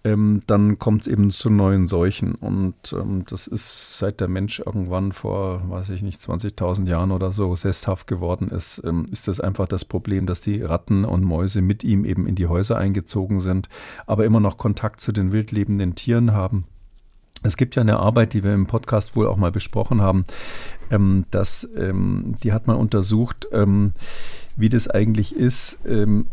ähm, 0.04 0.40
dann 0.46 0.78
kommt 0.78 1.02
es 1.02 1.06
eben 1.08 1.30
zu 1.30 1.48
neuen 1.48 1.86
Seuchen. 1.86 2.34
Und 2.34 2.74
ähm, 2.92 3.24
das 3.26 3.46
ist 3.46 3.98
seit 3.98 4.20
der 4.20 4.28
Mensch 4.28 4.60
irgendwann 4.64 5.12
vor, 5.12 5.62
weiß 5.68 5.90
ich 5.90 6.02
nicht, 6.02 6.20
20.000 6.20 6.86
Jahren 6.86 7.10
oder 7.10 7.32
so 7.32 7.54
sesshaft 7.54 8.06
geworden 8.06 8.48
ist, 8.48 8.82
ähm, 8.84 9.06
ist 9.10 9.28
das 9.28 9.40
einfach 9.40 9.66
das 9.66 9.84
Problem, 9.86 10.26
dass 10.26 10.42
die 10.42 10.60
Ratten 10.60 11.06
und 11.14 11.24
Mäuse 11.24 11.62
mit 11.62 11.84
ihm 11.84 12.04
eben 12.04 12.26
in 12.26 12.34
die 12.34 12.46
Häuser 12.46 12.76
eingezogen 12.76 13.40
sind, 13.40 13.68
aber 14.06 14.24
immer 14.24 14.40
noch 14.40 14.56
Kontakt 14.56 15.00
zu 15.00 15.12
den 15.12 15.32
wildlebenden 15.32 15.94
Tieren 15.94 16.32
haben. 16.32 16.64
Es 17.42 17.56
gibt 17.58 17.76
ja 17.76 17.82
eine 17.82 17.98
Arbeit, 17.98 18.32
die 18.32 18.42
wir 18.42 18.54
im 18.54 18.66
Podcast 18.66 19.16
wohl 19.16 19.26
auch 19.26 19.36
mal 19.36 19.52
besprochen 19.52 20.00
haben, 20.00 20.24
ähm, 20.90 21.26
dass 21.30 21.68
ähm, 21.76 22.36
die 22.42 22.52
hat 22.52 22.66
man 22.66 22.76
untersucht, 22.76 23.46
ähm, 23.52 23.92
wie 24.56 24.68
das 24.68 24.88
eigentlich 24.88 25.34
ist. 25.34 25.78
Ähm, 25.86 26.26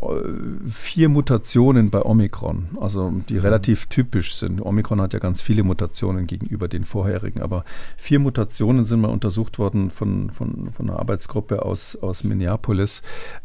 vier 0.68 1.08
Mutationen 1.08 1.90
bei 1.90 2.02
Omikron, 2.02 2.66
also 2.80 3.12
die 3.28 3.38
relativ 3.38 3.86
typisch 3.86 4.36
sind. 4.36 4.60
Omikron 4.60 5.00
hat 5.00 5.12
ja 5.12 5.18
ganz 5.18 5.42
viele 5.42 5.62
Mutationen 5.64 6.26
gegenüber 6.26 6.68
den 6.68 6.84
vorherigen, 6.84 7.42
aber 7.42 7.64
vier 7.96 8.18
Mutationen 8.20 8.84
sind 8.84 9.00
mal 9.00 9.10
untersucht 9.10 9.58
worden 9.58 9.90
von, 9.90 10.30
von, 10.30 10.70
von 10.72 10.88
einer 10.88 10.98
Arbeitsgruppe 10.98 11.64
aus, 11.64 11.96
aus 11.96 12.24
Minneapolis. 12.24 13.02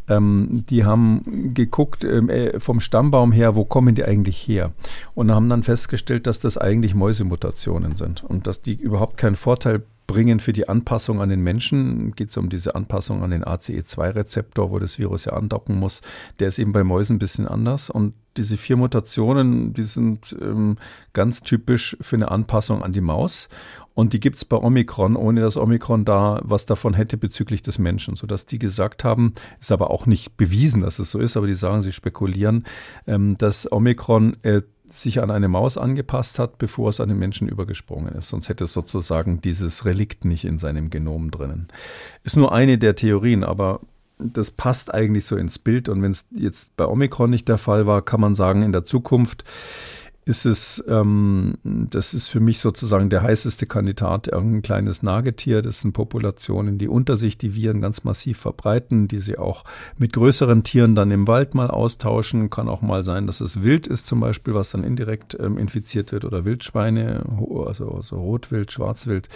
Ähm, 0.07 0.65
die 0.69 0.85
haben 0.85 1.53
geguckt 1.53 2.03
ähm, 2.03 2.29
äh, 2.29 2.59
vom 2.59 2.79
Stammbaum 2.79 3.31
her, 3.31 3.55
wo 3.55 3.65
kommen 3.65 3.95
die 3.95 4.05
eigentlich 4.05 4.47
her? 4.47 4.71
Und 5.15 5.31
haben 5.31 5.49
dann 5.49 5.63
festgestellt, 5.63 6.27
dass 6.27 6.39
das 6.39 6.57
eigentlich 6.57 6.93
Mäusemutationen 6.93 7.95
sind 7.95 8.23
und 8.23 8.47
dass 8.47 8.61
die 8.61 8.75
überhaupt 8.75 9.17
keinen 9.17 9.35
Vorteil 9.35 9.83
bringen 10.07 10.39
für 10.39 10.53
die 10.53 10.67
Anpassung 10.67 11.21
an 11.21 11.29
den 11.29 11.41
Menschen. 11.41 12.13
Geht 12.13 12.29
es 12.29 12.37
um 12.37 12.49
diese 12.49 12.75
Anpassung 12.75 13.23
an 13.23 13.31
den 13.31 13.43
ACE2-Rezeptor, 13.43 14.71
wo 14.71 14.79
das 14.79 14.97
Virus 14.97 15.25
ja 15.25 15.33
andocken 15.33 15.77
muss. 15.77 16.01
Der 16.39 16.47
ist 16.47 16.57
eben 16.59 16.71
bei 16.71 16.83
Mäusen 16.83 17.17
ein 17.17 17.19
bisschen 17.19 17.47
anders. 17.47 17.89
Und 17.89 18.13
diese 18.37 18.57
vier 18.57 18.77
Mutationen, 18.77 19.73
die 19.73 19.83
sind 19.83 20.35
ähm, 20.41 20.77
ganz 21.13 21.41
typisch 21.41 21.97
für 21.99 22.15
eine 22.15 22.31
Anpassung 22.31 22.81
an 22.83 22.93
die 22.93 23.01
Maus. 23.01 23.49
Und 23.93 24.13
die 24.13 24.19
gibt 24.19 24.37
es 24.37 24.45
bei 24.45 24.57
Omikron, 24.57 25.15
ohne 25.15 25.41
dass 25.41 25.57
Omikron 25.57 26.05
da 26.05 26.39
was 26.43 26.67
davon 26.67 26.93
hätte 26.93 27.17
bezüglich 27.17 27.63
des 27.63 27.79
Menschen. 27.79 28.15
Sodass 28.15 28.45
die 28.45 28.59
gesagt 28.59 29.03
haben, 29.03 29.33
ist 29.59 29.71
aber 29.71 29.89
auch 29.89 30.05
nicht 30.05 30.37
bewiesen, 30.37 30.83
dass 30.83 30.99
es 30.99 31.11
so 31.11 31.19
ist, 31.19 31.35
aber 31.35 31.47
die 31.47 31.55
sagen, 31.55 31.81
sie 31.81 31.91
spekulieren, 31.91 32.65
ähm, 33.07 33.37
dass 33.37 33.69
Omikron 33.71 34.37
äh, 34.43 34.61
sich 34.89 35.21
an 35.21 35.31
eine 35.31 35.47
Maus 35.47 35.77
angepasst 35.77 36.39
hat, 36.39 36.57
bevor 36.57 36.89
es 36.89 36.99
an 36.99 37.09
den 37.09 37.19
Menschen 37.19 37.47
übergesprungen 37.47 38.13
ist. 38.15 38.29
Sonst 38.29 38.49
hätte 38.49 38.65
es 38.65 38.73
sozusagen 38.73 39.41
dieses 39.41 39.85
Relikt 39.85 40.25
nicht 40.25 40.45
in 40.45 40.57
seinem 40.57 40.89
Genom 40.89 41.31
drinnen. 41.31 41.67
Ist 42.23 42.37
nur 42.37 42.51
eine 42.51 42.77
der 42.77 42.95
Theorien, 42.95 43.43
aber 43.43 43.81
das 44.19 44.51
passt 44.51 44.93
eigentlich 44.93 45.25
so 45.25 45.35
ins 45.35 45.59
Bild. 45.59 45.89
Und 45.89 46.01
wenn 46.01 46.11
es 46.11 46.25
jetzt 46.31 46.75
bei 46.75 46.85
Omikron 46.85 47.29
nicht 47.29 47.47
der 47.47 47.57
Fall 47.57 47.85
war, 47.85 48.01
kann 48.01 48.21
man 48.21 48.35
sagen, 48.35 48.61
in 48.61 48.71
der 48.71 48.85
Zukunft 48.85 49.43
ist 50.27 50.45
es, 50.45 50.83
ähm, 50.89 51.55
das 51.63 52.13
ist 52.13 52.27
für 52.27 52.41
mich 52.41 52.59
sozusagen 52.59 53.09
der 53.09 53.21
heißeste 53.21 53.65
Kandidat, 53.65 54.27
irgendein 54.27 54.61
kleines 54.61 55.01
Nagetier. 55.01 55.61
Das 55.61 55.79
sind 55.79 55.93
Populationen, 55.93 56.77
die 56.77 56.89
unter 56.89 57.15
sich 57.15 57.37
die 57.37 57.55
Viren 57.55 57.79
ganz 57.79 58.03
massiv 58.03 58.37
verbreiten, 58.37 59.07
die 59.07 59.19
sie 59.19 59.37
auch 59.37 59.63
mit 59.97 60.11
größeren 60.11 60.63
Tieren 60.63 60.95
dann 60.95 61.11
im 61.11 61.27
Wald 61.29 61.55
mal 61.55 61.69
austauschen. 61.69 62.49
Kann 62.49 62.67
auch 62.67 62.81
mal 62.81 63.03
sein, 63.03 63.25
dass 63.25 63.39
es 63.39 63.63
Wild 63.63 63.87
ist 63.87 64.05
zum 64.05 64.19
Beispiel, 64.19 64.53
was 64.53 64.71
dann 64.71 64.83
indirekt 64.83 65.37
ähm, 65.39 65.57
infiziert 65.57 66.11
wird 66.11 66.25
oder 66.25 66.43
Wildschweine, 66.43 67.23
also, 67.65 67.91
also 67.91 68.17
Rotwild, 68.17 68.71
Schwarzwild. 68.71 69.29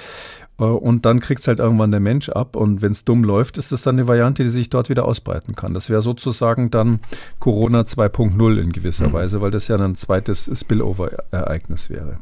Äh, 0.62 0.64
und 0.66 1.06
dann 1.06 1.20
kriegt 1.20 1.42
es 1.42 1.48
halt 1.48 1.60
irgendwann 1.60 1.92
der 1.92 2.00
Mensch 2.00 2.30
ab. 2.30 2.56
Und 2.56 2.82
wenn 2.82 2.92
es 2.92 3.04
dumm 3.04 3.24
läuft, 3.24 3.58
ist 3.58 3.72
das 3.72 3.82
dann 3.82 3.96
eine 3.96 4.08
Variante, 4.08 4.44
die 4.44 4.50
sich 4.50 4.70
dort 4.70 4.90
wieder 4.90 5.06
ausbreiten 5.06 5.56
kann. 5.56 5.74
Das 5.74 5.90
wäre 5.90 6.02
sozusagen 6.02 6.70
dann 6.70 7.00
Corona 7.40 7.82
2.0 7.82 8.58
in 8.58 8.72
gewisser 8.72 9.10
mhm. 9.10 9.14
Weise, 9.14 9.42
weil 9.42 9.52
das 9.52 9.68
ja 9.68 9.78
ein 9.78 9.96
zweites 9.96 10.48
Spillover-Ereignis 10.82 11.90
wäre. 11.90 12.18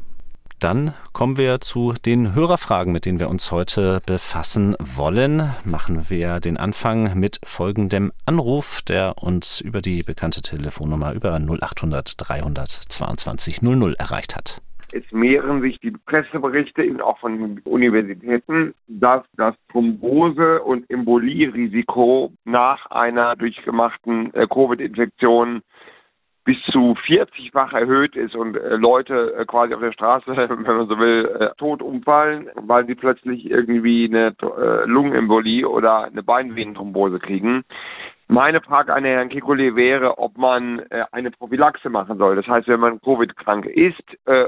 Dann 0.60 0.92
kommen 1.14 1.38
wir 1.38 1.60
zu 1.60 1.94
den 2.04 2.34
Hörerfragen, 2.34 2.92
mit 2.92 3.06
denen 3.06 3.18
wir 3.18 3.30
uns 3.30 3.50
heute 3.50 4.02
befassen 4.04 4.76
wollen. 4.78 5.54
Machen 5.64 6.10
wir 6.10 6.38
den 6.38 6.58
Anfang 6.58 7.18
mit 7.18 7.40
folgendem 7.42 8.12
Anruf, 8.26 8.82
der 8.82 9.14
uns 9.22 9.62
über 9.62 9.80
die 9.80 10.02
bekannte 10.02 10.42
Telefonnummer 10.42 11.14
über 11.14 11.34
0800 11.34 12.14
322 12.18 13.62
00 13.62 13.94
erreicht 13.94 14.36
hat. 14.36 14.60
Es 14.92 15.04
mehren 15.12 15.60
sich 15.60 15.78
die 15.78 15.92
Presseberichte 15.92 16.82
eben 16.82 17.00
auch 17.00 17.18
von 17.20 17.60
Universitäten, 17.64 18.74
dass 18.88 19.22
das 19.36 19.54
Thrombose- 19.70 20.60
und 20.60 20.90
Embolierisiko 20.90 22.32
nach 22.44 22.86
einer 22.90 23.36
durchgemachten 23.36 24.34
äh, 24.34 24.46
Covid-Infektion 24.48 25.62
bis 26.50 26.60
zu 26.72 26.96
40-fach 27.06 27.72
erhöht 27.74 28.16
ist 28.16 28.34
und 28.34 28.56
äh, 28.56 28.74
Leute 28.74 29.34
äh, 29.38 29.44
quasi 29.44 29.72
auf 29.72 29.80
der 29.80 29.92
Straße, 29.92 30.26
wenn 30.36 30.62
man 30.62 30.88
so 30.88 30.98
will, 30.98 31.26
äh, 31.38 31.54
tot 31.58 31.80
umfallen, 31.80 32.50
weil 32.56 32.86
sie 32.86 32.96
plötzlich 32.96 33.48
irgendwie 33.48 34.06
eine 34.06 34.34
Lungenembolie 34.86 35.68
oder 35.68 36.06
eine 36.06 36.24
Beinvenenthrombose 36.24 37.20
kriegen. 37.20 37.62
Meine 38.26 38.60
Frage 38.60 38.92
an 38.92 39.04
Herrn 39.04 39.28
Kekulé 39.28 39.76
wäre, 39.76 40.18
ob 40.18 40.38
man 40.38 40.82
eine 41.12 41.30
Prophylaxe 41.30 41.88
machen 41.88 42.18
soll. 42.18 42.36
Das 42.36 42.46
heißt, 42.46 42.68
wenn 42.68 42.78
man 42.78 43.00
Covid-krank 43.00 43.66
ist 43.66 44.02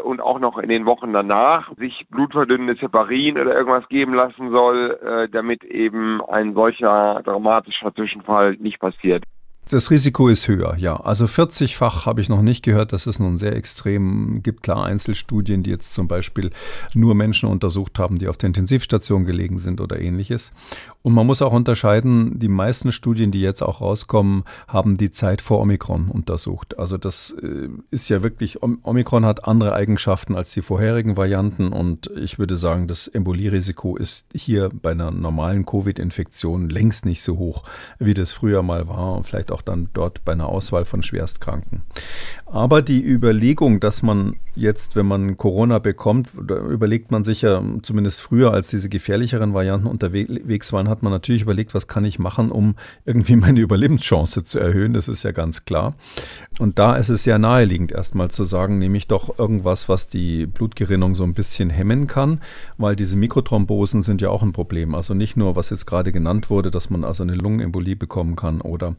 und 0.05 0.21
auch 0.21 0.39
noch 0.39 0.59
in 0.59 0.69
den 0.69 0.87
Wochen 0.87 1.13
danach 1.13 1.75
sich 1.77 2.07
blutverdünnendes 2.09 2.81
Heparin 2.81 3.39
oder 3.39 3.57
irgendwas 3.57 3.89
geben 3.89 4.15
lassen 4.15 4.53
soll, 4.53 5.29
damit 5.33 5.65
eben 5.65 6.23
ein 6.23 6.55
solcher 6.55 7.23
dramatischer 7.25 7.93
Zwischenfall 7.93 8.55
nicht 8.61 8.79
passiert. 8.79 9.25
Das 9.71 9.91
Risiko 9.91 10.29
ist 10.29 10.49
höher, 10.49 10.77
ja. 10.77 10.97
Also 10.97 11.25
40-fach 11.25 12.05
habe 12.05 12.21
ich 12.21 12.29
noch 12.29 12.43
nicht 12.43 12.63
gehört. 12.65 12.93
Das 12.93 13.07
ist 13.07 13.21
nun 13.21 13.39
sehr 13.39 13.55
extrem. 13.55 14.43
Gibt 14.43 14.65
klar 14.65 14.85
Einzelstudien, 14.85 15.63
die 15.63 15.71
jetzt 15.71 15.95
zum 15.95 16.09
Beispiel 16.09 16.51
nur 16.95 17.15
Menschen 17.15 17.49
untersucht 17.49 17.99
haben, 17.99 18.19
die 18.19 18.29
auf 18.29 18.37
der 18.37 18.49
Intensivstation 18.49 19.25
gelegen 19.25 19.59
sind 19.59 19.81
oder 19.81 20.01
ähnliches. 20.01 20.53
Und 21.03 21.15
man 21.15 21.27
muss 21.27 21.43
auch 21.43 21.53
unterscheiden, 21.53 22.39
die 22.39 22.49
meisten 22.49 22.93
Studien, 22.93 23.31
die 23.31 23.41
jetzt 23.41 23.63
auch 23.63 23.81
rauskommen, 23.81 24.45
haben 24.67 24.97
die 24.97 25.11
Zeit 25.11 25.41
vor 25.41 25.61
Omikron 25.61 26.09
untersucht. 26.09 26.79
Also 26.79 26.99
das 26.99 27.35
äh, 27.41 27.69
ist 27.91 28.09
ja 28.09 28.23
wirklich, 28.23 28.63
Omikron 28.63 29.25
hat 29.25 29.47
andere 29.47 29.75
Eigenschaften 29.75 30.35
als 30.35 30.53
die 30.53 30.63
vorherigen 30.63 31.17
Varianten. 31.17 31.73
Und 31.73 32.11
ich 32.17 32.39
würde 32.39 32.57
sagen, 32.57 32.89
das 32.89 33.07
Embolierisiko 33.07 33.97
ist 33.97 34.27
hier 34.35 34.71
bei 34.71 34.91
einer 34.91 35.13
normalen 35.13 35.65
Covid-Infektion 35.65 36.69
längst 36.69 37.07
nicht 37.07 37.23
so 37.23 37.39
hoch, 37.39 37.63
wie 37.99 38.15
das 38.15 38.33
früher 38.33 38.63
mal 38.63 38.89
war. 38.89 39.23
Vielleicht 39.23 39.52
auch 39.53 39.63
dann 39.63 39.89
dort 39.93 40.25
bei 40.25 40.33
einer 40.33 40.49
Auswahl 40.49 40.85
von 40.85 41.03
Schwerstkranken. 41.03 41.83
Aber 42.47 42.83
die 42.83 43.03
Überlegung, 43.03 43.81
dass 43.81 44.03
man 44.03 44.37
jetzt, 44.55 44.95
wenn 44.97 45.07
man 45.07 45.39
Corona 45.39 45.79
bekommt, 45.79 46.35
überlegt 46.35 47.11
man 47.11 47.25
sich 47.25 47.41
ja, 47.41 47.63
zumindest 47.83 48.21
früher, 48.21 48.53
als 48.53 48.69
diese 48.69 48.91
gefährlicheren 48.91 49.55
Varianten 49.55 49.87
unterwegs 49.87 50.71
waren, 50.73 50.89
hat 50.89 51.03
man 51.03 51.13
natürlich 51.13 51.43
überlegt, 51.43 51.75
was 51.75 51.89
kann 51.89 52.05
ich 52.05 52.19
machen, 52.19 52.53
um 52.53 52.77
irgendwie 53.07 53.37
meine 53.37 53.61
Überlebenschance 53.61 54.45
zu 54.45 54.59
erhöhen. 54.59 54.93
Das 54.93 55.09
ist 55.09 55.23
ja 55.23 55.33
ganz 55.33 55.65
klar. 55.65 55.95
Und 56.59 56.79
da 56.79 56.97
ist 56.97 57.09
es 57.09 57.25
ja 57.25 57.39
naheliegend, 57.39 57.93
erstmal 57.93 58.31
zu 58.31 58.45
sagen, 58.45 58.79
nehme 58.79 58.99
ich 58.99 59.07
doch 59.07 59.39
irgendwas, 59.39 59.89
was 59.89 60.09
die 60.09 60.45
Blutgerinnung 60.45 61.15
so 61.15 61.25
ein 61.25 61.33
bisschen 61.33 61.71
hemmen 61.71 62.07
kann, 62.07 62.43
weil 62.77 62.97
diese 62.97 63.17
Mikrothrombosen 63.17 64.03
sind 64.03 64.21
ja 64.21 64.29
auch 64.29 64.43
ein 64.43 64.53
Problem. 64.53 64.95
Also 64.95 65.15
nicht 65.15 65.39
nur, 65.39 65.57
was 65.57 65.71
jetzt 65.71 65.87
gerade 65.87 66.13
genannt 66.13 66.51
wurde, 66.51 66.71
dass 66.71 66.91
man 66.91 67.05
also 67.05 67.23
eine 67.23 67.35
Lungenembolie 67.35 67.97
bekommen 67.97 68.37
kann 68.37 68.61
oder 68.61 68.89
ähm, 68.89 68.97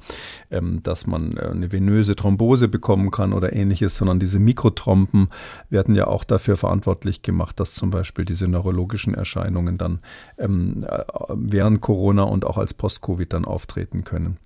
dass 0.83 1.07
man 1.07 1.37
äh, 1.37 1.47
eine 1.47 1.71
venöse 1.71 2.15
Thrombose 2.15 2.67
bekommen 2.67 3.11
kann 3.11 3.33
oder 3.33 3.53
ähnliches, 3.53 3.95
sondern 3.95 4.19
diese 4.19 4.39
Mikrotrompen 4.39 5.29
werden 5.69 5.95
ja 5.95 6.07
auch 6.07 6.23
dafür 6.23 6.57
verantwortlich 6.57 7.21
gemacht, 7.21 7.59
dass 7.59 7.73
zum 7.73 7.89
Beispiel 7.89 8.25
diese 8.25 8.47
neurologischen 8.47 9.13
Erscheinungen 9.13 9.77
dann 9.77 9.99
ähm, 10.37 10.85
äh, 10.87 11.03
während 11.29 11.81
Corona 11.81 12.23
und 12.23 12.45
auch 12.45 12.57
als 12.57 12.73
Post-Covid 12.73 13.33
dann 13.33 13.45
auftreten 13.45 14.03
können. 14.03 14.37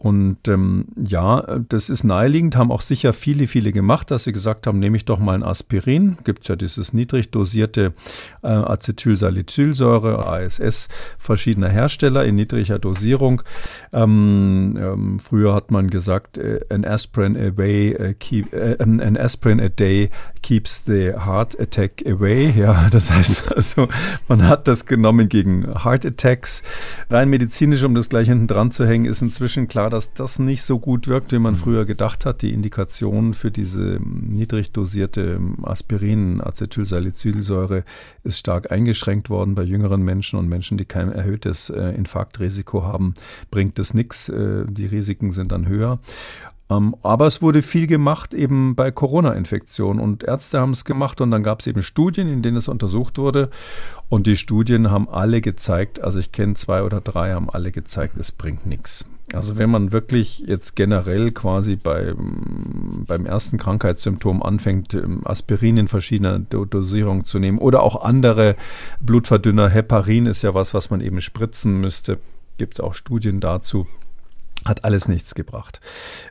Und 0.00 0.46
ähm, 0.46 0.84
ja, 0.96 1.58
das 1.68 1.90
ist 1.90 2.04
naheliegend, 2.04 2.54
haben 2.54 2.70
auch 2.70 2.82
sicher 2.82 3.12
viele, 3.12 3.48
viele 3.48 3.72
gemacht, 3.72 4.12
dass 4.12 4.22
sie 4.22 4.32
gesagt 4.32 4.68
haben, 4.68 4.78
nehme 4.78 4.96
ich 4.96 5.04
doch 5.04 5.18
mal 5.18 5.34
ein 5.34 5.42
Aspirin. 5.42 6.18
Gibt 6.22 6.46
ja 6.46 6.54
dieses 6.54 6.92
niedrig 6.92 7.32
dosierte 7.32 7.94
äh, 8.44 8.46
Acetylsalicylsäure, 8.46 10.24
ASS, 10.24 10.86
verschiedener 11.18 11.68
Hersteller 11.68 12.24
in 12.24 12.36
niedriger 12.36 12.78
Dosierung. 12.78 13.42
Ähm, 13.92 14.78
ähm, 14.80 15.18
früher 15.18 15.52
hat 15.52 15.72
man 15.72 15.90
gesagt, 15.90 16.38
äh, 16.38 16.60
an 16.70 16.84
aspirin 16.84 17.36
a 17.36 17.56
way, 17.56 17.90
äh, 17.90 18.14
keep, 18.14 18.52
äh, 18.52 18.76
an 18.78 19.16
aspirin 19.16 19.60
a 19.60 19.68
day 19.68 20.10
keeps 20.42 20.84
the 20.86 21.12
heart 21.14 21.58
attack 21.60 22.04
away. 22.06 22.52
Ja, 22.58 22.88
das 22.90 23.10
heißt 23.10 23.52
also, 23.52 23.88
man 24.26 24.48
hat 24.48 24.66
das 24.66 24.86
genommen 24.86 25.28
gegen 25.28 25.84
Heart 25.84 26.06
Attacks. 26.06 26.62
Rein 27.08 27.28
medizinisch, 27.30 27.84
um 27.84 27.94
das 27.94 28.08
gleich 28.08 28.28
hinten 28.28 28.46
dran 28.46 28.72
zu 28.72 28.86
hängen, 28.86 29.04
ist 29.04 29.22
inzwischen 29.22 29.68
klar, 29.68 29.87
dass 29.90 30.12
das 30.14 30.38
nicht 30.38 30.62
so 30.62 30.78
gut 30.78 31.08
wirkt, 31.08 31.32
wie 31.32 31.38
man 31.38 31.54
mhm. 31.54 31.58
früher 31.58 31.84
gedacht 31.84 32.24
hat. 32.26 32.42
Die 32.42 32.52
Indikation 32.52 33.34
für 33.34 33.50
diese 33.50 33.98
niedrig 34.02 34.72
dosierte 34.72 35.40
Aspirin, 35.62 36.40
Acetylsalicylsäure, 36.40 37.84
ist 38.24 38.38
stark 38.38 38.70
eingeschränkt 38.70 39.30
worden 39.30 39.54
bei 39.54 39.62
jüngeren 39.62 40.02
Menschen 40.02 40.38
und 40.38 40.48
Menschen, 40.48 40.78
die 40.78 40.84
kein 40.84 41.12
erhöhtes 41.12 41.70
äh, 41.70 41.94
Infarktrisiko 41.94 42.82
haben, 42.82 43.14
bringt 43.50 43.78
das 43.78 43.94
nichts. 43.94 44.28
Äh, 44.28 44.64
die 44.68 44.86
Risiken 44.86 45.32
sind 45.32 45.52
dann 45.52 45.66
höher. 45.66 45.98
Ähm, 46.70 46.94
aber 47.02 47.26
es 47.26 47.40
wurde 47.40 47.62
viel 47.62 47.86
gemacht 47.86 48.34
eben 48.34 48.74
bei 48.74 48.90
Corona-Infektionen 48.90 50.00
und 50.00 50.24
Ärzte 50.24 50.60
haben 50.60 50.72
es 50.72 50.84
gemacht 50.84 51.20
und 51.20 51.30
dann 51.30 51.42
gab 51.42 51.60
es 51.60 51.66
eben 51.66 51.82
Studien, 51.82 52.28
in 52.28 52.42
denen 52.42 52.58
es 52.58 52.68
untersucht 52.68 53.18
wurde 53.18 53.50
und 54.08 54.26
die 54.26 54.36
Studien 54.36 54.90
haben 54.90 55.08
alle 55.08 55.40
gezeigt, 55.40 56.00
also 56.00 56.18
ich 56.18 56.32
kenne 56.32 56.54
zwei 56.54 56.82
oder 56.82 57.00
drei, 57.00 57.32
haben 57.32 57.48
alle 57.48 57.72
gezeigt, 57.72 58.16
es 58.18 58.32
bringt 58.32 58.66
nichts. 58.66 59.06
Also 59.34 59.58
wenn 59.58 59.70
man 59.70 59.92
wirklich 59.92 60.40
jetzt 60.46 60.74
generell 60.74 61.32
quasi 61.32 61.76
bei, 61.76 62.14
beim 62.16 63.26
ersten 63.26 63.58
Krankheitssymptom 63.58 64.42
anfängt, 64.42 64.94
ähm, 64.94 65.20
Aspirin 65.24 65.76
in 65.76 65.88
verschiedener 65.88 66.38
Dosierung 66.38 67.24
zu 67.24 67.38
nehmen 67.38 67.58
oder 67.58 67.82
auch 67.82 68.02
andere 68.02 68.56
Blutverdünner, 69.00 69.68
Heparin 69.68 70.26
ist 70.26 70.42
ja 70.42 70.54
was, 70.54 70.72
was 70.72 70.90
man 70.90 71.00
eben 71.00 71.20
spritzen 71.20 71.78
müsste, 71.80 72.18
gibt 72.56 72.74
es 72.74 72.80
auch 72.80 72.94
Studien 72.94 73.40
dazu 73.40 73.86
hat 74.64 74.84
alles 74.84 75.08
nichts 75.08 75.34
gebracht. 75.34 75.80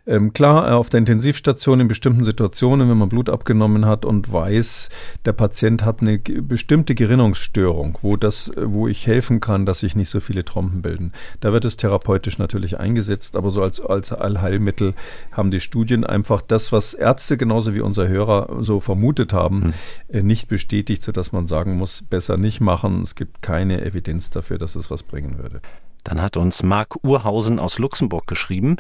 Ähm, 0.06 0.34
klar, 0.34 0.70
äh, 0.70 0.74
auf 0.74 0.90
der 0.90 1.00
Intensivstation 1.00 1.80
in 1.80 1.88
bestimmten 1.88 2.24
Situationen, 2.24 2.90
wenn 2.90 2.98
man 2.98 3.10
Blut 3.10 3.30
abgenommen 3.30 3.86
hat 3.86 4.06
und 4.06 4.32
weiß, 4.32 4.90
der 5.26 5.34
Patient 5.34 5.84
hat 5.84 6.02
eine 6.02 6.20
bestimmte 6.20 6.96
Gerinnungsstörung, 6.96 7.98
wo, 8.02 8.18
das, 8.18 8.52
wo 8.58 8.88
ich 8.88 9.08
helfen 9.08 9.40
kann, 9.40 9.66
dass 9.66 9.80
sich 9.80 9.96
nicht 9.96 10.10
so 10.10 10.20
viele 10.20 10.44
Trompen 10.44 10.82
bilden. 10.82 11.14
Da 11.40 11.54
wird 11.54 11.66
es 11.66 11.78
therapeutisch 11.78 12.38
natürlich 12.38 12.80
eingesetzt, 12.80 13.36
aber 13.36 13.50
so 13.50 13.64
als, 13.64 13.80
als 13.80 14.12
Allheilmittel 14.12 14.94
haben 15.32 15.52
die 15.52 15.60
Studien 15.60 16.04
einfach 16.04 16.42
das, 16.42 16.72
was 16.72 16.94
Ärzte 16.94 17.38
genauso 17.38 17.76
wie 17.76 17.82
unser 17.82 18.08
Hörer 18.08 18.58
so 18.62 18.80
vermutet 18.80 19.34
haben, 19.34 19.74
hm. 20.10 20.28
nicht 20.28 20.48
bestätigt, 20.48 21.04
sodass 21.04 21.32
man 21.32 21.48
sagen 21.48 21.78
muss, 21.78 22.04
besser 22.04 22.38
nicht 22.38 22.62
machen. 22.62 23.02
Es 23.02 23.16
gibt 23.16 23.42
keine 23.42 23.84
Evidenz 23.86 24.30
dafür, 24.30 24.58
dass 24.58 24.76
es 24.76 24.92
was 24.92 25.04
bringen 25.04 25.38
würde. 25.38 25.62
Dann 26.08 26.22
hat 26.22 26.38
uns 26.38 26.64
Marc 26.64 27.04
Urhausen 27.04 27.60
aus 27.60 27.80
Luxemburg 27.80 28.28
geschrieben. 28.28 28.78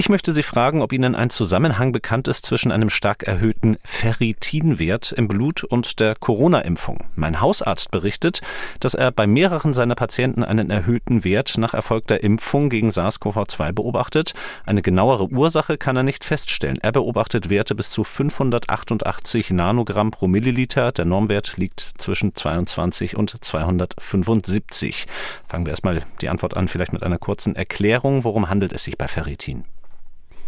Ich 0.00 0.08
möchte 0.08 0.32
Sie 0.32 0.44
fragen, 0.44 0.80
ob 0.80 0.92
Ihnen 0.92 1.16
ein 1.16 1.28
Zusammenhang 1.28 1.90
bekannt 1.90 2.28
ist 2.28 2.46
zwischen 2.46 2.70
einem 2.70 2.88
stark 2.88 3.24
erhöhten 3.24 3.78
Ferritinwert 3.82 5.10
im 5.10 5.26
Blut 5.26 5.64
und 5.64 5.98
der 5.98 6.14
Corona-Impfung. 6.14 7.06
Mein 7.16 7.40
Hausarzt 7.40 7.90
berichtet, 7.90 8.40
dass 8.78 8.94
er 8.94 9.10
bei 9.10 9.26
mehreren 9.26 9.72
seiner 9.72 9.96
Patienten 9.96 10.44
einen 10.44 10.70
erhöhten 10.70 11.24
Wert 11.24 11.58
nach 11.58 11.74
erfolgter 11.74 12.22
Impfung 12.22 12.70
gegen 12.70 12.90
SARS-CoV-2 12.90 13.72
beobachtet. 13.72 14.34
Eine 14.64 14.82
genauere 14.82 15.32
Ursache 15.32 15.76
kann 15.76 15.96
er 15.96 16.04
nicht 16.04 16.24
feststellen. 16.24 16.78
Er 16.80 16.92
beobachtet 16.92 17.50
Werte 17.50 17.74
bis 17.74 17.90
zu 17.90 18.04
588 18.04 19.50
Nanogramm 19.50 20.12
pro 20.12 20.28
Milliliter. 20.28 20.92
Der 20.92 21.06
Normwert 21.06 21.56
liegt 21.56 21.80
zwischen 21.80 22.36
22 22.36 23.16
und 23.16 23.44
275. 23.44 25.06
Fangen 25.48 25.66
wir 25.66 25.72
erstmal 25.72 26.04
die 26.20 26.28
Antwort 26.28 26.56
an, 26.56 26.68
vielleicht 26.68 26.92
mit 26.92 27.02
einer 27.02 27.18
kurzen 27.18 27.56
Erklärung. 27.56 28.22
Worum 28.22 28.48
handelt 28.48 28.72
es 28.72 28.84
sich 28.84 28.96
bei 28.96 29.08
Ferritin? 29.08 29.64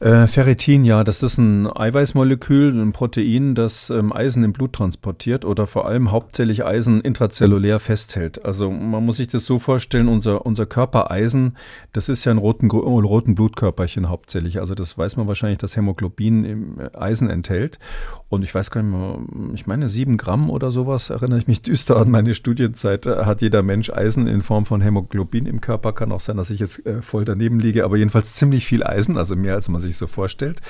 Äh, 0.00 0.28
Ferritin, 0.28 0.84
ja, 0.84 1.02
das 1.02 1.24
ist 1.24 1.38
ein 1.38 1.66
Eiweißmolekül, 1.66 2.80
ein 2.80 2.92
Protein, 2.92 3.56
das 3.56 3.90
ähm, 3.90 4.12
Eisen 4.12 4.44
im 4.44 4.52
Blut 4.52 4.72
transportiert 4.72 5.44
oder 5.44 5.66
vor 5.66 5.88
allem 5.88 6.12
hauptsächlich 6.12 6.64
Eisen 6.64 7.00
intrazellulär 7.00 7.80
festhält. 7.80 8.44
Also 8.44 8.70
man 8.70 9.04
muss 9.04 9.16
sich 9.16 9.26
das 9.26 9.44
so 9.44 9.58
vorstellen, 9.58 10.06
unser, 10.06 10.46
unser 10.46 10.66
Körper 10.66 11.10
Eisen, 11.10 11.56
das 11.92 12.08
ist 12.08 12.24
ja 12.24 12.30
ein 12.30 12.38
roten, 12.38 12.70
roten 12.70 13.34
Blutkörperchen 13.34 14.08
hauptsächlich. 14.08 14.60
Also 14.60 14.76
das 14.76 14.96
weiß 14.96 15.16
man 15.16 15.26
wahrscheinlich, 15.26 15.58
dass 15.58 15.76
Hämoglobin 15.76 16.44
im 16.44 16.78
äh, 16.78 16.96
Eisen 16.96 17.28
enthält. 17.28 17.80
Und 18.28 18.44
ich 18.44 18.54
weiß 18.54 18.70
gar 18.70 18.84
nicht 18.84 18.96
mehr, 18.96 19.18
ich 19.54 19.66
meine 19.66 19.88
sieben 19.88 20.16
Gramm 20.16 20.48
oder 20.48 20.70
sowas, 20.70 21.10
erinnere 21.10 21.40
ich 21.40 21.48
mich 21.48 21.62
düster 21.62 21.96
an 21.96 22.08
meine 22.08 22.34
Studienzeit, 22.34 23.06
äh, 23.06 23.24
hat 23.24 23.42
jeder 23.42 23.64
Mensch 23.64 23.90
Eisen 23.90 24.28
in 24.28 24.42
Form 24.42 24.64
von 24.64 24.80
Hämoglobin 24.80 25.46
im 25.46 25.60
Körper. 25.60 25.92
Kann 25.92 26.12
auch 26.12 26.20
sein, 26.20 26.36
dass 26.36 26.50
ich 26.50 26.60
jetzt 26.60 26.86
äh, 26.86 27.02
voll 27.02 27.24
daneben 27.24 27.58
liege, 27.58 27.84
aber 27.84 27.96
jedenfalls 27.96 28.36
ziemlich 28.36 28.64
viel 28.64 28.84
Eisen, 28.84 29.18
also 29.18 29.34
mehr 29.34 29.54
als 29.54 29.68
man 29.68 29.80
sich 29.80 29.87
sich 29.88 29.96
so 29.96 30.06
vorstellt. 30.06 30.60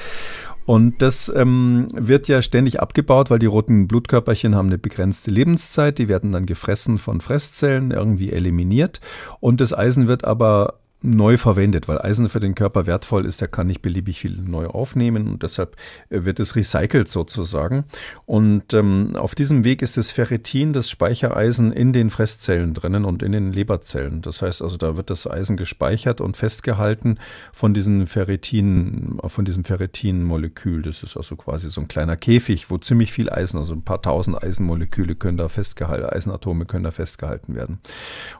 Und 0.66 1.00
das 1.00 1.32
ähm, 1.34 1.88
wird 1.94 2.28
ja 2.28 2.42
ständig 2.42 2.80
abgebaut, 2.80 3.30
weil 3.30 3.38
die 3.38 3.46
roten 3.46 3.88
Blutkörperchen 3.88 4.54
haben 4.54 4.66
eine 4.66 4.76
begrenzte 4.76 5.30
Lebenszeit. 5.30 5.98
Die 5.98 6.08
werden 6.08 6.32
dann 6.32 6.44
gefressen 6.44 6.98
von 6.98 7.20
Fresszellen, 7.20 7.90
irgendwie 7.90 8.32
eliminiert. 8.32 9.00
Und 9.40 9.60
das 9.60 9.72
Eisen 9.72 10.08
wird 10.08 10.24
aber 10.24 10.80
neu 11.01 11.36
verwendet, 11.36 11.86
weil 11.86 12.01
Eisen 12.01 12.28
für 12.28 12.40
den 12.40 12.57
Körper 12.57 12.86
wertvoll 12.86 13.24
ist, 13.24 13.40
der 13.40 13.49
kann 13.49 13.68
nicht 13.68 13.82
beliebig 13.82 14.18
viel 14.18 14.36
neu 14.36 14.66
aufnehmen 14.66 15.28
und 15.28 15.42
deshalb 15.44 15.76
äh, 16.11 16.24
wird 16.24 16.40
es 16.40 16.57
recycelt 16.57 17.09
sozusagen. 17.09 17.84
Und 18.26 18.74
ähm, 18.74 19.14
auf 19.14 19.36
diesem 19.36 19.62
Weg 19.62 19.80
ist 19.80 19.96
das 19.96 20.11
Ferritin, 20.11 20.72
das 20.72 20.90
Speichereisen 20.90 21.72
in 21.72 21.92
den 21.92 22.11
Fresszellen 22.11 22.74
drinnen 22.74 23.05
und 23.05 23.22
in 23.22 23.30
den 23.30 23.53
Leberzellen. 23.53 24.22
Das 24.22 24.42
heißt 24.42 24.61
also, 24.61 24.76
da 24.76 24.96
wird 24.96 25.11
das 25.11 25.28
Eisen 25.28 25.57
gespeichert 25.57 26.20
und 26.20 26.36
festgehalten 26.36 27.18
von 27.53 27.74
diesem 27.74 28.09
Ferritin, 28.09 29.18
von 29.24 29.44
diesem 29.44 29.64
Ferritin-Molekül. 29.64 30.82
Das 30.82 31.05
ist 31.05 31.16
also 31.16 31.36
quasi 31.36 31.70
so 31.70 31.80
ein 31.80 31.88
kleiner 31.88 32.16
Käfig, 32.16 32.70
wo 32.70 32.78
ziemlich 32.78 33.12
viel 33.12 33.30
Eisen, 33.30 33.59
also 33.59 33.72
ein 33.72 33.82
paar 33.82 34.03
tausend 34.03 34.42
Eisenmoleküle 34.42 35.14
können 35.14 35.36
da 35.36 35.49
festgehalten, 35.49 36.07
Eisenatome 36.07 36.64
können 36.64 36.84
da 36.84 36.90
festgehalten 36.90 37.55
werden. 37.55 37.78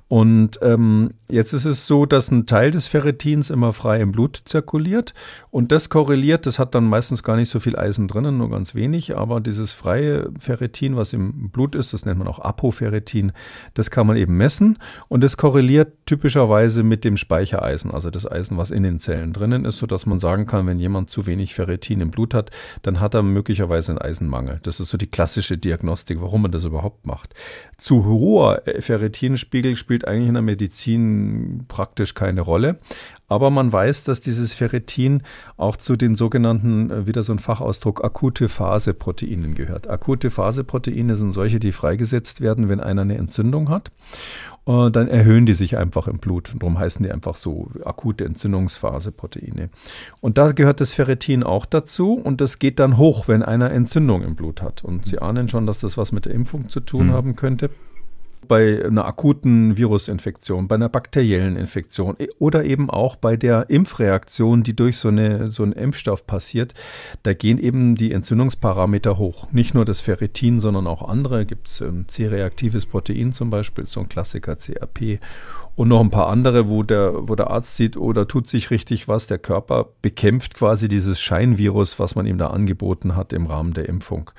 Und 0.09 0.59
ähm, 0.63 1.15
jetzt 1.29 1.53
ist 1.53 1.67
es 1.67 1.87
so, 1.87 2.07
dass 2.07 2.31
ein 2.31 2.48
Teil 2.49 2.73
des 2.73 2.89
Ferritins 2.89 3.51
immer 3.51 3.73
frei 3.73 4.01
im 4.01 4.11
Blut 4.11 4.43
zirkuliert 4.45 5.15
und 5.51 5.71
das 5.71 5.89
korreliert, 5.89 6.47
das 6.47 6.59
hat 6.59 6.75
dann 6.75 6.87
meistens 6.87 7.23
gar 7.23 7.37
nicht 7.37 7.49
so 7.49 7.61
viel 7.61 7.79
Eisen 7.79 8.09
drinnen, 8.09 8.39
nur 8.39 8.51
ganz 8.51 8.75
wenig, 8.75 9.17
aber 9.17 9.41
dieses 9.41 9.73
freie 9.73 10.31
Ferritin, 10.39 10.97
was 10.97 11.13
im 11.13 11.51
Blut 11.51 11.77
ist, 11.77 11.93
das 11.93 12.05
nennt 12.05 12.19
man 12.19 12.27
auch 12.27 12.41
Apoferritin, 12.41 13.33
das 13.75 13.93
kann 13.93 14.07
man 14.09 14.17
eben 14.17 14.37
messen 14.37 14.79
und 15.09 15.23
das 15.23 15.37
korreliert 15.37 15.93
typischerweise 16.07 16.83
mit 16.83 17.05
dem 17.05 17.17
Speichereisen, 17.17 17.93
also 17.93 18.11
das 18.11 18.29
Eisen, 18.29 18.57
was 18.57 18.73
in 18.73 18.83
den 18.83 18.99
Zellen 18.99 19.33
drinnen 19.33 19.65
ist, 19.65 19.79
sodass 19.79 20.07
man 20.07 20.19
sagen 20.19 20.47
kann, 20.47 20.67
wenn 20.67 20.79
jemand 20.79 21.11
zu 21.11 21.27
wenig 21.27 21.55
Ferritin 21.55 22.01
im 22.01 22.11
Blut 22.11 22.35
hat, 22.35 22.51
dann 22.83 22.99
hat 22.99 23.15
er 23.15 23.23
möglicherweise 23.23 23.93
einen 23.93 24.01
Eisenmangel. 24.01 24.59
Das 24.63 24.81
ist 24.81 24.91
so 24.91 24.99
die 24.99 25.07
klassische 25.07 25.59
Diagnostik, 25.59 26.21
warum 26.21 26.43
man 26.43 26.51
das 26.51 26.65
überhaupt 26.65 27.07
macht. 27.07 27.35
Zu 27.77 28.07
hoher 28.07 28.63
Ferritinspiegel 28.81 29.77
spielt 29.77 30.09
eigentlich 30.09 30.29
in 30.29 30.35
der 30.35 30.43
Medizin 30.43 31.65
praktisch 31.69 32.15
keine 32.15 32.38
keine 32.39 32.43
Rolle. 32.43 32.79
Aber 33.31 33.51
man 33.51 33.71
weiß, 33.71 34.05
dass 34.05 34.21
dieses 34.21 34.55
Ferritin 34.55 35.23
auch 35.59 35.77
zu 35.77 35.97
den 35.97 36.17
sogenannten, 36.17 36.91
äh, 36.91 37.07
wieder 37.07 37.23
so 37.23 37.33
ein 37.33 37.39
Fachausdruck, 37.39 38.03
akute 38.03 38.49
Phase-Proteinen 38.49 39.55
gehört. 39.55 39.91
Akute 39.91 40.31
Phase-Proteine 40.31 41.15
sind 41.15 41.33
solche, 41.33 41.59
die 41.59 41.73
freigesetzt 41.73 42.41
werden, 42.41 42.69
wenn 42.71 42.81
einer 42.81 43.03
eine 43.03 43.19
Entzündung 43.19 43.69
hat. 43.69 43.91
Und 44.65 44.97
dann 44.97 45.09
erhöhen 45.09 45.47
die 45.47 45.55
sich 45.55 45.77
einfach 45.77 46.09
im 46.09 46.19
Blut. 46.19 46.53
Und 46.53 46.63
darum 46.63 46.79
heißen 46.79 47.03
die 47.03 47.11
einfach 47.11 47.35
so 47.35 47.69
akute 47.85 48.25
Entzündungsphase-Proteine. 48.25 49.69
Und 50.21 50.39
da 50.39 50.53
gehört 50.53 50.81
das 50.81 50.95
Ferritin 50.95 51.43
auch 51.43 51.67
dazu. 51.67 52.15
Und 52.15 52.41
das 52.41 52.59
geht 52.59 52.79
dann 52.79 52.97
hoch, 52.97 53.29
wenn 53.29 53.43
einer 53.43 53.71
Entzündung 53.71 54.23
im 54.23 54.37
Blut 54.37 54.63
hat. 54.63 54.85
Und 54.85 55.07
Sie 55.07 55.19
ahnen 55.19 55.49
schon, 55.49 55.67
dass 55.67 55.81
das 55.81 55.99
was 55.99 56.13
mit 56.13 56.25
der 56.25 56.33
Impfung 56.33 56.71
zu 56.71 56.81
tun 56.81 57.09
mhm. 57.09 57.13
haben 57.13 57.37
könnte 57.37 57.71
bei 58.49 58.85
einer 58.85 59.05
akuten 59.05 59.77
Virusinfektion, 59.77 60.67
bei 60.67 60.75
einer 60.75 60.89
bakteriellen 60.89 61.57
Infektion 61.57 62.17
e, 62.19 62.29
oder 62.39 62.65
eben 62.65 62.91
auch 62.91 63.17
bei 63.17 63.37
der 63.37 63.71
Impfreaktion, 63.71 64.63
die 64.63 64.75
durch 64.75 64.97
so, 64.97 65.09
eine, 65.09 65.51
so 65.51 65.63
einen 65.63 65.73
Impfstoff 65.73 66.27
passiert, 66.27 66.75
da 67.23 67.35
gehen 67.35 67.59
eben 67.59 67.95
die 67.95 68.13
Entzündungsparameter 68.13 69.19
hoch. 69.19 69.47
Nicht 69.53 69.75
nur 69.75 69.85
das 69.85 70.01
Ferritin, 70.01 70.61
sondern 70.61 70.87
auch 70.87 71.07
andere. 71.07 71.47
Gibt 71.47 71.69
es 71.69 71.81
ähm, 71.81 72.07
C-reaktives 72.09 72.87
Protein 72.87 73.33
zum 73.33 73.51
Beispiel, 73.51 73.87
so 73.87 74.01
ein 74.01 74.09
Klassiker 74.09 74.57
CRP 74.57 75.21
und 75.79 75.87
noch 75.87 76.01
ein 76.01 76.11
paar 76.11 76.27
andere, 76.27 76.69
wo 76.69 76.83
der, 76.83 77.29
wo 77.29 77.37
der 77.37 77.51
Arzt 77.51 77.77
sieht, 77.77 77.97
oder 77.97 78.23
oh, 78.23 78.25
tut 78.25 78.49
sich 78.49 78.73
richtig 78.73 79.07
was. 79.07 79.29
Der 79.29 79.39
Körper 79.39 79.87
bekämpft 80.03 80.55
quasi 80.55 80.89
dieses 80.89 81.21
Scheinvirus, 81.21 82.01
was 82.01 82.17
man 82.17 82.27
ihm 82.27 82.37
da 82.37 82.49
angeboten 82.49 83.15
hat 83.15 83.33
im 83.33 83.47
Rahmen 83.47 83.75
der 83.75 83.89
Impfung. 83.89 84.33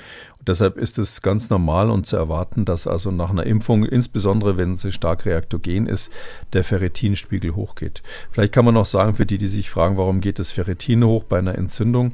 Deshalb 0.48 0.78
ist 0.78 0.98
es 0.98 1.22
ganz 1.22 1.50
normal 1.50 1.90
und 1.90 2.08
zu 2.08 2.16
erwarten, 2.16 2.66
dass 2.66 2.88
also 2.88 3.12
nach 3.12 3.30
einer 3.30 3.46
Impfung, 3.46 3.84
insbesondere 3.84 4.58
wenn 4.58 4.78
sie 4.78 4.92
stark 4.92 5.26
reaktogen 5.26 5.86
ist, 5.86 6.12
der 6.54 6.64
Ferritinspiegel 6.64 7.56
hochgeht. 7.56 8.02
Vielleicht 8.32 8.54
kann 8.54 8.66
man 8.66 8.74
noch 8.74 8.86
sagen, 8.86 9.16
für 9.16 9.26
die, 9.26 9.38
die 9.38 9.48
sich 9.48 9.70
fragen, 9.70 9.98
warum 9.98 10.22
geht 10.22 10.40
das 10.40 10.52
Ferritin 10.52 11.04
hoch 11.04 11.24
bei 11.26 11.40
einer 11.40 11.56
Entzündung, 11.56 12.14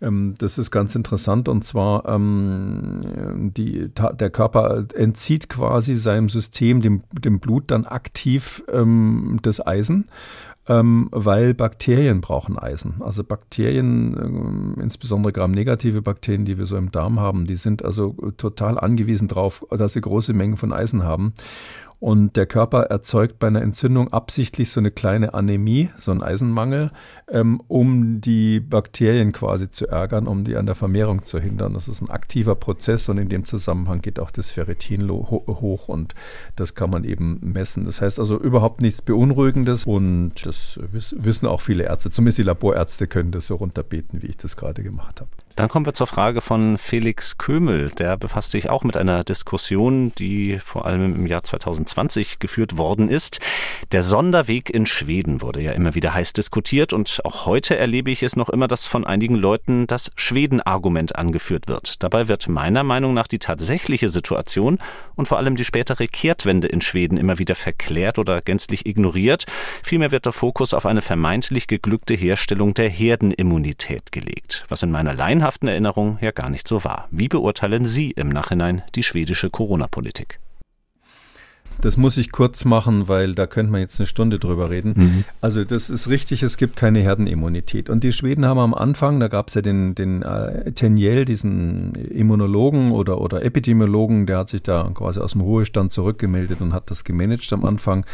ähm, 0.00 0.34
das 0.38 0.58
ist 0.58 0.70
ganz 0.70 0.94
interessant 0.94 1.48
und 1.48 1.64
zwar 1.64 2.08
ähm, 2.08 3.52
die, 3.54 3.88
der 3.88 4.30
Körper 4.30 4.84
entzieht 4.94 5.48
quasi 5.48 5.96
seinem 5.96 6.28
System, 6.28 6.82
dem, 6.82 7.02
dem 7.12 7.40
Blut 7.40 7.70
dann 7.70 7.84
aktiv 7.84 8.62
ähm, 8.72 9.38
das 9.42 9.64
Eisen 9.66 10.08
ähm, 10.68 11.08
weil 11.10 11.54
Bakterien 11.54 12.20
brauchen 12.20 12.58
Eisen. 12.58 13.00
Also 13.00 13.24
Bakterien, 13.24 14.76
äh, 14.76 14.82
insbesondere 14.82 15.32
gramnegative 15.32 16.02
Bakterien, 16.02 16.44
die 16.44 16.58
wir 16.58 16.66
so 16.66 16.76
im 16.76 16.92
Darm 16.92 17.18
haben, 17.18 17.46
die 17.46 17.56
sind 17.56 17.84
also 17.84 18.14
total 18.36 18.78
angewiesen 18.78 19.28
darauf, 19.28 19.66
dass 19.70 19.94
sie 19.94 20.00
große 20.00 20.34
Mengen 20.34 20.58
von 20.58 20.72
Eisen 20.72 21.04
haben. 21.04 21.32
Und 22.00 22.36
der 22.36 22.46
Körper 22.46 22.82
erzeugt 22.84 23.40
bei 23.40 23.48
einer 23.48 23.60
Entzündung 23.60 24.12
absichtlich 24.12 24.70
so 24.70 24.78
eine 24.78 24.92
kleine 24.92 25.34
Anämie, 25.34 25.90
so 25.98 26.12
einen 26.12 26.22
Eisenmangel, 26.22 26.92
ähm, 27.28 27.60
um 27.66 28.20
die 28.20 28.60
Bakterien 28.60 29.32
quasi 29.32 29.68
zu 29.68 29.88
ärgern, 29.88 30.28
um 30.28 30.44
die 30.44 30.56
an 30.56 30.66
der 30.66 30.76
Vermehrung 30.76 31.24
zu 31.24 31.40
hindern. 31.40 31.74
Das 31.74 31.88
ist 31.88 32.00
ein 32.00 32.08
aktiver 32.08 32.54
Prozess 32.54 33.08
und 33.08 33.18
in 33.18 33.28
dem 33.28 33.44
Zusammenhang 33.44 34.00
geht 34.00 34.20
auch 34.20 34.30
das 34.30 34.52
Ferritin 34.52 35.10
hoch 35.10 35.88
und 35.88 36.14
das 36.54 36.76
kann 36.76 36.90
man 36.90 37.02
eben 37.02 37.40
messen. 37.42 37.84
Das 37.84 38.00
heißt 38.00 38.20
also 38.20 38.38
überhaupt 38.38 38.80
nichts 38.80 39.02
Beunruhigendes 39.02 39.84
und 39.84 40.46
das 40.46 40.78
wissen 40.92 41.48
auch 41.48 41.60
viele 41.60 41.84
Ärzte, 41.84 42.12
zumindest 42.12 42.38
die 42.38 42.42
Laborärzte 42.44 43.08
können 43.08 43.32
das 43.32 43.48
so 43.48 43.56
runterbeten, 43.56 44.22
wie 44.22 44.26
ich 44.26 44.36
das 44.36 44.56
gerade 44.56 44.84
gemacht 44.84 45.20
habe. 45.20 45.30
Dann 45.58 45.68
kommen 45.68 45.86
wir 45.86 45.92
zur 45.92 46.06
Frage 46.06 46.40
von 46.40 46.78
Felix 46.78 47.36
Kömel. 47.36 47.90
Der 47.90 48.16
befasst 48.16 48.52
sich 48.52 48.70
auch 48.70 48.84
mit 48.84 48.96
einer 48.96 49.24
Diskussion, 49.24 50.12
die 50.16 50.60
vor 50.60 50.86
allem 50.86 51.16
im 51.16 51.26
Jahr 51.26 51.42
2020 51.42 52.38
geführt 52.38 52.78
worden 52.78 53.08
ist. 53.08 53.40
Der 53.90 54.04
Sonderweg 54.04 54.70
in 54.70 54.86
Schweden 54.86 55.42
wurde 55.42 55.60
ja 55.60 55.72
immer 55.72 55.96
wieder 55.96 56.14
heiß 56.14 56.32
diskutiert 56.32 56.92
und 56.92 57.18
auch 57.24 57.46
heute 57.46 57.76
erlebe 57.76 58.12
ich 58.12 58.22
es 58.22 58.36
noch 58.36 58.50
immer, 58.50 58.68
dass 58.68 58.86
von 58.86 59.04
einigen 59.04 59.34
Leuten 59.34 59.88
das 59.88 60.12
Schweden-Argument 60.14 61.16
angeführt 61.16 61.66
wird. 61.66 62.04
Dabei 62.04 62.28
wird 62.28 62.46
meiner 62.46 62.84
Meinung 62.84 63.12
nach 63.12 63.26
die 63.26 63.40
tatsächliche 63.40 64.10
Situation 64.10 64.78
und 65.16 65.26
vor 65.26 65.38
allem 65.38 65.56
die 65.56 65.64
spätere 65.64 66.06
Kehrtwende 66.06 66.68
in 66.68 66.82
Schweden 66.82 67.18
immer 67.18 67.40
wieder 67.40 67.56
verklärt 67.56 68.20
oder 68.20 68.42
gänzlich 68.42 68.86
ignoriert. 68.86 69.46
Vielmehr 69.82 70.12
wird 70.12 70.24
der 70.24 70.32
Fokus 70.32 70.72
auf 70.72 70.86
eine 70.86 71.02
vermeintlich 71.02 71.66
geglückte 71.66 72.14
Herstellung 72.14 72.74
der 72.74 72.88
Herdenimmunität 72.88 74.12
gelegt, 74.12 74.64
was 74.68 74.84
in 74.84 74.92
meiner 74.92 75.14
Leinhaft 75.14 75.47
lebhaften 75.48 75.68
Erinnerung 75.68 76.18
ja 76.20 76.30
gar 76.30 76.50
nicht 76.50 76.68
so 76.68 76.84
war. 76.84 77.08
Wie 77.10 77.28
beurteilen 77.28 77.86
Sie 77.86 78.10
im 78.10 78.28
Nachhinein 78.28 78.82
die 78.94 79.02
schwedische 79.02 79.48
Corona-Politik? 79.48 80.40
Das 81.80 81.96
muss 81.96 82.18
ich 82.18 82.32
kurz 82.32 82.66
machen, 82.66 83.08
weil 83.08 83.34
da 83.34 83.46
könnte 83.46 83.72
man 83.72 83.80
jetzt 83.80 83.98
eine 83.98 84.06
Stunde 84.06 84.38
drüber 84.38 84.68
reden. 84.68 84.94
Mhm. 84.96 85.24
Also 85.40 85.64
das 85.64 85.88
ist 85.88 86.10
richtig, 86.10 86.42
es 86.42 86.58
gibt 86.58 86.76
keine 86.76 86.98
Herdenimmunität. 86.98 87.88
Und 87.88 88.04
die 88.04 88.12
Schweden 88.12 88.44
haben 88.44 88.58
am 88.58 88.74
Anfang, 88.74 89.20
da 89.20 89.28
gab 89.28 89.48
es 89.48 89.54
ja 89.54 89.62
den, 89.62 89.94
den 89.94 90.22
äh, 90.22 90.72
Teniel, 90.72 91.24
diesen 91.24 91.94
Immunologen 91.94 92.90
oder, 92.90 93.18
oder 93.18 93.42
Epidemiologen, 93.42 94.26
der 94.26 94.38
hat 94.38 94.50
sich 94.50 94.62
da 94.62 94.90
quasi 94.92 95.20
aus 95.20 95.32
dem 95.32 95.40
Ruhestand 95.40 95.92
zurückgemeldet 95.92 96.60
und 96.60 96.74
hat 96.74 96.90
das 96.90 97.04
gemanagt 97.04 97.50
am 97.54 97.64
Anfang, 97.64 98.04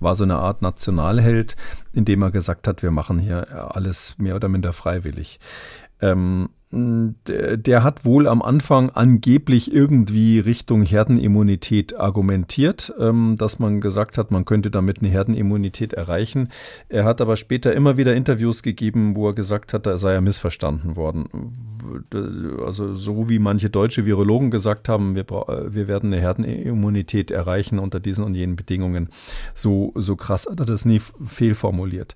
war 0.00 0.14
so 0.14 0.24
eine 0.24 0.36
Art 0.36 0.60
Nationalheld, 0.60 1.56
indem 1.94 2.22
er 2.22 2.32
gesagt 2.32 2.66
hat, 2.68 2.82
wir 2.82 2.90
machen 2.90 3.18
hier 3.18 3.74
alles 3.74 4.16
mehr 4.18 4.36
oder 4.36 4.48
minder 4.48 4.74
freiwillig. 4.74 5.38
Ähm, 6.02 6.48
der 6.72 7.84
hat 7.84 8.06
wohl 8.06 8.26
am 8.26 8.40
Anfang 8.40 8.88
angeblich 8.88 9.74
irgendwie 9.74 10.38
Richtung 10.38 10.82
Herdenimmunität 10.82 12.00
argumentiert, 12.00 12.94
ähm, 12.98 13.36
dass 13.36 13.58
man 13.58 13.82
gesagt 13.82 14.16
hat, 14.16 14.30
man 14.30 14.46
könnte 14.46 14.70
damit 14.70 15.00
eine 15.00 15.10
Herdenimmunität 15.10 15.92
erreichen. 15.92 16.48
Er 16.88 17.04
hat 17.04 17.20
aber 17.20 17.36
später 17.36 17.74
immer 17.74 17.98
wieder 17.98 18.14
Interviews 18.14 18.62
gegeben, 18.62 19.14
wo 19.16 19.28
er 19.28 19.34
gesagt 19.34 19.74
hat, 19.74 19.84
da 19.84 19.98
sei 19.98 20.14
er 20.14 20.22
missverstanden 20.22 20.96
worden. 20.96 21.28
Also 22.64 22.94
so 22.94 23.28
wie 23.28 23.38
manche 23.38 23.68
deutsche 23.68 24.06
Virologen 24.06 24.50
gesagt 24.50 24.88
haben, 24.88 25.14
wir, 25.14 25.26
wir 25.28 25.88
werden 25.88 26.10
eine 26.10 26.22
Herdenimmunität 26.22 27.30
erreichen 27.30 27.78
unter 27.78 28.00
diesen 28.00 28.24
und 28.24 28.32
jenen 28.32 28.56
Bedingungen. 28.56 29.10
So, 29.54 29.92
so 29.94 30.16
krass 30.16 30.48
hat 30.50 30.58
er 30.58 30.66
das 30.66 30.86
nie 30.86 31.00
fehlformuliert. 31.00 32.14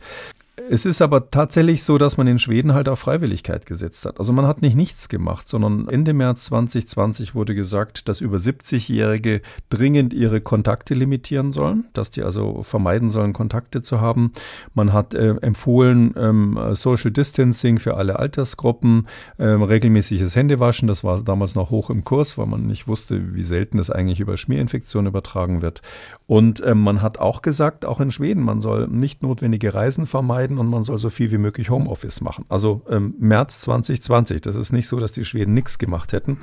Es 0.71 0.87
ist 0.87 1.03
aber 1.03 1.31
tatsächlich 1.31 1.85
so, 1.85 1.99
dass 1.99 2.17
man 2.17 2.27
in 2.27 2.39
Schweden 2.39 2.73
halt 2.73 2.89
auf 2.89 2.99
Freiwilligkeit 2.99 3.67
gesetzt 3.67 4.07
hat. 4.07 4.19
Also 4.19 4.33
man 4.33 4.47
hat 4.47 4.63
nicht 4.63 4.75
nichts 4.75 5.11
gemacht, 5.11 5.47
sondern 5.49 5.87
Ende 5.87 6.15
März 6.15 6.47
2020 6.47 7.35
wurde 7.35 7.55
gesagt, 7.55 8.09
dass 8.09 8.23
über 8.23 8.39
70-Jährige 8.39 9.43
dringend 9.69 10.15
ihre 10.15 10.41
Kontakte 10.41 10.95
limitieren 10.95 11.53
sollen, 11.53 11.85
dass 11.93 12.11
die 12.11 12.23
also 12.23 12.63
vermeiden 12.63 13.11
sollen, 13.11 13.35
Kontakte 13.35 13.83
zu 13.83 14.01
haben. 14.01 14.33
Man 14.73 14.95
hat 14.95 15.13
äh, 15.13 15.35
empfohlen, 15.43 16.15
ähm, 16.17 16.59
Social 16.73 17.11
Distancing 17.11 17.79
für 17.79 17.99
alle 17.99 18.19
Altersgruppen, 18.19 19.09
ähm, 19.39 19.63
regelmäßiges 19.63 20.35
Händewaschen, 20.37 20.89
das 20.89 21.05
war 21.05 21.21
damals 21.21 21.55
noch 21.55 21.71
hoch 21.71 21.91
im 21.91 22.03
Kurs, 22.03 22.39
weil 22.39 22.47
man 22.47 22.67
nicht 22.67 22.89
wusste, 22.89 23.35
wie 23.35 23.43
selten 23.43 23.79
es 23.79 23.91
eigentlich 23.91 24.21
über 24.21 24.39
Schmierinfektionen 24.39 25.11
übertragen 25.11 25.61
wird. 25.61 25.83
Und 26.27 26.63
ähm, 26.65 26.81
man 26.81 27.03
hat 27.03 27.19
auch 27.19 27.43
gesagt, 27.43 27.85
auch 27.85 28.01
in 28.01 28.11
Schweden, 28.11 28.43
man 28.43 28.63
soll 28.63 28.89
nicht 28.89 29.23
notwendige 29.23 29.75
Reisen 29.75 30.07
vermeiden 30.07 30.46
und 30.53 30.69
man 30.69 30.85
soll 30.85 30.99
so 30.99 31.11
viel 31.11 31.31
wie 31.31 31.39
möglich 31.39 31.71
Homeoffice 31.71 32.21
machen. 32.21 32.45
Also 32.49 32.83
ähm, 32.89 33.15
März 33.19 33.61
2020, 33.61 34.41
das 34.41 34.57
ist 34.57 34.73
nicht 34.73 34.89
so, 34.89 34.99
dass 34.99 35.13
die 35.13 35.25
Schweden 35.25 35.55
nichts 35.55 35.79
gemacht 35.79 36.13
hätten, 36.13 36.39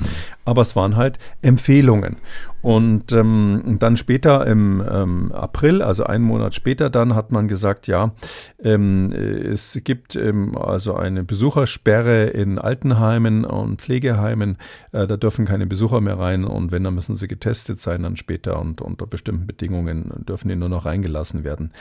aber 0.46 0.62
es 0.62 0.76
waren 0.76 0.96
halt 0.96 1.20
Empfehlungen. 1.42 2.18
Und 2.64 3.12
ähm, 3.12 3.76
dann 3.80 3.98
später 3.98 4.48
im 4.48 4.82
ähm, 4.90 5.34
April, 5.34 5.82
also 5.82 6.06
einen 6.06 6.24
Monat 6.24 6.56
später, 6.56 6.90
dann 6.90 7.14
hat 7.14 7.30
man 7.30 7.50
gesagt, 7.50 7.88
ja, 7.88 8.14
ähm, 8.64 9.12
es 9.12 9.82
gibt 9.84 10.16
ähm, 10.16 10.58
also 10.58 10.96
eine 10.96 11.26
Besuchersperre 11.26 12.28
in 12.28 12.58
Altenheimen 12.58 13.44
und 13.44 13.82
Pflegeheimen. 13.82 14.58
Äh, 14.94 15.08
da 15.08 15.18
dürfen 15.18 15.44
keine 15.44 15.68
Besucher 15.68 16.00
mehr 16.00 16.18
rein 16.18 16.46
und 16.46 16.72
wenn, 16.72 16.86
dann 16.86 16.96
müssen 16.96 17.16
sie 17.16 17.28
getestet 17.28 17.82
sein 17.82 18.04
dann 18.04 18.16
später 18.16 18.58
und 18.62 18.80
unter 18.80 19.08
bestimmten 19.08 19.46
Bedingungen 19.46 20.14
dürfen 20.26 20.48
die 20.48 20.56
nur 20.56 20.70
noch 20.70 20.86
reingelassen 20.86 21.44
werden. 21.44 21.74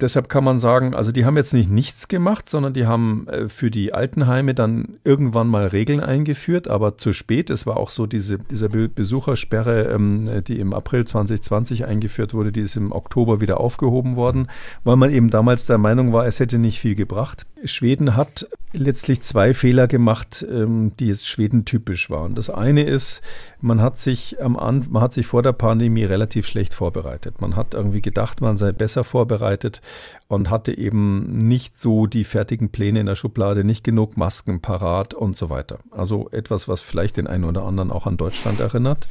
Deshalb 0.00 0.30
kann 0.30 0.42
man 0.42 0.58
sagen, 0.58 0.94
also 0.94 1.12
die 1.12 1.26
haben 1.26 1.36
jetzt 1.36 1.52
nicht 1.52 1.70
nichts 1.70 2.08
gemacht, 2.08 2.48
sondern 2.48 2.72
die 2.72 2.86
haben 2.86 3.28
äh, 3.28 3.50
für 3.50 3.70
die 3.70 3.92
Altenheime 3.92 4.54
dann 4.54 4.96
irgendwann 5.04 5.48
mal 5.48 5.66
Regeln 5.66 6.00
eingeführt, 6.00 6.66
aber 6.66 6.96
zu 6.96 7.12
spät. 7.12 7.50
Es 7.50 7.66
war 7.66 7.76
auch 7.76 7.90
so 7.90 8.06
diese, 8.06 8.38
diese 8.38 8.70
Besuchersperre 8.70 9.92
äh, 10.26 10.42
die 10.42 10.60
im 10.60 10.72
April 10.72 11.04
2020 11.04 11.84
eingeführt 11.84 12.34
wurde, 12.34 12.52
die 12.52 12.62
ist 12.62 12.76
im 12.76 12.92
Oktober 12.92 13.40
wieder 13.40 13.60
aufgehoben 13.60 14.16
worden, 14.16 14.48
weil 14.84 14.96
man 14.96 15.10
eben 15.10 15.30
damals 15.30 15.66
der 15.66 15.78
Meinung 15.78 16.12
war, 16.12 16.26
es 16.26 16.40
hätte 16.40 16.58
nicht 16.58 16.78
viel 16.78 16.94
gebracht. 16.94 17.46
Schweden 17.64 18.16
hat 18.16 18.48
letztlich 18.72 19.22
zwei 19.22 19.54
Fehler 19.54 19.86
gemacht, 19.86 20.44
ähm, 20.50 20.92
die 20.98 21.06
jetzt 21.06 21.26
Schweden 21.26 21.64
typisch 21.64 22.10
waren. 22.10 22.34
Das 22.34 22.50
eine 22.50 22.82
ist, 22.82 23.22
man 23.60 23.80
hat 23.80 23.98
sich 23.98 24.42
am 24.42 24.54
man 24.54 25.02
hat 25.02 25.12
sich 25.12 25.26
vor 25.26 25.42
der 25.42 25.52
Pandemie 25.52 26.04
relativ 26.04 26.46
schlecht 26.46 26.74
vorbereitet. 26.74 27.40
Man 27.40 27.56
hat 27.56 27.74
irgendwie 27.74 28.02
gedacht, 28.02 28.40
man 28.40 28.56
sei 28.56 28.72
besser 28.72 29.04
vorbereitet 29.04 29.80
und 30.28 30.50
hatte 30.50 30.76
eben 30.76 31.46
nicht 31.46 31.78
so 31.78 32.06
die 32.06 32.24
fertigen 32.24 32.70
Pläne 32.70 33.00
in 33.00 33.06
der 33.06 33.14
Schublade, 33.14 33.64
nicht 33.64 33.84
genug 33.84 34.16
Masken 34.16 34.60
parat 34.60 35.14
und 35.14 35.36
so 35.36 35.50
weiter. 35.50 35.78
Also 35.90 36.28
etwas, 36.30 36.68
was 36.68 36.80
vielleicht 36.80 37.16
den 37.16 37.26
einen 37.26 37.44
oder 37.44 37.64
anderen 37.64 37.90
auch 37.90 38.06
an 38.06 38.16
Deutschland 38.16 38.60
erinnert. 38.60 39.06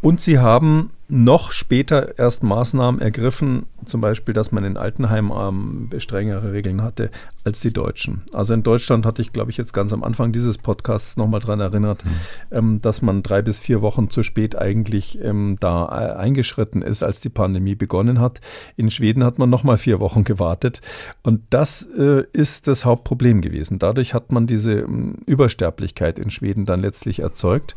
Und 0.00 0.20
sie 0.20 0.38
haben 0.38 0.90
noch 1.08 1.52
später 1.52 2.18
erst 2.18 2.42
Maßnahmen 2.42 3.00
ergriffen, 3.00 3.66
zum 3.84 4.00
Beispiel, 4.00 4.32
dass 4.32 4.52
man 4.52 4.64
in 4.64 4.78
Altenheim 4.78 5.30
ähm, 5.36 5.90
strengere 5.98 6.52
Regeln 6.52 6.82
hatte 6.82 7.10
als 7.44 7.60
die 7.60 7.72
Deutschen. 7.72 8.22
Also 8.32 8.54
in 8.54 8.62
Deutschland 8.62 9.04
hatte 9.04 9.20
ich, 9.20 9.32
glaube 9.32 9.50
ich, 9.50 9.58
jetzt 9.58 9.74
ganz 9.74 9.92
am 9.92 10.02
Anfang 10.02 10.32
dieses 10.32 10.56
Podcasts 10.56 11.18
nochmal 11.18 11.40
daran 11.40 11.60
erinnert, 11.60 12.04
mhm. 12.04 12.10
ähm, 12.50 12.82
dass 12.82 13.02
man 13.02 13.22
drei 13.22 13.42
bis 13.42 13.60
vier 13.60 13.82
Wochen 13.82 14.08
zu 14.08 14.22
spät 14.22 14.56
eigentlich 14.56 15.20
ähm, 15.22 15.58
da 15.60 15.84
äh, 15.84 16.16
eingeschritten 16.16 16.80
ist, 16.80 17.02
als 17.02 17.20
die 17.20 17.28
Pandemie 17.28 17.74
begonnen 17.74 18.18
hat. 18.18 18.40
In 18.76 18.90
Schweden 18.90 19.24
hat 19.24 19.38
man 19.38 19.50
nochmal 19.50 19.76
vier 19.76 20.00
Wochen 20.00 20.24
gewartet. 20.24 20.80
Und 21.22 21.42
das 21.50 21.86
äh, 21.98 22.24
ist 22.32 22.66
das 22.66 22.86
Hauptproblem 22.86 23.42
gewesen. 23.42 23.78
Dadurch 23.78 24.14
hat 24.14 24.32
man 24.32 24.46
diese 24.46 24.72
ähm, 24.72 25.16
Übersterblichkeit 25.26 26.18
in 26.18 26.30
Schweden 26.30 26.64
dann 26.64 26.80
letztlich 26.80 27.18
erzeugt. 27.18 27.74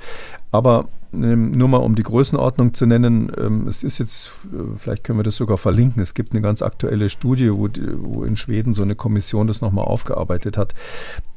Aber 0.52 0.88
nur 1.12 1.68
mal 1.68 1.78
um 1.78 1.96
die 1.96 2.04
Größenordnung 2.04 2.74
zu 2.74 2.86
nennen, 2.86 3.32
ähm, 3.38 3.68
es 3.68 3.84
ist 3.84 3.98
jetzt, 3.98 4.28
äh, 4.52 4.78
vielleicht 4.78 5.04
können 5.04 5.20
wir 5.20 5.24
das 5.24 5.38
sogar 5.38 5.58
verlinken, 5.58 6.02
es 6.02 6.14
gibt 6.14 6.34
eine 6.34 6.42
ganz 6.42 6.62
aktuelle 6.62 7.10
Studie, 7.10 7.52
wo, 7.52 7.70
wo 7.98 8.24
in 8.24 8.36
Schweden 8.36 8.74
so 8.74 8.82
eine 8.82 8.96
Kommission 8.96 9.48
das 9.48 9.62
nochmal 9.62 9.86
aufgearbeitet 9.86 10.58
hat. 10.58 10.74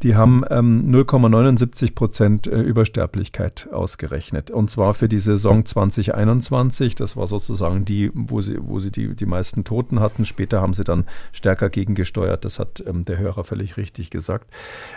Die 0.03 0.17
haben 0.17 0.45
0,79 0.45 1.83
ähm, 1.83 1.95
Prozent 1.95 2.47
äh, 2.47 2.61
Übersterblichkeit 2.61 3.69
ausgerechnet. 3.73 4.51
Und 4.51 4.71
zwar 4.71 4.95
für 4.95 5.09
die 5.09 5.21
Saison 5.21 5.67
2021. 5.67 6.95
Das 6.95 7.17
war 7.17 7.27
sozusagen 7.27 7.85
die, 7.85 8.11
wo 8.15 8.41
sie, 8.41 8.57
wo 8.61 8.81
sie 8.81 8.91
die, 8.91 9.15
die 9.15 9.27
meisten 9.27 9.63
Toten 9.63 10.01
hatten. 10.01 10.25
Später 10.25 10.63
haben 10.63 10.73
sie 10.73 10.85
dann 10.85 11.05
stärker 11.33 11.69
gegengesteuert. 11.69 12.45
Das 12.45 12.59
hat 12.59 12.83
der 12.87 13.19
Hörer 13.19 13.45
völlig 13.45 13.77
richtig 13.77 14.11
gesagt. 14.11 14.51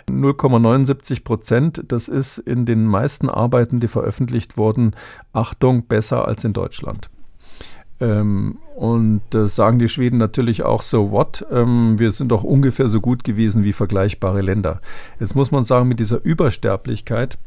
0,79 0.09 1.23
Prozent, 1.23 1.83
das 1.87 2.07
ist 2.07 2.37
in 2.37 2.65
den 2.65 2.85
meisten 2.85 3.29
Arbeiten, 3.29 3.79
die 3.79 3.87
veröffentlicht 3.87 4.57
wurden, 4.57 4.62
wurden, 4.63 4.91
Achtung, 5.33 5.85
besser 5.87 6.27
als 6.27 6.43
in 6.43 6.53
Deutschland. 6.53 7.09
Ähm, 7.99 8.57
und 8.75 9.21
das 9.29 9.55
sagen 9.55 9.77
die 9.77 9.87
Schweden 9.87 10.17
natürlich 10.17 10.63
auch 10.65 10.81
so, 10.81 11.11
what? 11.11 11.45
Ähm, 11.51 11.99
wir 11.99 12.11
sind 12.11 12.29
doch 12.31 12.43
ungefähr 12.43 12.87
so 12.87 13.01
gut 13.01 13.23
gewesen 13.23 13.63
wie 13.63 13.73
vergleichbare 13.73 14.41
Länder. 14.41 14.81
Jetzt 15.19 15.35
muss 15.35 15.51
man 15.51 15.65
sagen, 15.65 15.87
mit 15.87 15.99
dieser 15.99 16.23
Übersterblichkeit, 16.23 17.37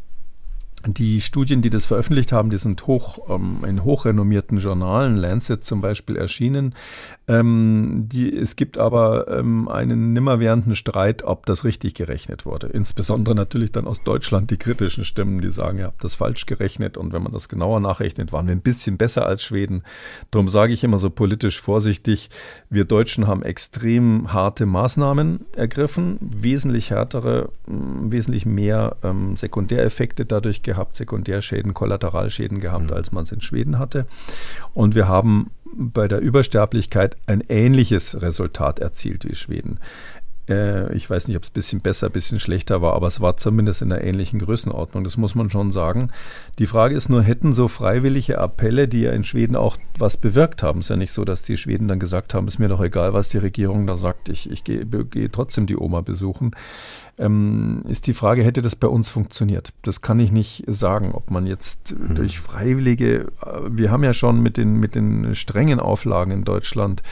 die 0.87 1.21
Studien, 1.21 1.63
die 1.63 1.71
das 1.71 1.87
veröffentlicht 1.87 2.33
haben, 2.33 2.51
die 2.51 2.59
sind 2.59 2.87
hoch 2.87 3.29
ähm, 3.29 3.65
in 3.67 3.85
hochrenommierten 3.85 4.59
Journalen, 4.59 5.17
Lancet 5.17 5.65
zum 5.65 5.81
Beispiel, 5.81 6.17
erschienen. 6.17 6.75
Ähm, 7.29 8.05
die, 8.07 8.35
es 8.35 8.57
gibt 8.57 8.79
aber 8.79 9.29
ähm, 9.29 9.69
einen 9.69 10.13
nimmerwährenden 10.13 10.75
Streit, 10.75 11.25
ob 11.25 11.47
das 11.47 11.65
richtig 11.65 11.95
gerechnet 11.95 12.47
wurde. 12.47 12.69
Insbesondere 12.69 13.35
natürlich 13.35 13.73
dann 13.73 13.87
aus 13.87 14.03
Deutschland 14.05 14.51
die 14.51 14.57
kritischen 14.57 15.05
Stimmen, 15.05 15.41
die 15.41 15.51
sagen, 15.51 15.79
ihr 15.79 15.87
habt 15.87 16.05
das 16.05 16.15
falsch 16.15 16.47
gerechnet 16.47 16.97
und 16.97 17.13
wenn 17.13 17.23
man 17.23 17.33
das 17.33 17.49
genauer 17.49 17.81
nachrechnet, 17.81 18.33
waren 18.33 18.47
wir 18.47 18.55
ein 18.55 18.61
bisschen 18.61 18.97
besser 18.97 19.27
als 19.27 19.43
Schweden. 19.43 19.83
Darum 20.31 20.49
sage 20.49 20.73
ich 20.73 20.85
immer 20.85 20.99
so 20.99 21.11
politisch 21.11 21.61
vorsichtig, 21.61 22.31
wir 22.71 22.85
Deutschen 22.85 23.27
haben 23.27 23.43
extrem 23.43 24.33
harte 24.33 24.67
Maßnahmen 24.67 25.47
ergriffen, 25.57 26.19
wesentlich 26.21 26.91
härtere, 26.91 27.51
wesentlich 27.67 28.47
mehr 28.47 28.97
ähm, 29.03 29.37
Sekundäreffekte 29.37 30.27
dadurch 30.27 30.63
gehabt, 30.63 30.76
Sekundärschäden, 30.97 31.75
Kollateralschäden 31.75 32.61
gehabt, 32.61 32.91
mhm. 32.91 32.97
als 32.97 33.13
man 33.13 33.25
es 33.25 33.33
in 33.33 33.41
Schweden 33.41 33.79
hatte. 33.79 34.07
Und 34.75 34.95
wir 34.95 35.09
haben 35.09 35.51
bei 35.77 36.09
der 36.09 36.21
Übersterblichkeit 36.21 37.17
ein 37.27 37.43
ähnliches 37.49 38.23
Resultat 38.23 38.79
erzielt 38.79 39.29
wie 39.29 39.35
Schweden. 39.35 39.79
Äh, 40.49 40.95
ich 40.95 41.09
weiß 41.09 41.29
nicht, 41.29 41.37
ob 41.37 41.43
es 41.43 41.51
ein 41.51 41.55
bisschen 41.55 41.81
besser, 41.81 42.07
ein 42.07 42.13
bisschen 42.13 42.41
schlechter 42.41 42.83
war, 42.83 42.95
aber 42.95 43.07
es 43.07 43.21
war 43.21 43.37
zumindest 43.37 43.83
in 43.83 43.93
einer 43.93 44.03
ähnlichen 44.03 44.39
Größenordnung. 44.39 45.05
Das 45.05 45.17
muss 45.17 45.35
man 45.35 45.51
schon 45.51 45.73
sagen. 45.73 46.11
Die 46.59 46.67
Frage 46.67 46.95
ist 46.95 47.09
nur, 47.09 47.23
hätten 47.23 47.53
so 47.53 47.69
freiwillige 47.69 48.39
Appelle, 48.39 48.89
die 48.89 49.03
ja 49.03 49.13
in 49.13 49.25
Schweden 49.25 49.57
auch 49.57 49.77
was 49.99 50.17
bewirkt 50.17 50.63
haben, 50.63 50.81
es 50.81 50.87
ist 50.87 50.91
ja 50.91 50.97
nicht 50.97 51.13
so, 51.13 51.25
dass 51.25 51.43
die 51.43 51.57
Schweden 51.57 51.89
dann 51.89 52.01
gesagt 52.01 52.35
haben, 52.35 52.49
ist 52.49 52.59
mir 52.59 52.69
doch 52.69 52.83
egal, 52.83 53.13
was 53.13 53.29
die 53.29 53.39
Regierung 53.39 53.87
da 53.87 53.97
sagt, 53.97 54.29
ich, 54.29 54.51
ich 54.51 54.65
gehe 54.65 54.85
geh 54.87 55.29
trotzdem 55.29 55.67
die 55.67 55.77
Oma 55.77 56.01
besuchen 56.01 56.53
ähm, 57.19 57.83
ist 57.89 58.07
die 58.07 58.15
Frage, 58.15 58.45
hätte 58.45 58.63
das 58.63 58.77
bei 58.77 58.89
uns 58.89 59.09
funktioniert? 59.09 59.73
Das 59.83 60.03
kann 60.03 60.21
ich 60.21 60.33
nicht 60.33 60.65
sagen, 60.67 61.13
ob 61.13 61.31
man 61.31 61.47
jetzt 61.47 61.97
mhm. 61.99 62.15
durch 62.15 62.39
Freiwillige, 62.39 63.29
äh, 63.43 63.61
wir 63.71 63.91
haben 63.91 64.05
ja 64.05 64.13
schon 64.13 64.41
mit 64.41 64.57
den, 64.57 64.79
mit 64.79 64.95
den 64.95 65.35
strengen 65.35 65.81
Auflagen 65.81 66.31
in 66.31 66.45
Deutschland 66.45 67.03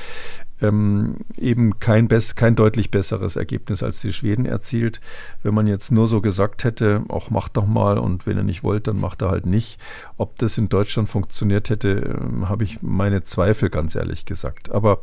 ähm, 0.61 1.17
eben 1.37 1.79
kein, 1.79 2.09
best, 2.09 2.37
kein 2.37 2.55
deutlich 2.55 2.91
besseres 2.91 3.37
Ergebnis 3.37 3.83
als 3.83 4.01
die 4.01 4.13
Schweden 4.13 4.47
erzielt. 4.47 5.01
Wenn 5.43 5.55
man 5.55 5.67
jetzt 5.67 5.91
nur 5.91 6.07
so 6.07 6.21
gesagt 6.21 6.65
hätte, 6.65 7.03
auch 7.09 7.31
macht 7.31 7.57
doch 7.57 7.67
mal 7.67 7.99
und 7.99 8.27
wenn 8.27 8.37
ihr 8.37 8.45
nicht 8.45 8.63
wollt, 8.63 8.87
dann 8.87 9.01
macht 9.01 9.23
er 9.23 9.31
halt 9.31 9.47
nicht. 9.47 9.79
Ob 10.17 10.39
das 10.39 10.59
in 10.59 10.69
Deutschland 10.69 11.09
funktioniert 11.09 11.71
hätte, 11.71 12.19
äh, 12.43 12.47
habe 12.47 12.65
ich 12.65 12.83
meine 12.83 13.25
Zweifel, 13.25 13.71
ganz 13.71 13.95
ehrlich 13.95 14.27
gesagt. 14.27 14.71
Aber 14.71 15.01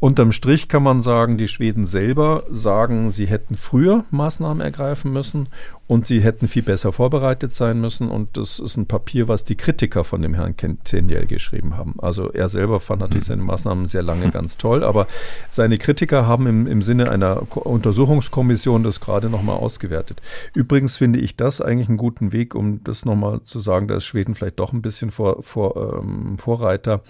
Unterm 0.00 0.30
Strich 0.30 0.68
kann 0.68 0.84
man 0.84 1.02
sagen, 1.02 1.38
die 1.38 1.48
Schweden 1.48 1.84
selber 1.84 2.44
sagen, 2.52 3.10
sie 3.10 3.26
hätten 3.26 3.56
früher 3.56 4.04
Maßnahmen 4.12 4.60
ergreifen 4.60 5.12
müssen 5.12 5.48
und 5.88 6.06
sie 6.06 6.20
hätten 6.20 6.46
viel 6.46 6.62
besser 6.62 6.92
vorbereitet 6.92 7.52
sein 7.52 7.80
müssen. 7.80 8.08
Und 8.08 8.36
das 8.36 8.60
ist 8.60 8.76
ein 8.76 8.86
Papier, 8.86 9.26
was 9.26 9.42
die 9.42 9.56
Kritiker 9.56 10.04
von 10.04 10.22
dem 10.22 10.34
Herrn 10.34 10.54
Tendiel 10.56 11.26
geschrieben 11.26 11.76
haben. 11.76 11.94
Also 11.98 12.30
er 12.30 12.48
selber 12.48 12.78
fand 12.78 13.00
natürlich 13.00 13.24
mhm. 13.24 13.28
seine 13.28 13.42
Maßnahmen 13.42 13.86
sehr 13.86 14.04
lange 14.04 14.30
ganz 14.30 14.56
toll, 14.56 14.84
aber 14.84 15.08
seine 15.50 15.78
Kritiker 15.78 16.28
haben 16.28 16.46
im, 16.46 16.68
im 16.68 16.82
Sinne 16.82 17.10
einer 17.10 17.42
Untersuchungskommission 17.56 18.84
das 18.84 19.00
gerade 19.00 19.28
nochmal 19.28 19.56
ausgewertet. 19.56 20.22
Übrigens 20.54 20.96
finde 20.96 21.18
ich 21.18 21.34
das 21.34 21.60
eigentlich 21.60 21.88
einen 21.88 21.98
guten 21.98 22.32
Weg, 22.32 22.54
um 22.54 22.84
das 22.84 23.04
nochmal 23.04 23.40
zu 23.42 23.58
sagen, 23.58 23.88
da 23.88 23.96
ist 23.96 24.04
Schweden 24.04 24.27
vielleicht 24.34 24.58
doch 24.58 24.72
ein 24.72 24.82
bisschen 24.82 25.10
vor, 25.10 25.42
vor, 25.42 26.00
ähm, 26.02 26.38
Vorreiter. 26.38 27.02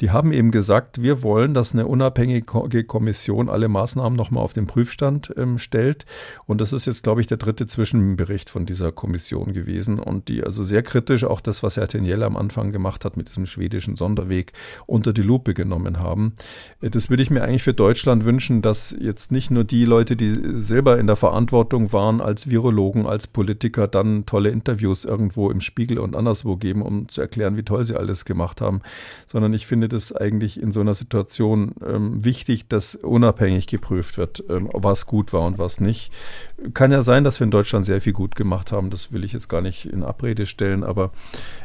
Die 0.00 0.10
haben 0.10 0.32
eben 0.32 0.50
gesagt, 0.50 1.02
wir 1.02 1.22
wollen, 1.22 1.54
dass 1.54 1.72
eine 1.72 1.86
unabhängige 1.86 2.20
unabhängige 2.20 2.84
Kommission 2.84 3.48
alle 3.48 3.68
Maßnahmen 3.68 4.16
nochmal 4.16 4.42
auf 4.42 4.52
den 4.52 4.66
Prüfstand 4.66 5.32
ähm, 5.36 5.58
stellt. 5.58 6.06
Und 6.46 6.60
das 6.60 6.72
ist 6.72 6.86
jetzt, 6.86 7.02
glaube 7.02 7.20
ich, 7.20 7.26
der 7.26 7.36
dritte 7.36 7.66
Zwischenbericht 7.66 8.50
von 8.50 8.66
dieser 8.66 8.92
Kommission 8.92 9.52
gewesen. 9.52 9.98
Und 9.98 10.28
die 10.28 10.42
also 10.42 10.62
sehr 10.62 10.82
kritisch 10.82 11.24
auch 11.24 11.40
das, 11.40 11.62
was 11.62 11.76
Herr 11.76 11.88
Teniel 11.88 12.22
am 12.22 12.36
Anfang 12.36 12.70
gemacht 12.70 13.04
hat 13.04 13.16
mit 13.16 13.28
diesem 13.28 13.46
schwedischen 13.46 13.96
Sonderweg, 13.96 14.52
unter 14.86 15.12
die 15.12 15.22
Lupe 15.22 15.54
genommen 15.54 15.98
haben. 15.98 16.34
Äh, 16.80 16.90
das 16.90 17.10
würde 17.10 17.22
ich 17.22 17.30
mir 17.30 17.42
eigentlich 17.42 17.62
für 17.62 17.74
Deutschland 17.74 18.24
wünschen, 18.24 18.62
dass 18.62 18.94
jetzt 18.98 19.32
nicht 19.32 19.50
nur 19.50 19.64
die 19.64 19.84
Leute, 19.84 20.16
die 20.16 20.60
selber 20.60 20.98
in 20.98 21.06
der 21.06 21.16
Verantwortung 21.16 21.92
waren, 21.92 22.20
als 22.20 22.50
Virologen, 22.50 23.06
als 23.06 23.26
Politiker, 23.26 23.88
dann 23.88 24.26
tolle 24.26 24.50
Interviews 24.50 25.04
irgendwo 25.04 25.50
im 25.50 25.60
Spiegel 25.60 25.98
und 25.98 26.16
anderswo 26.16 26.56
geben, 26.60 26.82
um 26.82 27.08
zu 27.08 27.20
erklären, 27.20 27.56
wie 27.56 27.62
toll 27.62 27.82
sie 27.84 27.96
alles 27.96 28.24
gemacht 28.24 28.60
haben, 28.60 28.80
sondern 29.26 29.52
ich 29.52 29.66
finde 29.66 29.88
das 29.88 30.14
eigentlich 30.14 30.60
in 30.60 30.72
so 30.72 30.80
einer 30.80 30.94
Situation 30.94 31.72
ähm, 31.84 32.24
wichtig, 32.24 32.68
dass 32.68 32.94
unabhängig 32.94 33.66
geprüft 33.66 34.18
wird, 34.18 34.44
ähm, 34.48 34.68
was 34.72 35.06
gut 35.06 35.32
war 35.32 35.42
und 35.42 35.58
was 35.58 35.80
nicht. 35.80 36.12
Kann 36.74 36.92
ja 36.92 37.02
sein, 37.02 37.24
dass 37.24 37.40
wir 37.40 37.44
in 37.44 37.50
Deutschland 37.50 37.86
sehr 37.86 38.00
viel 38.00 38.12
gut 38.12 38.36
gemacht 38.36 38.70
haben. 38.72 38.90
Das 38.90 39.12
will 39.12 39.24
ich 39.24 39.32
jetzt 39.32 39.48
gar 39.48 39.62
nicht 39.62 39.86
in 39.86 40.04
Abrede 40.04 40.46
stellen, 40.46 40.84
aber 40.84 41.10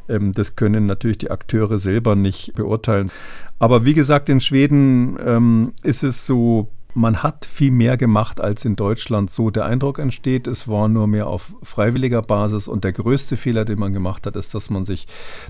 ähm, 0.10 0.32
das 0.32 0.56
können 0.56 0.86
natürlich 0.86 1.20
die 1.20 1.32
Akteure 1.32 1.78
selber 1.78 2.16
nicht 2.16 2.56
beurteilen. 2.56 3.12
Aber 3.60 3.86
wie 3.86 3.93
gesagt, 3.93 4.30
in 4.30 4.41
Schweden 4.41 5.18
ähm, 5.24 5.74
ist 5.84 6.04
es 6.04 6.26
so 6.26 6.70
man 6.96 7.24
hat 7.24 7.46
viel 7.46 7.72
mehr 7.72 7.98
gemacht 7.98 8.39
als 8.39 8.64
in 8.64 8.76
Deutschland, 8.76 9.32
so 9.32 9.50
der 9.50 9.66
Eindruck 9.66 10.00
entsteht. 10.00 10.48
Es 10.48 10.70
war 10.70 10.88
nur 10.88 11.08
mehr 11.08 11.28
auf 11.28 11.54
freiwilliger 11.62 12.22
Basis 12.22 12.70
und 12.70 12.86
der 12.86 12.93
größte 12.93 13.36
Fehler, 13.36 13.66
den 13.66 13.80
man 13.80 13.91
gemacht 13.91 14.26
hat, 14.26 14.38
ist, 14.38 14.56
dass 14.56 14.70
man 14.70 14.86
sich 14.86 15.06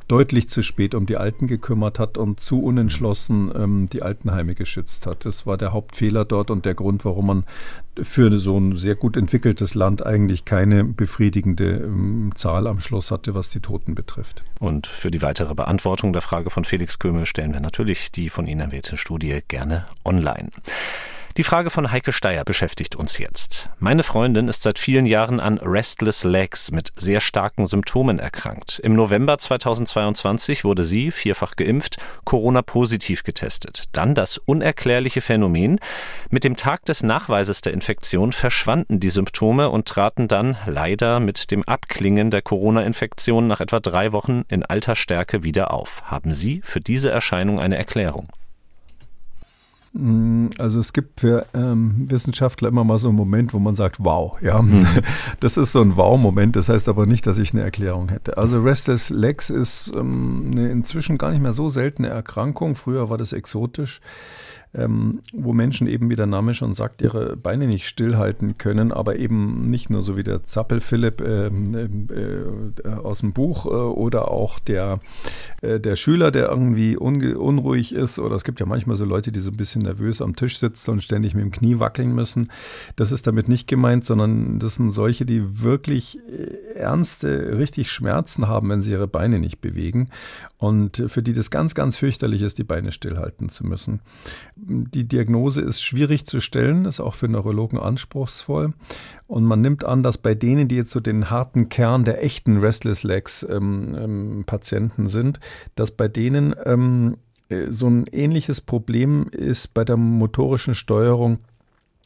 deutlich 0.08 0.50
zu 0.50 0.64
spät 0.64 0.96
um 0.96 1.06
die 1.06 1.18
Alten 1.18 1.46
gekümmert 1.46 2.00
hat 2.00 2.18
und 2.18 2.40
zu 2.40 2.64
unentschlossen 2.64 3.52
ähm, 3.56 3.88
die 3.94 4.02
Altenheime 4.02 4.56
geschützt 4.56 5.06
hat. 5.06 5.24
Das 5.24 5.46
war 5.46 5.56
der 5.56 5.72
Hauptfehler 5.72 6.26
dort 6.26 6.50
und 6.50 6.66
der 6.66 6.74
Grund, 6.74 7.06
warum 7.06 7.28
man 7.28 7.44
für 8.02 8.36
so 8.40 8.58
ein 8.58 8.76
sehr 8.76 8.96
gut 8.96 9.16
entwickeltes 9.16 9.76
Land 9.76 10.04
eigentlich 10.04 10.46
keine 10.46 10.84
befriedigende 10.84 11.78
ähm, 11.78 12.32
Zahl 12.34 12.66
am 12.66 12.80
Schluss 12.80 13.12
hatte, 13.12 13.36
was 13.36 13.52
die 13.52 13.60
Toten 13.60 13.94
betrifft. 13.94 14.44
Und 14.60 14.88
für 14.88 15.12
die 15.12 15.22
weitere 15.22 15.54
Beantwortung 15.54 16.12
der 16.12 16.24
Frage 16.24 16.50
von 16.50 16.66
Felix 16.66 16.98
Kömel 16.98 17.28
stellen 17.28 17.54
wir 17.54 17.62
natürlich 17.62 18.12
die 18.12 18.32
von 18.32 18.48
Ihnen 18.48 18.62
erwähnte 18.62 18.98
Studie 18.98 19.42
gerne 19.48 19.86
online. 20.04 20.50
Die 21.38 21.44
Frage 21.44 21.70
von 21.70 21.92
Heike 21.92 22.14
Steyer 22.14 22.46
beschäftigt 22.46 22.96
uns 22.96 23.18
jetzt. 23.18 23.70
Meine 23.78 24.04
Freundin 24.04 24.48
ist 24.48 24.62
seit 24.62 24.80
vielen 24.80 25.06
Jahren 25.06 25.42
an 25.42 25.58
Restless 25.58 26.24
Legs 26.24 26.72
mit 26.72 26.94
sehr 26.96 27.20
starken 27.20 27.68
Symptomen 27.68 28.20
erkrankt. 28.20 28.80
Im 28.80 28.96
November 28.96 29.38
2022 29.38 30.64
wurde 30.64 30.86
sie, 30.86 31.12
vierfach 31.12 31.58
geimpft, 31.58 31.98
Corona-positiv 32.24 33.24
getestet. 33.24 33.84
Dann 33.92 34.16
das 34.16 34.38
unerklärliche 34.38 35.20
Phänomen. 35.20 35.82
Mit 36.30 36.46
dem 36.46 36.56
Tag 36.56 36.86
des 36.86 37.04
Nachweises 37.04 37.60
der 37.60 37.74
Infektion 37.74 38.32
verschwanden 38.32 39.02
die 39.02 39.10
Symptome 39.10 39.70
und 39.72 39.90
traten 39.90 40.30
dann 40.30 40.56
leider 40.66 41.20
mit 41.20 41.52
dem 41.52 41.64
Abklingen 41.64 42.32
der 42.32 42.44
Corona-Infektion 42.44 43.46
nach 43.48 43.60
etwa 43.60 43.82
drei 43.82 44.14
Wochen 44.14 44.46
in 44.48 44.64
alter 44.64 44.96
Stärke 44.96 45.44
wieder 45.44 45.72
auf. 45.72 46.02
Haben 46.06 46.34
Sie 46.34 46.62
für 46.64 46.80
diese 46.80 47.12
Erscheinung 47.12 47.60
eine 47.60 47.76
Erklärung? 47.76 48.30
Mm, 49.98 50.48
also 50.58 50.82
es 50.82 50.92
gibt 50.92 51.22
für 51.22 51.46
ähm, 51.54 52.06
Wissenschaftler 52.10 52.68
immer 52.68 52.84
mal 52.84 52.98
so 52.98 53.08
einen 53.08 53.16
Moment, 53.16 53.54
wo 53.54 53.60
man 53.60 53.76
sagt, 53.76 54.04
wow, 54.04 54.36
ja. 54.42 54.62
Mhm. 54.62 54.86
Das 55.40 55.58
ist 55.58 55.72
so 55.72 55.82
ein 55.82 55.96
Wow-Moment, 55.96 56.56
das 56.56 56.70
heißt 56.70 56.90
aber 56.90 57.06
nicht, 57.06 57.26
dass 57.28 57.38
ich 57.38 57.54
eine 57.54 57.64
Erklärung 57.64 58.10
hätte. 58.10 58.38
Also 58.38 58.62
Restless 58.62 59.10
Legs 59.10 59.50
ist 59.50 59.94
ähm, 59.96 60.50
eine 60.52 60.70
inzwischen 60.70 61.18
gar 61.18 61.32
nicht 61.32 61.42
mehr 61.42 61.54
so 61.54 61.70
seltene 61.70 62.10
Erkrankung. 62.10 62.76
Früher 62.76 63.10
war 63.10 63.18
das 63.18 63.32
exotisch 63.32 64.02
ähm, 64.76 65.22
wo 65.34 65.54
Menschen 65.54 65.88
eben, 65.88 66.10
wie 66.10 66.16
der 66.16 66.26
Name 66.26 66.54
schon 66.54 66.74
sagt, 66.74 67.02
ihre 67.02 67.36
Beine 67.38 67.68
nicht 67.68 67.88
stillhalten 67.88 68.58
können, 68.58 68.92
aber 68.92 69.16
eben 69.16 69.66
nicht 69.66 69.90
nur 69.90 70.02
so 70.02 70.18
wie 70.18 70.24
der 70.24 70.44
Zappel 70.44 70.80
Philipp 70.80 71.22
ähm, 71.22 72.10
äh, 72.10 72.88
äh, 72.88 72.94
aus 72.94 73.20
dem 73.20 73.34
Buch 73.34 73.66
äh, 73.66 73.70
oder 73.70 74.30
auch 74.32 74.60
der, 74.60 75.00
äh, 75.62 75.80
der 75.80 75.96
Schüler, 75.96 76.32
der 76.32 76.50
irgendwie 76.50 76.98
unruhig 76.98 77.94
ist 77.94 78.20
oder 78.20 78.36
es 78.36 78.44
gibt 78.44 78.60
ja 78.60 78.66
manchmal 78.66 78.98
so 78.98 79.06
Leute, 79.06 79.32
die 79.32 79.40
so 79.40 79.52
ein 79.52 79.58
bisschen 79.58 79.84
nervös 79.84 80.22
am 80.22 80.36
Tisch 80.36 80.58
sitzen 80.60 80.92
und 80.92 81.04
ständig 81.04 81.36
mit 81.36 81.44
dem 81.44 81.52
Knie 81.52 81.80
wackeln 81.80 82.14
müssen. 82.14 82.52
Das 82.96 83.12
ist 83.12 83.28
damit 83.28 83.48
nicht 83.48 83.68
gemeint, 83.68 84.06
sondern 84.06 84.60
das 84.60 84.76
sind 84.76 84.92
solche, 84.92 85.26
die 85.26 85.62
wirklich 85.62 86.20
äh, 86.30 86.78
ernste, 86.78 87.58
richtig 87.58 87.92
Schmerzen 87.92 88.48
haben, 88.48 88.70
wenn 88.70 88.82
sie 88.82 88.92
ihre 88.92 89.08
Beine 89.08 89.40
nicht 89.40 89.62
bewegen 89.62 90.10
und 90.58 91.04
für 91.08 91.22
die 91.22 91.34
das 91.34 91.52
ganz, 91.52 91.76
ganz 91.76 91.98
fürchterlich 91.98 92.42
ist, 92.42 92.58
die 92.58 92.64
Beine 92.64 92.92
stillhalten 92.92 93.50
zu 93.50 93.66
müssen. 93.66 94.02
Die 94.68 95.08
Diagnose 95.08 95.62
ist 95.62 95.84
schwierig 95.84 96.26
zu 96.26 96.40
stellen, 96.40 96.86
ist 96.86 97.00
auch 97.00 97.14
für 97.14 97.28
Neurologen 97.28 97.78
anspruchsvoll. 97.78 98.74
Und 99.28 99.44
man 99.44 99.62
nimmt 99.62 99.84
an, 99.84 100.02
dass 100.02 100.18
bei 100.18 100.34
denen, 100.34 100.68
die 100.68 100.76
jetzt 100.76 100.92
so 100.92 101.00
den 101.00 101.30
harten 101.30 101.70
Kern 101.70 102.04
der 102.04 102.24
echten 102.24 102.58
Restless 102.58 103.04
Legs 103.04 103.46
ähm, 103.48 103.96
ähm, 103.96 104.44
Patienten 104.46 105.08
sind, 105.08 105.40
dass 105.76 105.92
bei 105.92 106.08
denen 106.08 106.56
ähm, 106.66 107.18
äh, 107.50 107.72
so 107.72 107.88
ein 107.88 108.06
ähnliches 108.12 108.62
Problem 108.62 109.28
ist 109.30 109.74
bei 109.76 109.86
der 109.86 109.98
motorischen 109.98 110.74
Steuerung 110.74 111.40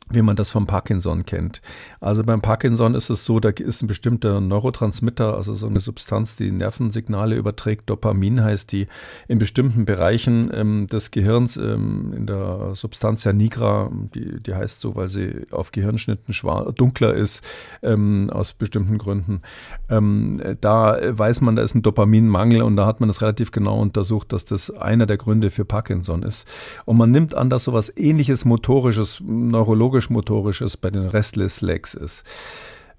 wie 0.09 0.21
man 0.21 0.35
das 0.35 0.49
vom 0.49 0.65
Parkinson 0.65 1.25
kennt. 1.25 1.61
Also 1.99 2.23
beim 2.23 2.41
Parkinson 2.41 2.95
ist 2.95 3.09
es 3.09 3.25
so, 3.25 3.39
da 3.39 3.49
ist 3.49 3.83
ein 3.83 3.87
bestimmter 3.87 4.41
Neurotransmitter, 4.41 5.35
also 5.35 5.53
so 5.53 5.67
eine 5.67 5.79
Substanz, 5.79 6.35
die 6.35 6.51
Nervensignale 6.51 7.35
überträgt. 7.35 7.89
Dopamin 7.89 8.43
heißt 8.43 8.71
die 8.71 8.87
in 9.27 9.37
bestimmten 9.37 9.85
Bereichen 9.85 10.49
ähm, 10.53 10.87
des 10.87 11.11
Gehirns, 11.11 11.57
ähm, 11.57 12.13
in 12.15 12.25
der 12.25 12.71
Substantia 12.73 13.33
nigra, 13.33 13.91
die, 14.15 14.41
die 14.41 14.55
heißt 14.55 14.81
so, 14.81 14.95
weil 14.95 15.09
sie 15.09 15.45
auf 15.51 15.71
Gehirnschnitten 15.71 16.33
dunkler 16.75 17.13
ist, 17.13 17.43
ähm, 17.83 18.29
aus 18.31 18.53
bestimmten 18.53 18.97
Gründen. 18.97 19.41
Ähm, 19.89 20.41
da 20.61 20.97
weiß 21.07 21.41
man, 21.41 21.55
da 21.55 21.61
ist 21.61 21.75
ein 21.75 21.83
Dopaminmangel 21.83 22.63
und 22.63 22.75
da 22.75 22.87
hat 22.87 22.99
man 22.99 23.09
das 23.09 23.21
relativ 23.21 23.51
genau 23.51 23.79
untersucht, 23.79 24.33
dass 24.33 24.45
das 24.45 24.71
einer 24.71 25.05
der 25.05 25.17
Gründe 25.17 25.51
für 25.51 25.65
Parkinson 25.65 26.23
ist. 26.23 26.47
Und 26.85 26.97
man 26.97 27.11
nimmt 27.11 27.35
an, 27.35 27.49
dass 27.51 27.65
sowas 27.65 27.93
ähnliches 27.95 28.45
motorisches, 28.45 29.21
neurologisches 29.21 29.98
logisch-motorisches 29.99 30.77
bei 30.77 30.89
den 30.89 31.07
Restless 31.07 31.61
Legs 31.61 31.93
ist. 31.93 32.23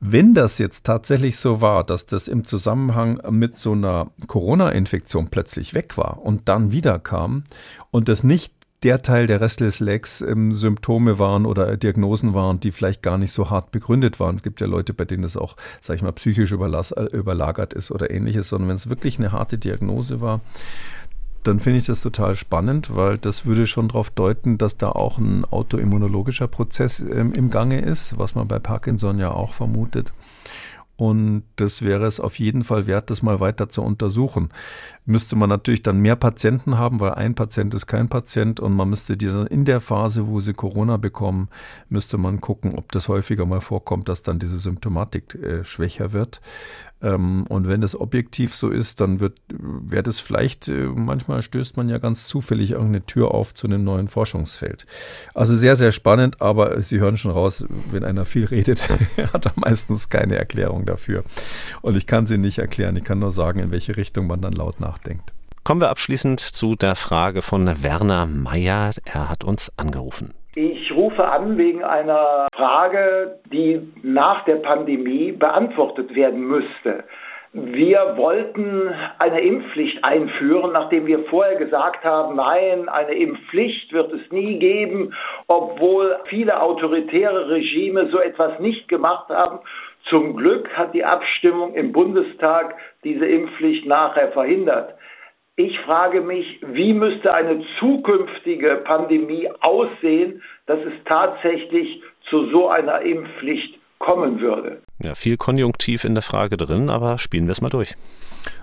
Wenn 0.02 0.32
das 0.32 0.58
jetzt 0.58 0.84
tatsächlich 0.84 1.36
so 1.38 1.60
war, 1.60 1.84
dass 1.84 2.06
das 2.06 2.26
im 2.26 2.44
Zusammenhang 2.44 3.20
mit 3.30 3.56
so 3.56 3.72
einer 3.72 4.10
Corona-Infektion 4.26 5.28
plötzlich 5.28 5.74
weg 5.74 5.98
war 5.98 6.22
und 6.22 6.48
dann 6.48 6.72
wieder 6.72 6.98
kam 6.98 7.44
und 7.90 8.08
das 8.08 8.24
nicht 8.24 8.54
der 8.82 9.02
Teil 9.02 9.26
der 9.26 9.42
Restless 9.42 9.78
Legs 9.80 10.22
ähm, 10.22 10.52
Symptome 10.52 11.18
waren 11.18 11.44
oder 11.44 11.76
Diagnosen 11.76 12.32
waren, 12.32 12.60
die 12.60 12.70
vielleicht 12.70 13.02
gar 13.02 13.18
nicht 13.18 13.32
so 13.32 13.50
hart 13.50 13.72
begründet 13.72 14.18
waren. 14.20 14.36
Es 14.36 14.42
gibt 14.42 14.62
ja 14.62 14.66
Leute, 14.66 14.94
bei 14.94 15.04
denen 15.04 15.22
das 15.22 15.36
auch, 15.36 15.54
sag 15.82 15.96
ich 15.96 16.02
mal, 16.02 16.12
psychisch 16.12 16.52
äh, 16.52 17.04
überlagert 17.12 17.74
ist 17.74 17.90
oder 17.90 18.10
ähnliches, 18.10 18.48
sondern 18.48 18.70
wenn 18.70 18.76
es 18.76 18.88
wirklich 18.88 19.18
eine 19.18 19.32
harte 19.32 19.58
Diagnose 19.58 20.22
war, 20.22 20.40
dann 21.42 21.60
finde 21.60 21.80
ich 21.80 21.86
das 21.86 22.02
total 22.02 22.34
spannend, 22.34 22.94
weil 22.94 23.18
das 23.18 23.46
würde 23.46 23.66
schon 23.66 23.88
darauf 23.88 24.10
deuten, 24.10 24.58
dass 24.58 24.76
da 24.76 24.90
auch 24.90 25.18
ein 25.18 25.44
autoimmunologischer 25.44 26.48
Prozess 26.48 27.00
ähm, 27.00 27.32
im 27.32 27.50
Gange 27.50 27.80
ist, 27.80 28.18
was 28.18 28.34
man 28.34 28.48
bei 28.48 28.58
Parkinson 28.58 29.18
ja 29.18 29.30
auch 29.30 29.54
vermutet. 29.54 30.12
Und 31.00 31.44
das 31.56 31.80
wäre 31.80 32.04
es 32.04 32.20
auf 32.20 32.38
jeden 32.38 32.62
Fall 32.62 32.86
wert, 32.86 33.08
das 33.08 33.22
mal 33.22 33.40
weiter 33.40 33.70
zu 33.70 33.80
untersuchen. 33.80 34.50
Müsste 35.06 35.34
man 35.34 35.48
natürlich 35.48 35.82
dann 35.82 36.00
mehr 36.00 36.14
Patienten 36.14 36.76
haben, 36.76 37.00
weil 37.00 37.12
ein 37.12 37.34
Patient 37.34 37.72
ist 37.72 37.86
kein 37.86 38.10
Patient 38.10 38.60
und 38.60 38.74
man 38.74 38.90
müsste 38.90 39.16
die 39.16 39.28
dann 39.28 39.46
in 39.46 39.64
der 39.64 39.80
Phase, 39.80 40.28
wo 40.28 40.40
sie 40.40 40.52
Corona 40.52 40.98
bekommen, 40.98 41.48
müsste 41.88 42.18
man 42.18 42.42
gucken, 42.42 42.74
ob 42.74 42.92
das 42.92 43.08
häufiger 43.08 43.46
mal 43.46 43.62
vorkommt, 43.62 44.10
dass 44.10 44.22
dann 44.22 44.38
diese 44.38 44.58
Symptomatik 44.58 45.36
äh, 45.36 45.64
schwächer 45.64 46.12
wird. 46.12 46.42
Ähm, 47.02 47.44
und 47.48 47.68
wenn 47.68 47.80
das 47.80 47.98
objektiv 47.98 48.54
so 48.54 48.68
ist, 48.68 49.00
dann 49.00 49.20
wird, 49.20 49.38
wäre 49.48 50.02
das 50.02 50.20
vielleicht, 50.20 50.68
äh, 50.68 50.86
manchmal 50.86 51.42
stößt 51.42 51.76
man 51.76 51.88
ja 51.88 51.98
ganz 51.98 52.26
zufällig 52.26 52.72
irgendeine 52.72 53.04
Tür 53.06 53.32
auf 53.32 53.54
zu 53.54 53.66
einem 53.66 53.84
neuen 53.84 54.08
Forschungsfeld. 54.08 54.86
Also 55.34 55.56
sehr, 55.56 55.76
sehr 55.76 55.92
spannend, 55.92 56.40
aber 56.40 56.80
Sie 56.82 57.00
hören 57.00 57.16
schon 57.16 57.30
raus, 57.30 57.64
wenn 57.90 58.04
einer 58.04 58.24
viel 58.24 58.44
redet, 58.44 58.88
hat 59.32 59.46
er 59.46 59.52
meistens 59.56 60.08
keine 60.08 60.36
Erklärung 60.36 60.86
dafür. 60.86 61.24
Und 61.82 61.96
ich 61.96 62.06
kann 62.06 62.26
sie 62.26 62.38
nicht 62.38 62.58
erklären, 62.58 62.96
ich 62.96 63.04
kann 63.04 63.18
nur 63.18 63.32
sagen, 63.32 63.60
in 63.60 63.70
welche 63.70 63.96
Richtung 63.96 64.26
man 64.26 64.40
dann 64.40 64.52
laut 64.52 64.80
nachdenkt. 64.80 65.32
Kommen 65.62 65.80
wir 65.80 65.90
abschließend 65.90 66.40
zu 66.40 66.74
der 66.74 66.96
Frage 66.96 67.42
von 67.42 67.82
Werner 67.82 68.26
Meyer. 68.26 68.90
Er 69.04 69.28
hat 69.28 69.44
uns 69.44 69.70
angerufen. 69.76 70.32
Ich 70.56 70.90
rufe 70.92 71.28
an 71.28 71.58
wegen 71.58 71.84
einer 71.84 72.48
Frage, 72.52 73.38
die 73.52 73.80
nach 74.02 74.44
der 74.46 74.56
Pandemie 74.56 75.30
beantwortet 75.30 76.12
werden 76.16 76.40
müsste. 76.40 77.04
Wir 77.52 78.14
wollten 78.16 78.92
eine 79.20 79.40
Impfpflicht 79.42 80.02
einführen, 80.02 80.72
nachdem 80.72 81.06
wir 81.06 81.20
vorher 81.26 81.54
gesagt 81.54 82.04
haben, 82.04 82.34
nein, 82.34 82.88
eine 82.88 83.14
Impfpflicht 83.14 83.92
wird 83.92 84.12
es 84.12 84.32
nie 84.32 84.58
geben, 84.58 85.14
obwohl 85.46 86.18
viele 86.24 86.60
autoritäre 86.60 87.48
Regime 87.48 88.08
so 88.10 88.18
etwas 88.18 88.58
nicht 88.58 88.88
gemacht 88.88 89.28
haben. 89.28 89.60
Zum 90.08 90.34
Glück 90.36 90.68
hat 90.76 90.94
die 90.94 91.04
Abstimmung 91.04 91.74
im 91.74 91.92
Bundestag 91.92 92.74
diese 93.04 93.26
Impfpflicht 93.26 93.86
nachher 93.86 94.32
verhindert. 94.32 94.94
Ich 95.60 95.78
frage 95.80 96.22
mich, 96.22 96.58
wie 96.62 96.94
müsste 96.94 97.34
eine 97.34 97.62
zukünftige 97.78 98.80
Pandemie 98.82 99.46
aussehen, 99.60 100.42
dass 100.64 100.78
es 100.78 100.94
tatsächlich 101.04 102.02
zu 102.30 102.46
so 102.50 102.70
einer 102.70 103.02
Impfpflicht 103.02 103.78
kommen 103.98 104.40
würde. 104.40 104.80
Ja, 105.04 105.14
viel 105.14 105.36
Konjunktiv 105.36 106.04
in 106.04 106.14
der 106.14 106.22
Frage 106.22 106.56
drin, 106.56 106.88
aber 106.88 107.18
spielen 107.18 107.44
wir 107.44 107.52
es 107.52 107.60
mal 107.60 107.68
durch. 107.68 107.94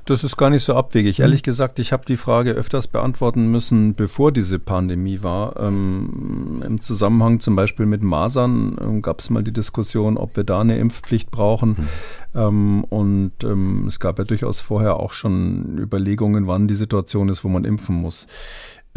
Das 0.05 0.23
ist 0.23 0.37
gar 0.37 0.49
nicht 0.49 0.63
so 0.63 0.73
abwegig. 0.73 1.19
Ehrlich 1.19 1.43
gesagt, 1.43 1.79
ich 1.79 1.91
habe 1.91 2.05
die 2.05 2.17
Frage 2.17 2.51
öfters 2.51 2.87
beantworten 2.87 3.51
müssen, 3.51 3.93
bevor 3.93 4.31
diese 4.31 4.57
Pandemie 4.57 5.21
war. 5.21 5.59
Ähm, 5.59 6.63
Im 6.65 6.81
Zusammenhang 6.81 7.39
zum 7.39 7.55
Beispiel 7.55 7.85
mit 7.85 8.03
Masern 8.03 8.77
ähm, 8.81 9.01
gab 9.01 9.19
es 9.19 9.29
mal 9.29 9.43
die 9.43 9.51
Diskussion, 9.51 10.17
ob 10.17 10.37
wir 10.37 10.43
da 10.43 10.61
eine 10.61 10.77
Impfpflicht 10.77 11.29
brauchen. 11.29 11.69
Mhm. 11.69 11.87
Ähm, 12.35 12.83
und 12.85 13.31
ähm, 13.43 13.85
es 13.87 13.99
gab 13.99 14.17
ja 14.19 14.23
durchaus 14.25 14.61
vorher 14.61 14.97
auch 14.97 15.11
schon 15.11 15.77
Überlegungen, 15.77 16.47
wann 16.47 16.67
die 16.67 16.75
Situation 16.75 17.29
ist, 17.29 17.43
wo 17.43 17.49
man 17.49 17.65
impfen 17.65 17.95
muss. 17.95 18.27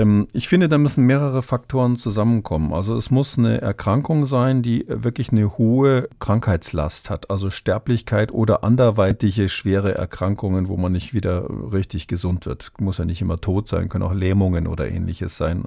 Ähm, 0.00 0.28
ich 0.32 0.48
finde, 0.48 0.68
da 0.68 0.78
müssen 0.78 1.04
mehrere 1.04 1.42
Faktoren 1.42 1.96
zusammenkommen. 1.96 2.72
Also 2.72 2.96
es 2.96 3.10
muss 3.10 3.38
eine 3.38 3.60
Erkrankung 3.60 4.24
sein, 4.24 4.62
die 4.62 4.86
wirklich 4.88 5.30
eine 5.30 5.58
hohe 5.58 6.08
Krankheitslast 6.18 7.10
hat, 7.10 7.30
also 7.30 7.50
Sterblichkeit 7.50 8.32
oder 8.32 8.64
anderweitige 8.64 9.48
schwere 9.48 9.94
Erkrankungen, 9.94 10.68
wo 10.68 10.76
man 10.76 10.92
nicht 10.92 11.12
wieder 11.12 11.48
richtig 11.72 12.06
gesund 12.08 12.46
wird. 12.46 12.72
Muss 12.80 12.98
ja 12.98 13.04
nicht 13.04 13.20
immer 13.20 13.40
tot 13.40 13.68
sein, 13.68 13.88
können 13.88 14.04
auch 14.04 14.14
Lähmungen 14.14 14.66
oder 14.66 14.88
ähnliches 14.88 15.36
sein. 15.36 15.64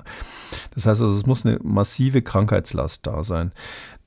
Das 0.73 0.85
heißt 0.85 1.01
also, 1.01 1.15
es 1.15 1.25
muss 1.25 1.45
eine 1.45 1.59
massive 1.61 2.21
Krankheitslast 2.23 3.05
da 3.05 3.23
sein. 3.23 3.51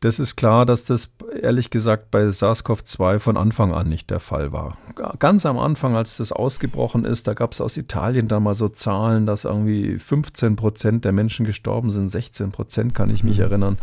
Das 0.01 0.19
ist 0.19 0.37
klar, 0.37 0.67
dass 0.67 0.85
das 0.85 1.09
ehrlich 1.41 1.71
gesagt 1.71 2.11
bei 2.11 2.29
SARS-CoV-2 2.29 3.19
von 3.19 3.37
Anfang 3.39 3.73
an 3.73 3.89
nicht 3.89 4.11
der 4.11 4.21
Fall 4.21 4.53
war. 4.53 4.77
Ganz 5.19 5.47
am 5.47 5.59
Anfang, 5.59 5.97
als 5.97 6.19
das 6.19 6.33
ausgebrochen 6.33 7.07
ist, 7.07 7.27
da 7.27 7.35
gab 7.35 7.53
es 7.53 7.63
aus 7.63 7.79
Italien 7.79 8.29
da 8.29 8.39
mal 8.39 8.55
so 8.55 8.69
Zahlen, 8.69 9.25
dass 9.27 9.45
irgendwie 9.45 9.99
15 9.99 10.57
Prozent 10.57 11.05
der 11.07 11.13
Menschen 11.13 11.47
gestorben 11.47 11.91
sind, 11.91 12.11
16 12.11 12.51
Prozent 12.51 12.95
kann 12.95 13.09
ich 13.09 13.25
mich 13.25 13.39
mhm. 13.39 13.45
erinnern. 13.45 13.79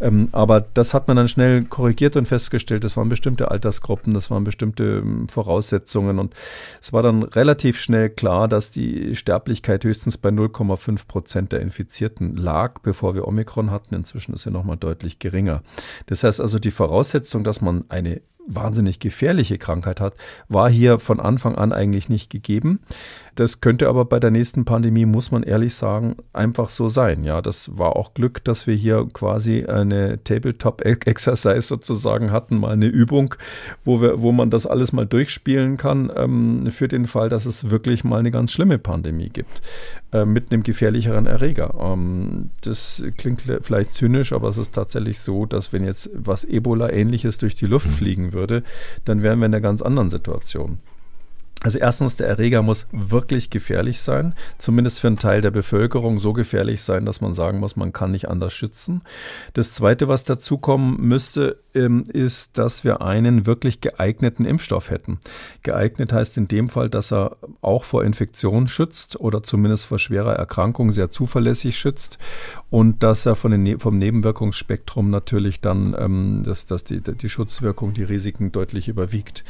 Ähm, 0.00 0.28
aber 0.30 0.60
das 0.60 0.94
hat 0.94 1.08
man 1.08 1.16
dann 1.16 1.28
schnell 1.28 1.64
korrigiert 1.64 2.16
und 2.16 2.26
festgestellt, 2.26 2.84
das 2.84 2.96
waren 2.96 3.08
bestimmte 3.08 3.50
Altersgruppen, 3.50 4.14
das 4.14 4.30
waren 4.30 4.44
bestimmte 4.44 5.02
ähm, 5.04 5.28
Voraussetzungen 5.28 6.20
und 6.20 6.34
es 6.80 6.92
war 6.92 7.02
dann 7.02 7.24
relativ 7.24 7.80
schnell 7.80 8.08
klar, 8.10 8.46
dass 8.46 8.70
die 8.70 9.16
Sterblichkeit 9.16 9.84
höchstens 9.84 10.16
bei 10.16 10.28
0,5 10.28 11.08
Prozent 11.08 11.52
der 11.52 11.60
Infizierten 11.60 12.36
lag, 12.36 12.80
bevor 12.82 13.16
wir 13.16 13.26
Omikron 13.26 13.72
hatten. 13.72 13.96
Inzwischen 13.96 14.32
ist 14.32 14.42
sie 14.42 14.50
nochmal 14.50 14.76
deutlich 14.76 15.18
geringer. 15.18 15.55
Das 16.06 16.24
heißt 16.24 16.40
also, 16.40 16.58
die 16.58 16.70
Voraussetzung, 16.70 17.44
dass 17.44 17.60
man 17.60 17.84
eine 17.88 18.20
wahnsinnig 18.46 19.00
gefährliche 19.00 19.58
Krankheit 19.58 20.00
hat, 20.00 20.14
war 20.48 20.70
hier 20.70 20.98
von 20.98 21.20
Anfang 21.20 21.56
an 21.56 21.72
eigentlich 21.72 22.08
nicht 22.08 22.30
gegeben. 22.30 22.80
Das 23.36 23.60
könnte 23.60 23.88
aber 23.88 24.06
bei 24.06 24.18
der 24.18 24.30
nächsten 24.30 24.64
Pandemie, 24.64 25.04
muss 25.04 25.30
man 25.30 25.42
ehrlich 25.42 25.74
sagen, 25.74 26.16
einfach 26.32 26.70
so 26.70 26.88
sein. 26.88 27.22
Ja, 27.22 27.42
das 27.42 27.76
war 27.76 27.94
auch 27.94 28.14
Glück, 28.14 28.42
dass 28.44 28.66
wir 28.66 28.74
hier 28.74 29.06
quasi 29.12 29.66
eine 29.66 30.24
Tabletop-Exercise 30.24 31.60
sozusagen 31.60 32.32
hatten, 32.32 32.58
mal 32.58 32.72
eine 32.72 32.86
Übung, 32.86 33.34
wo 33.84 34.00
wir, 34.00 34.22
wo 34.22 34.32
man 34.32 34.48
das 34.48 34.66
alles 34.66 34.94
mal 34.94 35.06
durchspielen 35.06 35.76
kann, 35.76 36.10
ähm, 36.16 36.70
für 36.70 36.88
den 36.88 37.04
Fall, 37.04 37.28
dass 37.28 37.44
es 37.44 37.68
wirklich 37.70 38.04
mal 38.04 38.20
eine 38.20 38.30
ganz 38.30 38.52
schlimme 38.52 38.78
Pandemie 38.78 39.28
gibt, 39.28 39.60
äh, 40.12 40.24
mit 40.24 40.50
einem 40.50 40.62
gefährlicheren 40.62 41.26
Erreger. 41.26 41.74
Ähm, 41.78 42.48
das 42.62 43.04
klingt 43.18 43.42
vielleicht 43.60 43.92
zynisch, 43.92 44.32
aber 44.32 44.48
es 44.48 44.56
ist 44.56 44.74
tatsächlich 44.74 45.20
so, 45.20 45.44
dass 45.44 45.74
wenn 45.74 45.84
jetzt 45.84 46.08
was 46.14 46.44
Ebola-ähnliches 46.44 47.36
durch 47.36 47.54
die 47.54 47.66
Luft 47.66 47.88
mhm. 47.88 47.92
fliegen 47.92 48.32
würde, 48.32 48.62
dann 49.04 49.22
wären 49.22 49.40
wir 49.40 49.46
in 49.46 49.54
einer 49.54 49.60
ganz 49.60 49.82
anderen 49.82 50.08
Situation. 50.08 50.78
Also 51.62 51.78
erstens, 51.78 52.16
der 52.16 52.28
Erreger 52.28 52.62
muss 52.62 52.86
wirklich 52.92 53.50
gefährlich 53.50 54.00
sein, 54.00 54.34
zumindest 54.58 55.00
für 55.00 55.08
einen 55.08 55.18
Teil 55.18 55.40
der 55.40 55.50
Bevölkerung 55.50 56.18
so 56.18 56.32
gefährlich 56.32 56.82
sein, 56.82 57.06
dass 57.06 57.20
man 57.20 57.34
sagen 57.34 57.60
muss, 57.60 57.76
man 57.76 57.92
kann 57.92 58.10
nicht 58.10 58.28
anders 58.28 58.52
schützen. 58.52 59.02
Das 59.54 59.72
Zweite, 59.72 60.06
was 60.06 60.22
dazu 60.22 60.58
kommen 60.58 61.00
müsste, 61.00 61.58
ähm, 61.74 62.04
ist, 62.12 62.58
dass 62.58 62.84
wir 62.84 63.02
einen 63.02 63.46
wirklich 63.46 63.80
geeigneten 63.80 64.44
Impfstoff 64.44 64.90
hätten. 64.90 65.18
Geeignet 65.62 66.12
heißt 66.12 66.36
in 66.36 66.46
dem 66.46 66.68
Fall, 66.68 66.88
dass 66.88 67.12
er 67.12 67.36
auch 67.62 67.84
vor 67.84 68.04
Infektion 68.04 68.68
schützt 68.68 69.18
oder 69.18 69.42
zumindest 69.42 69.86
vor 69.86 69.98
schwerer 69.98 70.34
Erkrankung 70.34 70.92
sehr 70.92 71.10
zuverlässig 71.10 71.78
schützt 71.78 72.18
und 72.70 73.02
dass 73.02 73.26
er 73.26 73.34
von 73.34 73.50
den, 73.50 73.62
ne-, 73.62 73.78
vom 73.78 73.98
Nebenwirkungsspektrum 73.98 75.10
natürlich 75.10 75.60
dann, 75.60 75.96
ähm, 75.98 76.42
dass, 76.44 76.66
dass 76.66 76.84
die, 76.84 77.00
die 77.00 77.28
Schutzwirkung, 77.28 77.92
die 77.92 78.04
Risiken 78.04 78.52
deutlich 78.52 78.88
überwiegt. 78.88 79.44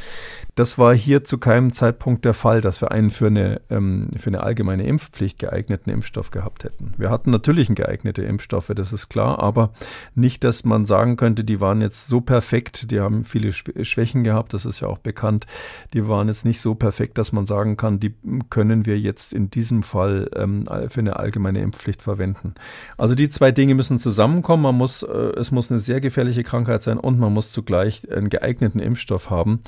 Das 0.55 0.79
war 0.79 0.95
hier 0.95 1.25
zu 1.25 1.39
keinem 1.39 1.73
Zeitpunkt 1.73 2.06
der 2.15 2.35
Fall, 2.35 2.61
dass 2.61 2.81
wir 2.81 2.93
einen 2.93 3.11
für 3.11 3.27
eine, 3.27 3.61
ähm, 3.71 4.11
für 4.17 4.29
eine 4.29 4.43
allgemeine 4.43 4.87
Impfpflicht 4.87 5.39
geeigneten 5.39 5.91
Impfstoff 5.91 6.31
gehabt 6.31 6.65
hätten. 6.65 6.93
Wir 6.97 7.11
hatten 7.11 7.31
natürlich 7.31 7.69
geeignete 7.75 8.23
Impfstoffe, 8.23 8.71
das 8.75 8.93
ist 8.93 9.09
klar, 9.09 9.41
aber 9.41 9.73
nicht, 10.15 10.45
dass 10.45 10.65
man 10.65 10.87
sagen 10.87 11.17
könnte, 11.17 11.45
die 11.45 11.61
waren 11.61 11.81
jetzt 11.81 12.09
so 12.09 12.21
perfekt, 12.21 12.91
die 12.91 13.01
haben 13.01 13.25
viele 13.25 13.53
Schwächen 13.53 14.25
gehabt, 14.25 14.55
das 14.55 14.65
ist 14.65 14.81
ja 14.81 14.89
auch 14.89 14.99
bekannt, 14.99 15.47
die 15.93 16.09
waren 16.09 16.29
jetzt 16.29 16.45
nicht 16.45 16.61
so 16.61 16.75
perfekt, 16.75 17.19
dass 17.19 17.33
man 17.33 17.47
sagen 17.47 17.77
kann, 17.77 18.01
die 18.01 18.15
können 18.51 18.87
wir 18.87 18.99
jetzt 18.99 19.33
in 19.33 19.51
diesem 19.51 19.83
Fall 19.83 20.31
ähm, 20.35 20.65
für 20.89 21.01
eine 21.01 21.17
allgemeine 21.17 21.61
Impfpflicht 21.61 22.03
verwenden. 22.03 22.55
Also 22.97 23.15
die 23.15 23.29
zwei 23.29 23.51
Dinge 23.53 23.75
müssen 23.75 23.99
zusammenkommen. 23.99 24.63
Man 24.63 24.77
muss, 24.77 25.03
äh, 25.03 25.07
es 25.07 25.51
muss 25.51 25.71
eine 25.71 25.79
sehr 25.79 26.01
gefährliche 26.01 26.43
Krankheit 26.43 26.83
sein 26.83 26.99
und 26.99 27.19
man 27.19 27.33
muss 27.33 27.51
zugleich 27.51 28.11
einen 28.11 28.29
geeigneten 28.29 28.81
Impfstoff 28.81 29.31
haben. 29.31 29.61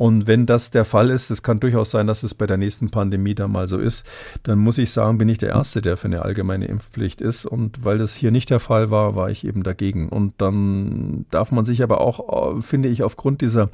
Und 0.00 0.26
wenn 0.26 0.46
das 0.46 0.70
der 0.70 0.86
Fall 0.86 1.10
ist, 1.10 1.30
es 1.30 1.42
kann 1.42 1.58
durchaus 1.58 1.90
sein, 1.90 2.06
dass 2.06 2.22
es 2.22 2.32
bei 2.32 2.46
der 2.46 2.56
nächsten 2.56 2.88
Pandemie 2.88 3.34
dann 3.34 3.52
mal 3.52 3.66
so 3.66 3.76
ist, 3.76 4.06
dann 4.44 4.58
muss 4.58 4.78
ich 4.78 4.92
sagen, 4.92 5.18
bin 5.18 5.28
ich 5.28 5.36
der 5.36 5.50
Erste, 5.50 5.82
der 5.82 5.98
für 5.98 6.06
eine 6.08 6.22
allgemeine 6.22 6.68
Impfpflicht 6.68 7.20
ist. 7.20 7.44
Und 7.44 7.84
weil 7.84 7.98
das 7.98 8.14
hier 8.14 8.30
nicht 8.30 8.48
der 8.48 8.60
Fall 8.60 8.90
war, 8.90 9.14
war 9.14 9.28
ich 9.28 9.46
eben 9.46 9.62
dagegen. 9.62 10.08
Und 10.08 10.32
dann 10.38 11.26
darf 11.30 11.52
man 11.52 11.66
sich 11.66 11.82
aber 11.82 12.00
auch, 12.00 12.56
äh, 12.56 12.62
finde 12.62 12.88
ich, 12.88 13.02
aufgrund 13.02 13.42
dieser 13.42 13.68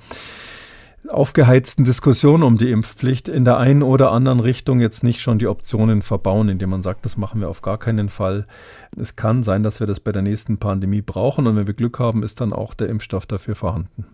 aufgeheizten 1.07 1.85
Diskussion 1.85 2.43
um 2.43 2.59
die 2.59 2.73
Impfpflicht 2.73 3.29
in 3.29 3.45
der 3.45 3.59
einen 3.59 3.85
oder 3.85 4.11
anderen 4.11 4.41
Richtung 4.41 4.81
jetzt 4.81 5.05
nicht 5.05 5.21
schon 5.21 5.39
die 5.39 5.47
Optionen 5.47 6.03
verbauen, 6.03 6.49
indem 6.49 6.71
man 6.71 6.83
sagt, 6.83 7.05
das 7.05 7.17
machen 7.17 7.41
wir 7.41 7.49
auf 7.49 7.63
gar 7.63 7.79
keinen 7.79 8.09
Fall. 8.09 8.49
Es 8.97 9.15
kann 9.15 9.45
sein, 9.45 9.63
dass 9.63 9.79
wir 9.79 9.87
das 9.87 10.01
bei 10.01 10.11
der 10.11 10.23
nächsten 10.23 10.59
Pandemie 10.59 11.03
brauchen 11.03 11.47
und 11.47 11.55
wenn 11.55 11.69
wir 11.69 11.75
Glück 11.75 12.01
haben, 12.01 12.25
ist 12.25 12.41
dann 12.41 12.53
auch 12.53 12.75
der 12.75 12.89
Impfstoff 12.89 13.27
dafür 13.27 13.55
vorhanden. 13.55 14.07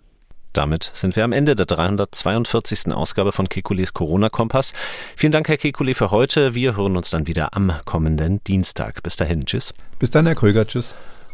Damit 0.53 0.90
sind 0.92 1.16
wir 1.16 1.24
am 1.24 1.32
Ende 1.32 1.57
der 1.57 1.66
342. 1.66 2.92
Ausgabe 2.92 3.32
von 3.32 3.48
Kekules 3.48 3.94
Corona-Kompass. 3.94 4.72
Vielen 5.16 5.32
Dank, 5.32 5.48
Herr 5.48 5.57
Kekule, 5.57 5.94
für 5.94 6.11
heute. 6.11 6.55
Wir 6.55 6.76
hören 6.76 6.96
uns 6.96 7.11
dann 7.11 7.26
wieder 7.26 7.55
am 7.55 7.72
kommenden 7.84 8.42
Dienstag. 8.44 9.03
Bis 9.03 9.16
dahin. 9.16 9.44
Tschüss. 9.46 9.74
Bis 9.98 10.11
dann, 10.11 10.26
Herr 10.26 10.34
Kröger. 10.34 10.66
Tschüss. 10.66 10.94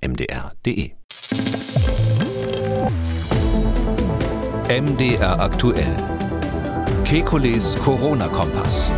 mdr.de. 0.00 0.94
MDR 4.68 5.40
aktuell. 5.40 5.96
Kekules 7.04 7.76
Corona-Kompass. 7.80 8.90